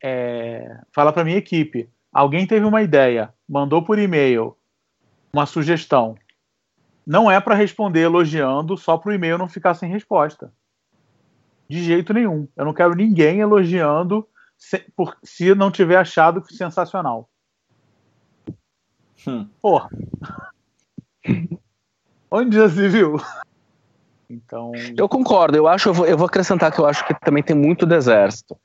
é, 0.01 0.75
fala 0.91 1.13
para 1.13 1.23
minha 1.23 1.37
equipe, 1.37 1.87
alguém 2.11 2.47
teve 2.47 2.65
uma 2.65 2.81
ideia, 2.81 3.31
mandou 3.47 3.83
por 3.83 3.99
e-mail 3.99 4.57
uma 5.31 5.45
sugestão, 5.45 6.15
não 7.05 7.29
é 7.29 7.39
para 7.39 7.53
responder 7.53 8.01
elogiando 8.01 8.75
só 8.77 8.97
para 8.97 9.11
o 9.11 9.13
e-mail 9.13 9.37
não 9.37 9.47
ficar 9.47 9.75
sem 9.75 9.89
resposta. 9.89 10.51
De 11.73 11.81
jeito 11.81 12.13
nenhum. 12.13 12.47
Eu 12.55 12.65
não 12.65 12.73
quero 12.73 12.93
ninguém 12.93 13.39
elogiando 13.39 14.27
se, 14.55 14.77
por, 14.95 15.17
se 15.23 15.55
não 15.55 15.71
tiver 15.71 15.97
achado 15.97 16.43
sensacional. 16.53 17.27
Hum. 19.27 19.47
Porra. 19.59 19.89
Onde 22.29 22.57
já 22.57 22.69
se 22.69 22.87
viu? 22.87 23.19
Então. 24.29 24.71
Eu 24.95 25.09
concordo, 25.09 25.57
eu 25.57 25.67
acho, 25.67 25.89
eu 25.89 25.93
vou, 25.95 26.05
eu 26.05 26.15
vou 26.15 26.27
acrescentar 26.27 26.71
que 26.71 26.77
eu 26.79 26.85
acho 26.85 27.07
que 27.07 27.19
também 27.21 27.41
tem 27.41 27.55
muito 27.55 27.87
do 27.87 27.95
exército. 27.95 28.55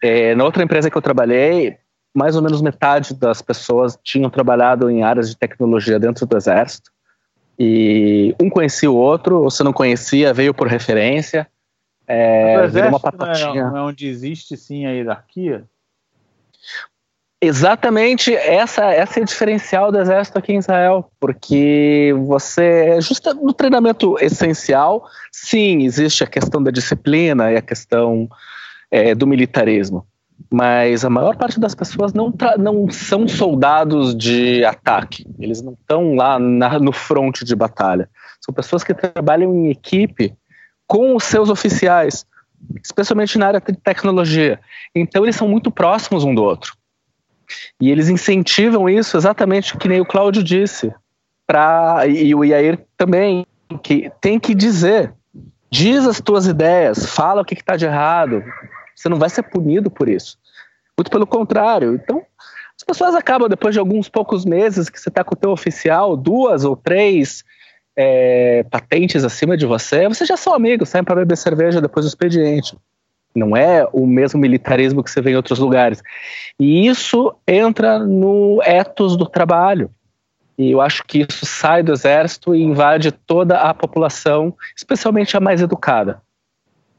É, 0.00 0.32
na 0.36 0.44
outra 0.44 0.62
empresa 0.62 0.88
que 0.88 0.96
eu 0.96 1.02
trabalhei, 1.02 1.76
mais 2.14 2.36
ou 2.36 2.42
menos 2.42 2.62
metade 2.62 3.12
das 3.12 3.42
pessoas 3.42 3.98
tinham 4.04 4.30
trabalhado 4.30 4.88
em 4.88 5.02
áreas 5.02 5.28
de 5.28 5.36
tecnologia 5.36 5.98
dentro 5.98 6.26
do 6.26 6.36
exército. 6.36 6.92
E 7.58 8.36
um 8.40 8.48
conhecia 8.48 8.88
o 8.88 8.94
outro, 8.94 9.42
ou 9.42 9.50
se 9.50 9.64
não 9.64 9.72
conhecia, 9.72 10.32
veio 10.32 10.54
por 10.54 10.68
referência. 10.68 11.48
É, 12.14 12.66
virou 12.66 12.90
uma 12.90 12.98
batatinha. 12.98 13.54
Não 13.54 13.68
é, 13.68 13.70
não 13.70 13.76
é 13.78 13.82
onde 13.84 14.06
existe 14.06 14.54
sim 14.54 14.84
a 14.84 14.90
hierarquia? 14.90 15.64
Exatamente, 17.40 18.32
essa, 18.34 18.84
essa 18.92 19.18
é 19.18 19.22
o 19.22 19.26
diferencial 19.26 19.90
do 19.90 19.98
exército 19.98 20.38
aqui 20.38 20.52
em 20.52 20.58
Israel, 20.58 21.10
porque 21.18 22.14
você, 22.24 23.00
justo 23.00 23.34
no 23.34 23.52
treinamento 23.52 24.16
essencial, 24.20 25.04
sim, 25.32 25.82
existe 25.82 26.22
a 26.22 26.26
questão 26.26 26.62
da 26.62 26.70
disciplina 26.70 27.50
e 27.50 27.56
a 27.56 27.62
questão 27.62 28.28
é, 28.92 29.12
do 29.12 29.26
militarismo, 29.26 30.06
mas 30.52 31.04
a 31.04 31.10
maior 31.10 31.34
parte 31.36 31.58
das 31.58 31.74
pessoas 31.74 32.12
não, 32.12 32.32
não 32.58 32.88
são 32.88 33.26
soldados 33.26 34.14
de 34.14 34.64
ataque, 34.64 35.26
eles 35.40 35.60
não 35.62 35.72
estão 35.72 36.14
lá 36.14 36.38
na, 36.38 36.78
no 36.78 36.92
fronte 36.92 37.44
de 37.44 37.56
batalha, 37.56 38.08
são 38.40 38.54
pessoas 38.54 38.84
que 38.84 38.94
trabalham 38.94 39.52
em 39.52 39.70
equipe 39.70 40.32
com 40.92 41.16
os 41.16 41.24
seus 41.24 41.48
oficiais, 41.48 42.26
especialmente 42.84 43.38
na 43.38 43.46
área 43.46 43.62
de 43.62 43.72
tecnologia. 43.72 44.60
Então 44.94 45.24
eles 45.24 45.36
são 45.36 45.48
muito 45.48 45.70
próximos 45.70 46.22
um 46.22 46.34
do 46.34 46.44
outro. 46.44 46.76
E 47.80 47.90
eles 47.90 48.10
incentivam 48.10 48.90
isso 48.90 49.16
exatamente 49.16 49.74
que 49.78 49.88
nem 49.88 50.02
o 50.02 50.04
Cláudio 50.04 50.42
disse, 50.42 50.94
pra, 51.46 52.06
e 52.06 52.34
o 52.34 52.44
Iair 52.44 52.78
também, 52.94 53.46
que 53.82 54.12
tem 54.20 54.38
que 54.38 54.54
dizer, 54.54 55.14
diz 55.70 56.06
as 56.06 56.20
tuas 56.20 56.46
ideias, 56.46 57.06
fala 57.06 57.40
o 57.40 57.44
que 57.44 57.54
está 57.54 57.74
de 57.74 57.86
errado, 57.86 58.44
você 58.94 59.08
não 59.08 59.18
vai 59.18 59.30
ser 59.30 59.44
punido 59.44 59.90
por 59.90 60.10
isso. 60.10 60.38
Muito 60.94 61.10
pelo 61.10 61.26
contrário. 61.26 61.94
Então, 61.94 62.22
as 62.76 62.84
pessoas 62.84 63.14
acabam, 63.14 63.48
depois 63.48 63.74
de 63.74 63.78
alguns 63.78 64.10
poucos 64.10 64.44
meses 64.44 64.90
que 64.90 65.00
você 65.00 65.08
está 65.08 65.24
com 65.24 65.34
o 65.34 65.38
teu 65.38 65.52
oficial, 65.52 66.18
duas 66.18 66.66
ou 66.66 66.76
três 66.76 67.42
é, 67.96 68.64
patentes 68.70 69.24
acima 69.24 69.56
de 69.56 69.66
você, 69.66 70.08
vocês 70.08 70.28
já 70.28 70.36
são 70.36 70.54
amigos, 70.54 70.88
saem 70.88 71.04
para 71.04 71.16
beber 71.16 71.36
cerveja 71.36 71.80
depois 71.80 72.04
do 72.04 72.08
expediente. 72.08 72.76
Não 73.34 73.56
é 73.56 73.86
o 73.92 74.06
mesmo 74.06 74.38
militarismo 74.38 75.02
que 75.02 75.10
você 75.10 75.20
vê 75.20 75.30
em 75.30 75.36
outros 75.36 75.58
lugares. 75.58 76.02
E 76.58 76.86
isso 76.86 77.34
entra 77.46 77.98
no 77.98 78.60
ethos 78.62 79.16
do 79.16 79.26
trabalho. 79.26 79.90
E 80.58 80.70
eu 80.70 80.80
acho 80.80 81.02
que 81.04 81.26
isso 81.28 81.46
sai 81.46 81.82
do 81.82 81.92
exército 81.92 82.54
e 82.54 82.62
invade 82.62 83.10
toda 83.10 83.58
a 83.58 83.72
população, 83.72 84.54
especialmente 84.76 85.34
a 85.34 85.40
mais 85.40 85.62
educada, 85.62 86.20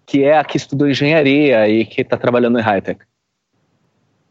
que 0.08 0.24
é 0.24 0.38
a 0.38 0.44
que 0.44 0.58
estudou 0.58 0.90
engenharia 0.90 1.70
e 1.70 1.86
que 1.86 2.02
está 2.02 2.18
trabalhando 2.18 2.58
em 2.58 2.64
high-tech. 2.64 3.02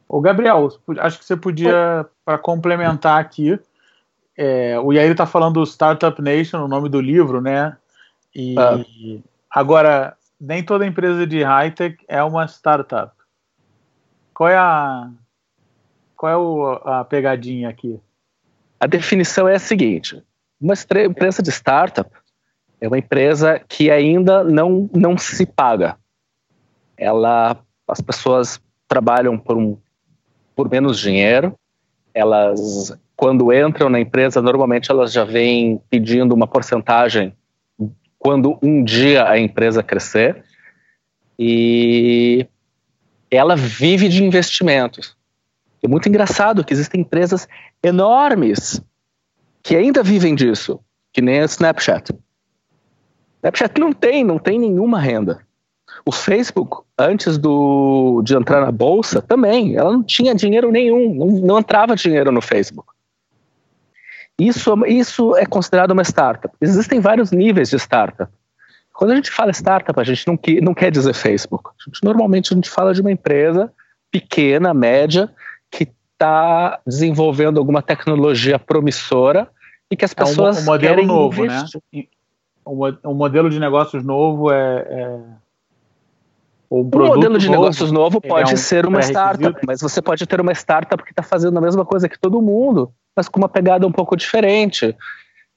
Ô, 0.09 0.21
Gabriel, 0.21 0.69
acho 0.99 1.19
que 1.21 1.25
você 1.25 1.37
podia, 1.37 2.05
para 2.25 2.37
complementar 2.37 3.21
aqui, 3.21 3.59
é, 4.37 4.79
o 4.79 4.93
Yair 4.93 5.13
está 5.13 5.27
falando 5.27 5.55
do 5.55 5.67
Startup 5.67 6.21
Nation, 6.21 6.65
o 6.65 6.69
nome 6.69 6.89
do 6.89 7.01
livro, 7.01 7.41
né? 7.41 7.77
E 8.35 8.55
ah. 8.59 8.83
agora, 9.51 10.17
nem 10.41 10.63
toda 10.63 10.87
empresa 10.87 11.27
de 11.27 11.43
high-tech 11.43 11.97
é 12.09 12.23
uma 12.23 12.47
startup. 12.47 13.13
Qual 14.35 14.49
é 14.49 14.57
a 14.57 15.11
qual 16.17 16.33
é 16.33 16.37
o, 16.37 16.73
a 16.85 17.05
pegadinha 17.05 17.69
aqui? 17.69 17.99
A 18.79 18.87
definição 18.87 19.49
é 19.49 19.57
a 19.57 19.59
seguinte: 19.59 20.23
uma 20.61 20.75
empresa 21.05 21.43
de 21.43 21.51
startup 21.51 22.11
é 22.81 22.89
uma 22.89 22.99
empresa 22.99 23.61
que 23.69 23.91
ainda 23.91 24.43
não, 24.43 24.89
não 24.95 25.19
se 25.19 25.45
paga. 25.45 25.97
Ela, 26.97 27.57
as 27.89 28.01
pessoas 28.01 28.61
trabalham 28.89 29.37
por 29.37 29.57
um 29.57 29.77
por 30.55 30.71
menos 30.71 30.99
dinheiro. 30.99 31.55
Elas, 32.15 32.93
quando 33.23 33.53
entram 33.53 33.89
na 33.89 34.01
empresa, 34.01 34.43
normalmente 34.43 34.91
elas 34.91 35.13
já 35.13 35.23
vêm 35.23 35.81
pedindo 35.89 36.35
uma 36.35 36.45
porcentagem 36.45 37.33
quando 38.19 38.59
um 38.61 38.83
dia 38.83 39.29
a 39.29 39.39
empresa 39.39 39.81
crescer. 39.81 40.43
E 41.39 42.45
ela 43.31 43.55
vive 43.55 44.09
de 44.09 44.25
investimentos. 44.25 45.17
É 45.81 45.87
muito 45.87 46.09
engraçado 46.09 46.65
que 46.65 46.73
existem 46.73 47.03
empresas 47.03 47.47
enormes 47.81 48.83
que 49.63 49.77
ainda 49.77 50.03
vivem 50.03 50.35
disso, 50.35 50.81
que 51.13 51.23
nem 51.23 51.43
a 51.43 51.45
Snapchat. 51.45 52.13
Snapchat 53.37 53.81
não 53.81 53.93
tem, 53.93 54.25
não 54.25 54.41
tem 54.41 54.59
nenhuma 54.59 54.99
renda. 54.99 55.47
O 56.05 56.11
Facebook, 56.11 56.83
antes 56.99 57.39
do, 57.39 58.21
de 58.25 58.35
entrar 58.35 58.63
na 58.63 58.73
bolsa, 58.73 59.23
também, 59.23 59.77
ela 59.77 59.93
não 59.93 60.03
tinha 60.03 60.35
dinheiro 60.35 60.73
nenhum, 60.73 61.15
não, 61.15 61.27
não 61.41 61.59
entrava 61.61 61.95
dinheiro 61.95 62.33
no 62.33 62.43
Facebook. 62.43 62.93
Isso, 64.39 64.75
isso 64.87 65.37
é 65.37 65.47
considerado 65.47 65.93
uma 65.93 66.03
startup. 66.03 66.55
Existem 66.61 67.01
vários 67.01 67.31
níveis 67.31 67.71
de 67.71 67.77
startup. 67.77 68.33
Quando 68.93 69.13
a 69.13 69.17
gente 69.17 69.31
fala 69.31 69.51
startup, 69.51 69.99
a 69.99 70.05
gente 70.05 70.27
não, 70.27 70.37
que, 70.37 70.61
não 70.61 70.75
quer 70.75 70.91
dizer 70.91 71.15
Facebook. 71.15 71.71
A 71.71 71.85
gente, 71.85 72.05
normalmente 72.05 72.53
a 72.53 72.55
gente 72.55 72.69
fala 72.69 72.93
de 72.93 73.01
uma 73.01 73.11
empresa 73.11 73.73
pequena, 74.11 74.75
média, 74.75 75.31
que 75.71 75.89
está 76.13 76.81
desenvolvendo 76.87 77.59
alguma 77.59 77.83
tecnologia 77.83 78.59
promissora 78.59 79.49
e 79.91 79.97
que 79.97 80.05
as 80.05 80.15
pessoas 80.15 80.59
é 80.59 80.61
um, 80.61 80.63
um 80.63 80.67
modelo 80.67 80.95
querem 80.95 81.07
novo, 81.07 81.45
né? 81.45 81.57
investir. 81.57 81.81
né? 81.93 82.05
Um, 82.65 83.11
um 83.11 83.15
modelo 83.15 83.51
de 83.51 83.59
negócios 83.59 84.05
novo 84.05 84.53
é, 84.53 84.87
é 84.89 85.21
um, 86.81 86.85
modelo 86.85 87.39
de 87.39 87.49
novo, 87.49 87.61
negócios 87.61 87.93
novo 87.93 88.21
pode 88.21 88.53
é 88.53 88.55
um 88.55 88.57
ser 88.57 88.87
uma 88.87 89.01
startup, 89.01 89.61
mas 89.67 89.83
você 89.83 90.01
pode 90.01 90.27
ter 90.27 90.41
uma 90.41 90.53
startup 90.53 91.03
que 91.05 91.11
está 91.13 91.23
fazendo 91.23 91.59
a 91.59 91.61
mesma 91.61 91.85
coisa 91.85 92.09
que 92.09 92.19
todo 92.19 92.41
mundo, 92.41 92.91
mas 93.15 93.29
com 93.29 93.39
uma 93.39 93.49
pegada 93.49 93.87
um 93.87 93.93
pouco 93.93 94.17
diferente. 94.17 94.97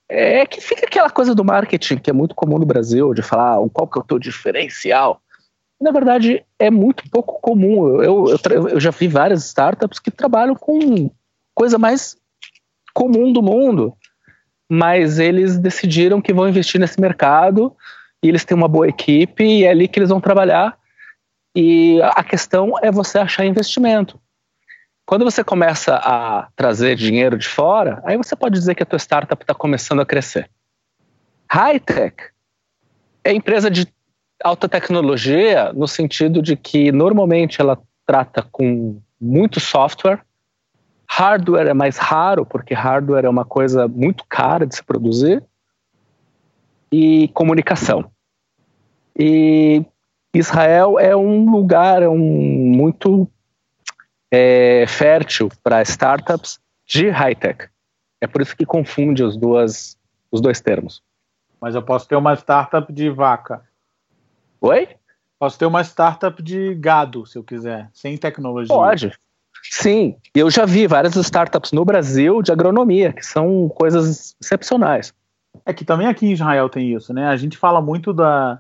É 0.10 0.46
que 0.46 0.60
fica 0.60 0.86
aquela 0.86 1.10
coisa 1.10 1.34
do 1.34 1.44
marketing 1.44 1.98
que 1.98 2.10
é 2.10 2.14
muito 2.14 2.36
comum 2.36 2.60
no 2.60 2.66
Brasil, 2.66 3.14
de 3.14 3.22
falar 3.22 3.56
ah, 3.56 3.70
qual 3.72 3.88
que 3.88 3.98
é 3.98 4.02
o 4.02 4.06
teu 4.06 4.20
diferencial. 4.20 5.22
Na 5.82 5.92
verdade, 5.92 6.44
é 6.60 6.70
muito 6.70 7.10
pouco 7.10 7.40
comum. 7.42 8.02
Eu, 8.02 8.28
eu, 8.28 8.70
eu 8.70 8.80
já 8.80 8.92
vi 8.92 9.08
várias 9.08 9.46
startups 9.46 10.00
que 10.00 10.12
trabalham 10.12 10.56
com 10.56 11.10
coisa 11.56 11.78
mais 11.78 12.18
comum 12.94 13.32
do 13.32 13.42
mundo, 13.42 13.94
mas 14.70 15.18
eles 15.18 15.58
decidiram 15.58 16.22
que 16.22 16.34
vão 16.34 16.48
investir 16.48 16.80
nesse 16.80 17.00
mercado 17.00 17.74
e 18.22 18.28
eles 18.28 18.44
têm 18.46 18.56
uma 18.56 18.68
boa 18.68 18.88
equipe 18.88 19.44
e 19.44 19.64
é 19.64 19.70
ali 19.70 19.88
que 19.88 19.98
eles 19.98 20.10
vão 20.10 20.20
trabalhar 20.20 20.78
e 21.56 22.02
a 22.02 22.24
questão 22.24 22.74
é 22.82 22.92
você 22.92 23.18
achar 23.18 23.46
investimento. 23.46 24.20
Quando 25.06 25.24
você 25.24 25.44
começa 25.44 25.96
a 25.96 26.50
trazer 26.56 26.96
dinheiro 26.96 27.38
de 27.38 27.48
fora, 27.48 28.02
aí 28.04 28.18
você 28.18 28.36
pode 28.36 28.56
dizer 28.56 28.76
que 28.76 28.84
a 28.84 28.86
tua 28.86 28.98
startup 28.98 29.42
está 29.42 29.54
começando 29.54 30.02
a 30.02 30.06
crescer. 30.06 30.50
High-tech 31.50 32.16
é 33.24 33.32
empresa 33.32 33.70
de 33.70 33.88
alta 34.44 34.68
tecnologia 34.68 35.72
no 35.74 35.88
sentido 35.88 36.42
de 36.42 36.58
que 36.58 36.92
normalmente 36.92 37.62
ela 37.62 37.80
trata 38.06 38.42
com 38.52 39.00
muito 39.22 39.60
software, 39.60 40.22
hardware 41.08 41.68
é 41.68 41.74
mais 41.74 41.98
raro 41.98 42.46
porque 42.46 42.74
hardware 42.74 43.26
é 43.26 43.30
uma 43.30 43.46
coisa 43.46 43.88
muito 43.88 44.26
cara 44.28 44.66
de 44.66 44.76
se 44.76 44.84
produzir 44.84 45.42
e 46.92 47.30
comunicação. 47.30 48.12
E 49.18 49.86
Israel 50.38 51.00
é 51.00 51.16
um 51.16 51.50
lugar 51.50 52.04
é 52.04 52.10
um, 52.10 52.18
muito 52.18 53.28
é, 54.30 54.86
fértil 54.88 55.50
para 55.64 55.82
startups 55.82 56.60
de 56.86 57.10
high-tech. 57.10 57.70
É 58.20 58.28
por 58.28 58.42
isso 58.42 58.56
que 58.56 58.66
confunde 58.66 59.24
os, 59.24 59.38
duas, 59.38 59.98
os 60.32 60.42
dois 60.42 60.60
termos. 60.60 61.02
Mas 61.62 61.74
eu 61.74 61.82
posso 61.82 62.08
ter 62.08 62.16
uma 62.16 62.34
startup 62.36 62.92
de 62.92 63.10
vaca. 63.10 63.64
Oi? 64.60 64.90
Posso 65.40 65.58
ter 65.58 65.66
uma 65.66 65.82
startup 65.84 66.42
de 66.42 66.76
gado, 66.76 67.26
se 67.26 67.38
eu 67.38 67.44
quiser, 67.44 67.90
sem 67.94 68.18
tecnologia. 68.18 68.76
Pode. 68.76 69.14
Sim, 69.64 70.16
eu 70.34 70.50
já 70.52 70.66
vi 70.66 70.86
várias 70.86 71.16
startups 71.16 71.72
no 71.72 71.84
Brasil 71.84 72.42
de 72.42 72.52
agronomia, 72.52 73.12
que 73.12 73.26
são 73.26 73.70
coisas 73.70 74.36
excepcionais. 74.42 75.14
É 75.66 75.74
que 75.74 75.84
também 75.84 76.08
aqui 76.08 76.28
em 76.28 76.34
Israel 76.34 76.70
tem 76.70 76.94
isso, 76.94 77.14
né? 77.14 77.28
A 77.28 77.38
gente 77.38 77.58
fala 77.58 77.82
muito 77.82 78.14
da, 78.14 78.60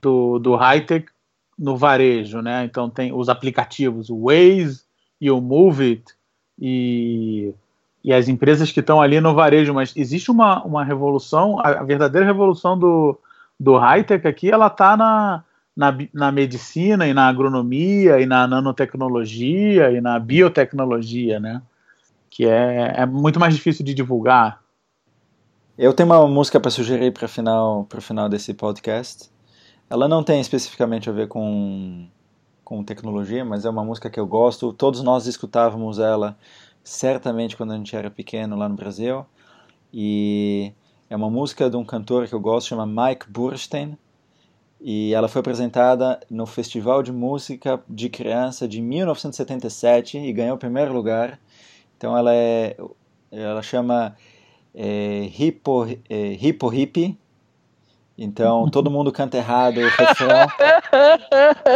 do, 0.00 0.38
do 0.38 0.54
high-tech 0.56 1.06
no 1.58 1.76
varejo, 1.76 2.40
né? 2.40 2.64
Então 2.64 2.88
tem 2.88 3.12
os 3.12 3.28
aplicativos, 3.28 4.08
o 4.10 4.26
Waze 4.26 4.82
e 5.20 5.30
o 5.30 5.40
Move 5.40 5.84
It 5.84 6.04
e, 6.60 7.52
e 8.02 8.12
as 8.12 8.28
empresas 8.28 8.70
que 8.70 8.80
estão 8.80 9.00
ali 9.00 9.20
no 9.20 9.34
varejo, 9.34 9.74
mas 9.74 9.92
existe 9.96 10.30
uma, 10.30 10.62
uma 10.64 10.84
revolução, 10.84 11.58
a, 11.60 11.82
verdadeira 11.82 12.26
revolução 12.26 12.78
do, 12.78 13.18
do 13.58 13.76
high-tech 13.76 14.26
aqui, 14.26 14.50
ela 14.50 14.68
está 14.68 14.96
na, 14.96 15.44
na, 15.76 15.96
na 16.12 16.32
medicina 16.32 17.06
e 17.06 17.14
na 17.14 17.28
agronomia 17.28 18.20
e 18.20 18.26
na 18.26 18.46
nanotecnologia 18.46 19.90
e 19.90 20.00
na 20.00 20.18
biotecnologia, 20.18 21.40
né? 21.40 21.62
Que 22.30 22.46
é, 22.46 22.94
é 22.98 23.06
muito 23.06 23.40
mais 23.40 23.54
difícil 23.54 23.84
de 23.84 23.94
divulgar. 23.94 24.60
Eu 25.76 25.92
tenho 25.92 26.08
uma 26.08 26.26
música 26.26 26.58
para 26.58 26.70
sugerir 26.70 27.12
para 27.12 27.28
final, 27.28 27.86
o 27.92 28.00
final 28.00 28.28
desse 28.28 28.52
podcast. 28.52 29.30
Ela 29.90 30.06
não 30.06 30.22
tem 30.22 30.40
especificamente 30.40 31.08
a 31.08 31.12
ver 31.12 31.28
com, 31.28 32.06
com 32.62 32.84
tecnologia, 32.84 33.44
mas 33.44 33.64
é 33.64 33.70
uma 33.70 33.84
música 33.84 34.10
que 34.10 34.20
eu 34.20 34.26
gosto. 34.26 34.72
Todos 34.72 35.02
nós 35.02 35.26
escutávamos 35.26 35.98
ela 35.98 36.36
certamente 36.84 37.56
quando 37.56 37.72
a 37.72 37.76
gente 37.76 37.94
era 37.96 38.10
pequeno 38.10 38.56
lá 38.56 38.68
no 38.68 38.74
Brasil. 38.74 39.24
E 39.92 40.72
é 41.08 41.16
uma 41.16 41.30
música 41.30 41.70
de 41.70 41.76
um 41.76 41.84
cantor 41.84 42.28
que 42.28 42.34
eu 42.34 42.40
gosto, 42.40 42.68
chama 42.68 42.86
Mike 42.86 43.30
Burstein. 43.30 43.96
E 44.80 45.12
ela 45.14 45.26
foi 45.26 45.40
apresentada 45.40 46.20
no 46.30 46.46
Festival 46.46 47.02
de 47.02 47.10
Música 47.10 47.82
de 47.88 48.08
Criança 48.10 48.68
de 48.68 48.80
1977 48.80 50.18
e 50.18 50.32
ganhou 50.32 50.56
o 50.56 50.58
primeiro 50.58 50.92
lugar. 50.92 51.40
Então 51.96 52.16
ela 52.16 52.34
é, 52.34 52.76
ela 53.32 53.62
chama 53.62 54.14
é, 54.74 55.30
Hippo, 55.36 55.86
é, 56.08 56.32
Hippo 56.34 56.68
Hippie, 56.68 57.18
então, 58.18 58.68
todo 58.68 58.90
mundo 58.90 59.12
canta 59.12 59.36
errado 59.36 59.78
o 59.78 59.88
refrão. 59.88 60.46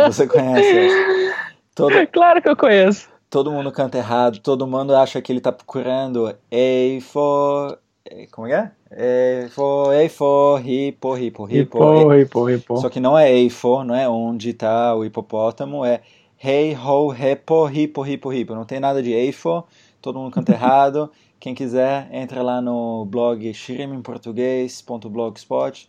Você 0.09 0.27
conhece? 0.27 1.35
Todo, 1.75 1.95
claro 2.13 2.43
que 2.43 2.49
eu 2.49 2.57
conheço. 2.57 3.09
Todo 3.31 3.51
mundo 3.51 3.73
canta 3.73 3.97
errado, 3.97 4.41
todo 4.41 4.67
mundo 4.67 4.95
acha 4.95 5.23
que 5.23 5.33
ele 5.33 5.39
está 5.39 5.53
procurando 5.53 6.29
A 6.29 7.01
for 7.01 7.79
é, 8.05 8.27
como 8.31 8.47
é? 8.49 8.73
Eifo, 8.91 9.91
eifo, 9.93 10.59
hipo, 10.59 11.17
hipo, 11.17 11.49
hipo. 11.49 12.11
Hipo, 12.11 12.51
hipo, 12.51 12.77
Só 12.77 12.91
que 12.91 13.01
não 13.01 13.19
é 13.19 13.33
eifo, 13.33 13.83
não 13.85 13.95
é 13.95 14.07
onde 14.09 14.51
está 14.51 14.95
o 14.95 15.05
hipopótamo, 15.05 15.85
é 15.85 16.01
Hey, 16.45 16.75
ho, 16.75 17.07
repo, 17.09 17.71
hipo, 17.71 18.05
hipo, 18.05 18.33
hipo. 18.33 18.53
Não 18.55 18.65
tem 18.65 18.81
nada 18.81 19.01
de 19.01 19.13
eifo, 19.13 19.65
todo 20.01 20.19
mundo 20.19 20.33
canta 20.33 20.51
errado. 20.53 21.09
Quem 21.39 21.55
quiser, 21.55 22.09
entra 22.13 22.43
lá 22.43 22.61
no 22.61 23.05
blog 23.05 23.55
shiriminportuguês.blogspot. 23.55 25.89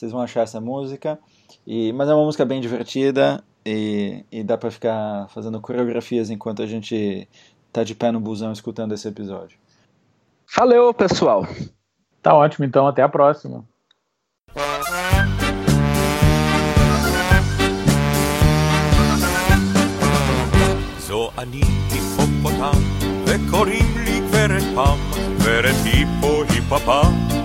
Vocês 0.00 0.12
vão 0.12 0.20
achar 0.20 0.42
essa 0.42 0.60
música. 0.60 1.18
E, 1.66 1.92
mas 1.92 2.08
é 2.08 2.14
uma 2.14 2.24
música 2.24 2.44
bem 2.44 2.60
divertida 2.60 3.42
e, 3.64 4.24
e 4.30 4.42
dá 4.42 4.56
para 4.56 4.70
ficar 4.70 5.28
fazendo 5.30 5.60
coreografias 5.60 6.30
enquanto 6.30 6.62
a 6.62 6.66
gente 6.66 7.28
tá 7.72 7.82
de 7.82 7.94
pé 7.94 8.12
no 8.12 8.20
busão 8.20 8.52
escutando 8.52 8.92
esse 8.92 9.08
episódio. 9.08 9.58
Valeu, 10.56 10.92
pessoal. 10.94 11.46
Tá 12.22 12.34
ótimo, 12.34 12.64
então. 12.64 12.86
Até 12.86 13.02
a 13.02 13.08
próxima. 13.08 13.64
אני 21.38 21.60
היפופוטם, 21.90 22.78
וקוראים 23.26 23.98
לי 24.04 24.20
גברת 24.20 24.62
פם, 24.74 24.98
גברת 25.38 25.74
היפו 25.84 26.42
היפפה, 26.42 27.00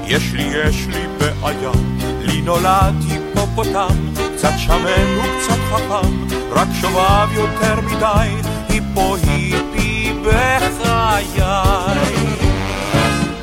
יש 0.05 0.33
לי 0.33 0.43
יש 0.43 0.87
לי 0.87 1.07
בעיה, 1.17 1.71
לי 1.97 2.04
נולד 2.45 2.95
היפופוטם, 3.09 3.95
קצת 4.35 4.53
שמן 4.57 5.17
וקצת 5.17 5.59
חכם, 5.71 6.27
רק 6.51 6.67
שובב 6.81 7.27
יותר 7.33 7.81
מדי, 7.81 8.29
היפו 8.69 9.15
היפי 9.15 10.13
בחיי. 10.23 11.41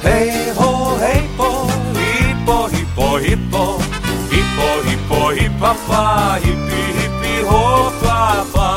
היי 0.05 0.51
הו 0.55 0.99
היפו, 1.01 1.67
היפו 1.95 2.67
היפו 2.67 3.17
היפו, 3.17 3.79
היפו 4.31 4.69
היפו 4.85 5.31
היפפה, 5.31 6.33
היפי 6.35 6.93
היפי 6.99 7.41
הופפה. 7.43 8.72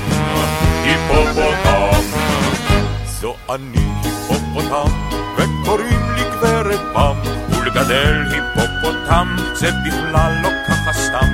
היפופוטם. 0.83 2.01
זו 3.05 3.35
אני 3.49 3.85
היפופוטם, 4.03 4.91
וקוראים 5.37 6.11
לי 6.15 6.23
גברת 6.23 6.79
פם, 6.93 7.15
ולגדל 7.49 8.23
היפופוטם 8.31 9.35
זה 9.53 9.69
בכלל 9.85 10.33
לא 10.43 10.49
ככה 10.67 10.93
סתם, 10.93 11.27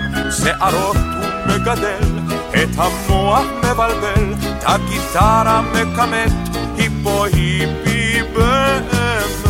שערות 0.43 0.95
הוא 0.97 1.55
מגדל, 1.55 2.19
את 2.51 2.69
המוח 2.77 3.45
מבלבל, 3.57 4.33
את 4.33 4.63
הגיטרה 4.65 5.61
מכמת, 5.61 6.31
היפו 6.77 7.25
היפי 7.25 8.21
באמת. 8.33 9.48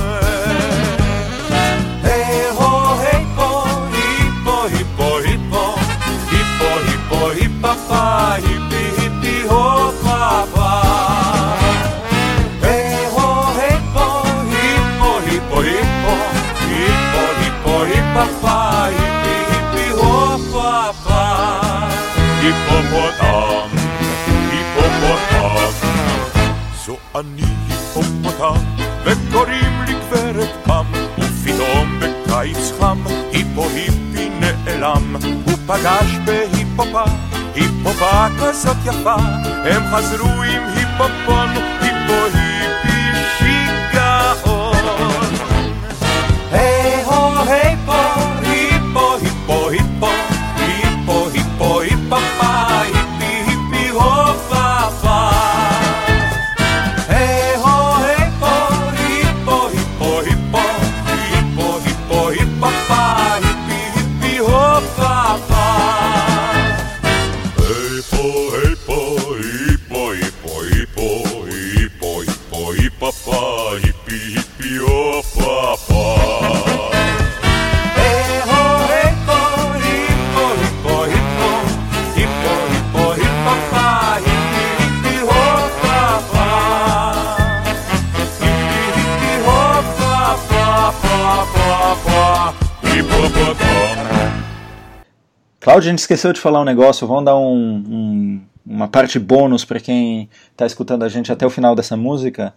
וקוראים 29.39 29.83
לי 29.87 29.95
גברת 29.95 30.49
פם, 30.65 30.85
ופתאום 31.19 32.01
בקיץ 32.01 32.73
חם, 32.81 32.99
היפו 33.33 33.65
היפי 33.75 34.31
נעלם, 34.41 35.17
הוא 35.45 35.55
פגש 35.67 36.19
בהיפופה, 36.25 37.05
היפופה 37.55 38.27
כזאת 38.41 38.77
יפה, 38.85 39.15
הם 39.65 39.83
חזרו 39.93 40.43
עם 40.43 40.62
היפופון, 40.77 41.49
היפו 41.81 42.38
Cláudio, 95.60 95.88
a 95.90 95.92
gente 95.92 96.00
esqueceu 96.00 96.34
de 96.34 96.40
falar 96.40 96.62
um 96.62 96.66
negócio, 96.66 97.06
vamos 97.06 97.26
dar 97.26 97.36
um, 97.38 97.84
um- 97.88 98.42
uma 98.66 98.88
parte 98.88 99.20
bônus 99.20 99.66
para 99.66 99.80
quem 99.80 100.30
está 100.52 100.66
escutando 100.66 101.04
a 101.04 101.10
gente 101.10 101.32
até 101.32 101.46
o 101.46 101.50
final 101.50 101.76
dessa 101.76 101.96
música. 101.98 102.54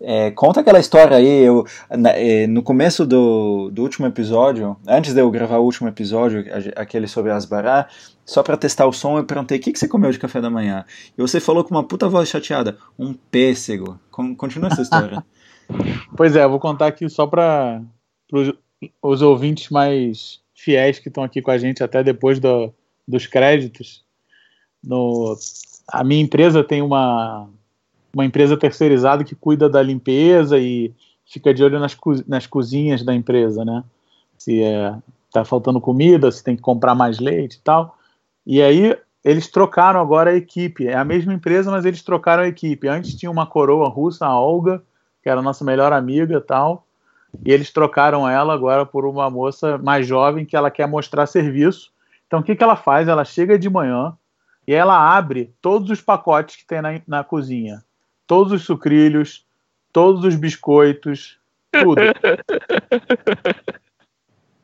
É, 0.00 0.30
conta 0.32 0.60
aquela 0.60 0.78
história 0.80 1.16
aí, 1.16 1.44
eu, 1.44 1.64
na- 1.90 2.10
é, 2.10 2.46
no 2.46 2.62
começo 2.62 3.06
do, 3.06 3.70
do 3.72 3.82
último 3.82 4.06
episódio, 4.06 4.76
antes 4.86 5.14
de 5.14 5.20
eu 5.20 5.30
gravar 5.30 5.58
o 5.58 5.64
último 5.64 5.88
episódio, 5.88 6.44
aquele 6.76 7.06
sobre 7.08 7.30
Asbará, 7.32 7.86
só 8.24 8.42
para 8.42 8.56
testar 8.56 8.86
o 8.86 8.92
som, 8.92 9.18
eu 9.18 9.24
perguntei, 9.24 9.58
o 9.58 9.60
que, 9.60 9.72
que 9.72 9.78
você 9.78 9.88
comeu 9.88 10.10
de 10.12 10.18
café 10.18 10.40
da 10.40 10.50
manhã? 10.50 10.84
E 11.16 11.20
você 11.22 11.40
falou 11.40 11.64
com 11.64 11.70
uma 11.74 11.84
puta 11.84 12.08
voz 12.08 12.28
chateada, 12.28 12.76
um 12.98 13.14
pêssego. 13.14 13.98
Con- 14.10 14.34
Continua 14.36 14.68
essa 14.70 14.82
história. 14.82 15.24
Pois 16.16 16.36
é, 16.36 16.44
eu 16.44 16.50
vou 16.50 16.58
contar 16.60 16.86
aqui 16.88 17.08
só 17.08 17.26
para 17.26 17.80
os 19.00 19.22
ouvintes 19.22 19.68
mais 19.70 20.40
fiéis 20.54 20.98
que 20.98 21.08
estão 21.08 21.22
aqui 21.22 21.42
com 21.42 21.50
a 21.50 21.58
gente 21.58 21.82
até 21.82 22.02
depois 22.02 22.38
do- 22.40 22.72
dos 23.06 23.26
créditos. 23.26 24.04
No, 24.82 25.36
a 25.88 26.02
minha 26.02 26.22
empresa 26.22 26.64
tem 26.64 26.82
uma, 26.82 27.48
uma 28.14 28.24
empresa 28.24 28.56
terceirizada 28.56 29.24
que 29.24 29.34
cuida 29.34 29.68
da 29.68 29.82
limpeza 29.82 30.58
e 30.58 30.92
fica 31.26 31.52
de 31.52 31.62
olho 31.62 31.78
nas, 31.78 31.96
nas 32.26 32.46
cozinhas 32.46 33.02
da 33.02 33.14
empresa, 33.14 33.64
né? 33.64 33.84
Se 34.38 34.62
é, 34.62 34.94
tá 35.32 35.44
faltando 35.44 35.80
comida, 35.80 36.30
se 36.30 36.42
tem 36.42 36.56
que 36.56 36.62
comprar 36.62 36.94
mais 36.94 37.18
leite 37.18 37.54
e 37.56 37.60
tal. 37.60 37.96
E 38.46 38.60
aí 38.60 38.96
eles 39.24 39.48
trocaram 39.48 40.00
agora 40.00 40.30
a 40.30 40.34
equipe. 40.36 40.86
É 40.86 40.94
a 40.96 41.04
mesma 41.04 41.32
empresa, 41.32 41.70
mas 41.70 41.84
eles 41.84 42.02
trocaram 42.02 42.42
a 42.42 42.48
equipe. 42.48 42.88
Antes 42.88 43.14
tinha 43.14 43.30
uma 43.30 43.46
coroa 43.46 43.88
russa, 43.88 44.26
a 44.26 44.38
Olga, 44.38 44.82
que 45.22 45.28
era 45.28 45.40
a 45.40 45.42
nossa 45.42 45.64
melhor 45.64 45.92
amiga 45.92 46.40
tal. 46.40 46.86
E 47.44 47.50
eles 47.52 47.70
trocaram 47.72 48.28
ela 48.28 48.52
agora 48.52 48.84
por 48.84 49.04
uma 49.06 49.30
moça 49.30 49.78
mais 49.78 50.06
jovem 50.06 50.44
que 50.44 50.56
ela 50.56 50.70
quer 50.70 50.86
mostrar 50.86 51.26
serviço. 51.26 51.90
Então 52.26 52.40
o 52.40 52.42
que, 52.42 52.54
que 52.54 52.62
ela 52.62 52.76
faz? 52.76 53.08
Ela 53.08 53.24
chega 53.24 53.58
de 53.58 53.70
manhã 53.70 54.16
e 54.66 54.72
ela 54.74 55.16
abre 55.16 55.52
todos 55.60 55.90
os 55.90 56.00
pacotes 56.00 56.56
que 56.56 56.66
tem 56.66 56.80
na, 56.82 57.00
na 57.06 57.24
cozinha. 57.24 57.82
Todos 58.26 58.52
os 58.52 58.62
sucrilhos, 58.64 59.44
todos 59.92 60.24
os 60.24 60.34
biscoitos, 60.36 61.38
tudo. 61.72 62.00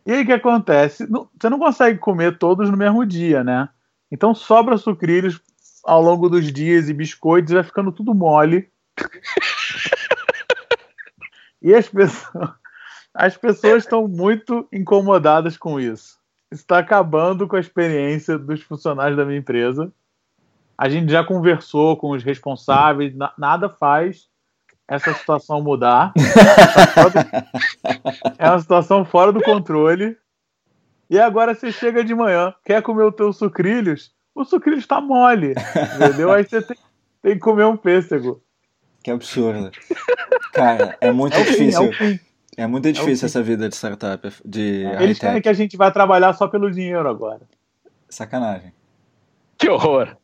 E 0.07 0.13
aí 0.13 0.23
o 0.23 0.27
que 0.27 0.33
acontece? 0.33 1.11
Não- 1.11 1.29
Você 1.39 1.49
não 1.51 1.59
consegue 1.59 1.99
comer 1.99 2.39
todos 2.39 2.71
no 2.71 2.77
mesmo 2.77 3.05
dia, 3.05 3.45
né? 3.45 3.69
Então 4.11 4.35
sobra 4.35 4.77
sucrilhos 4.79 5.41
ao 5.85 6.01
longo 6.03 6.29
dos 6.29 6.51
dias 6.53 6.89
e 6.89 6.95
biscoitos, 6.95 7.53
vai 7.53 7.63
ficando 7.63 7.93
tudo 7.93 8.15
mole. 8.15 8.69
E 11.63 11.75
as 11.75 11.89
pessoas, 11.89 12.51
as 13.15 13.37
pessoas 13.37 13.85
estão 13.85 14.07
muito 14.07 14.67
incomodadas 14.73 15.57
com 15.57 15.79
isso. 15.81 16.19
Está 16.51 16.79
acabando 16.79 17.47
com 17.47 17.57
a 17.57 17.61
experiência 17.61 18.39
dos 18.39 18.63
funcionários 18.63 19.17
da 19.17 19.25
minha 19.25 19.39
empresa. 19.39 19.93
A 20.77 20.89
gente 20.89 21.11
já 21.11 21.25
conversou 21.25 21.97
com 21.97 22.11
os 22.11 22.23
responsáveis, 22.23 23.15
na- 23.15 23.33
nada 23.37 23.69
faz 23.69 24.29
essa 24.87 25.13
situação 25.13 25.61
mudar. 25.63 26.13
Tá 26.95 28.35
é 28.39 28.49
uma 28.51 28.59
situação 28.61 29.05
fora 29.05 29.33
do 29.33 29.43
controle. 29.43 30.17
E 31.11 31.19
agora 31.19 31.55
você 31.55 31.73
chega 31.73 32.05
de 32.05 32.15
manhã, 32.15 32.55
quer 32.65 32.83
comer 32.83 33.03
o 33.05 33.13
teu 33.13 33.33
sucrilhos, 33.33 34.13
o 34.35 34.45
sucrilhos 34.45 34.87
tá 34.87 35.01
mole, 35.01 35.55
entendeu? 35.97 36.31
Aí 36.31 36.45
você 36.45 36.61
tem, 36.61 36.77
tem 37.23 37.33
que 37.35 37.41
comer 37.41 37.65
um 37.65 37.77
pêssego. 37.77 38.43
Que 39.03 39.11
absurdo. 39.11 39.71
Cara, 40.53 40.97
é 41.01 41.11
muito 41.13 41.35
É 41.37 41.41
o 41.41 41.45
fim, 41.45 41.51
é 41.51 41.57
difícil. 41.57 41.93
fim. 41.93 42.21
É 42.57 42.67
muito 42.67 42.93
difícil 42.93 43.27
essa 43.27 43.41
vida 43.43 43.69
de 43.69 43.75
startup, 43.77 44.33
de 44.45 44.85
Eles 45.01 45.19
querem 45.19 45.41
que 45.41 45.49
a 45.49 45.53
gente 45.53 45.77
vá 45.77 45.91
trabalhar 45.93 46.33
só 46.33 46.49
pelo 46.49 46.71
dinheiro 46.71 47.09
agora. 47.09 47.43
Sacanagem. 48.09 48.73
Que 49.57 49.69
horror. 49.69 50.17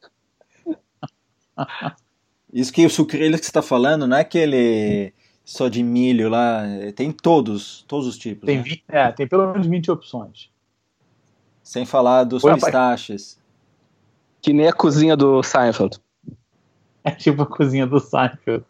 Isso 2.53 2.73
que 2.73 2.85
o 2.85 2.91
sucrilhos 2.91 3.41
que 3.41 3.47
você 3.47 3.51
está 3.51 3.63
falando 3.63 4.07
não 4.07 4.17
é 4.17 4.21
aquele 4.21 5.13
só 5.45 5.69
de 5.69 5.83
milho 5.83 6.29
lá, 6.29 6.67
é- 6.67 6.93
tem 6.93 7.13
todos, 7.13 7.85
todos 7.87 8.07
os 8.07 8.17
tipos. 8.19 8.47
Tem, 8.47 8.59
né? 8.59 8.79
é, 8.89 9.13
tem 9.13 9.27
pelo 9.29 9.53
menos 9.53 9.67
20 9.67 9.91
opções. 9.91 10.51
Sem 11.63 11.85
falar 11.85 12.25
dos 12.25 12.43
Oi, 12.45 12.51
rapaz. 12.51 12.65
pistaches. 12.65 13.39
Que 14.41 14.53
nem 14.53 14.69
a 14.69 14.73
cozinha 14.73 15.17
do 15.17 15.43
Seinfeld. 15.43 15.99
É 17.05 17.11
tipo 17.11 17.43
a 17.43 17.47
cozinha 17.47 17.87
do 17.87 18.01
Seinfeld. 18.01 18.65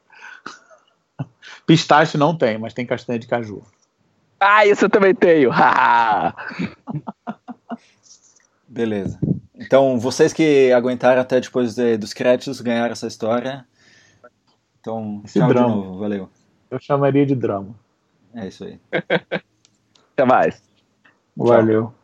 Pistache 1.67 2.19
não 2.19 2.37
tem, 2.37 2.59
mas 2.59 2.75
tem 2.75 2.85
castanha 2.85 3.19
de 3.19 3.27
caju. 3.29 3.63
Ah, 4.41 4.67
isso 4.67 4.85
eu 4.87 4.91
também 4.91 5.15
tenho. 5.15 5.51
Beleza. 8.69 9.19
Então, 9.55 9.99
vocês 9.99 10.33
que 10.33 10.73
aguentaram 10.73 11.21
até 11.23 11.41
depois 11.41 11.75
de- 11.75 11.97
dos 11.97 12.13
créditos 12.13 12.61
ganharam 12.61 12.93
essa 12.93 13.07
história. 13.07 13.65
Então, 14.81 15.23
Esse 15.25 15.39
tchau 15.39 15.49
drama. 15.49 15.69
de 15.69 15.75
novo. 15.77 15.99
Valeu. 16.01 16.29
Eu 16.71 16.79
chamaria 16.81 17.25
de 17.25 17.35
drama. 17.35 17.75
É 18.35 18.49
isso 18.49 18.65
aí. 18.65 18.79
Até 20.13 20.25
mais. 20.25 20.63
Valeu. 21.37 21.95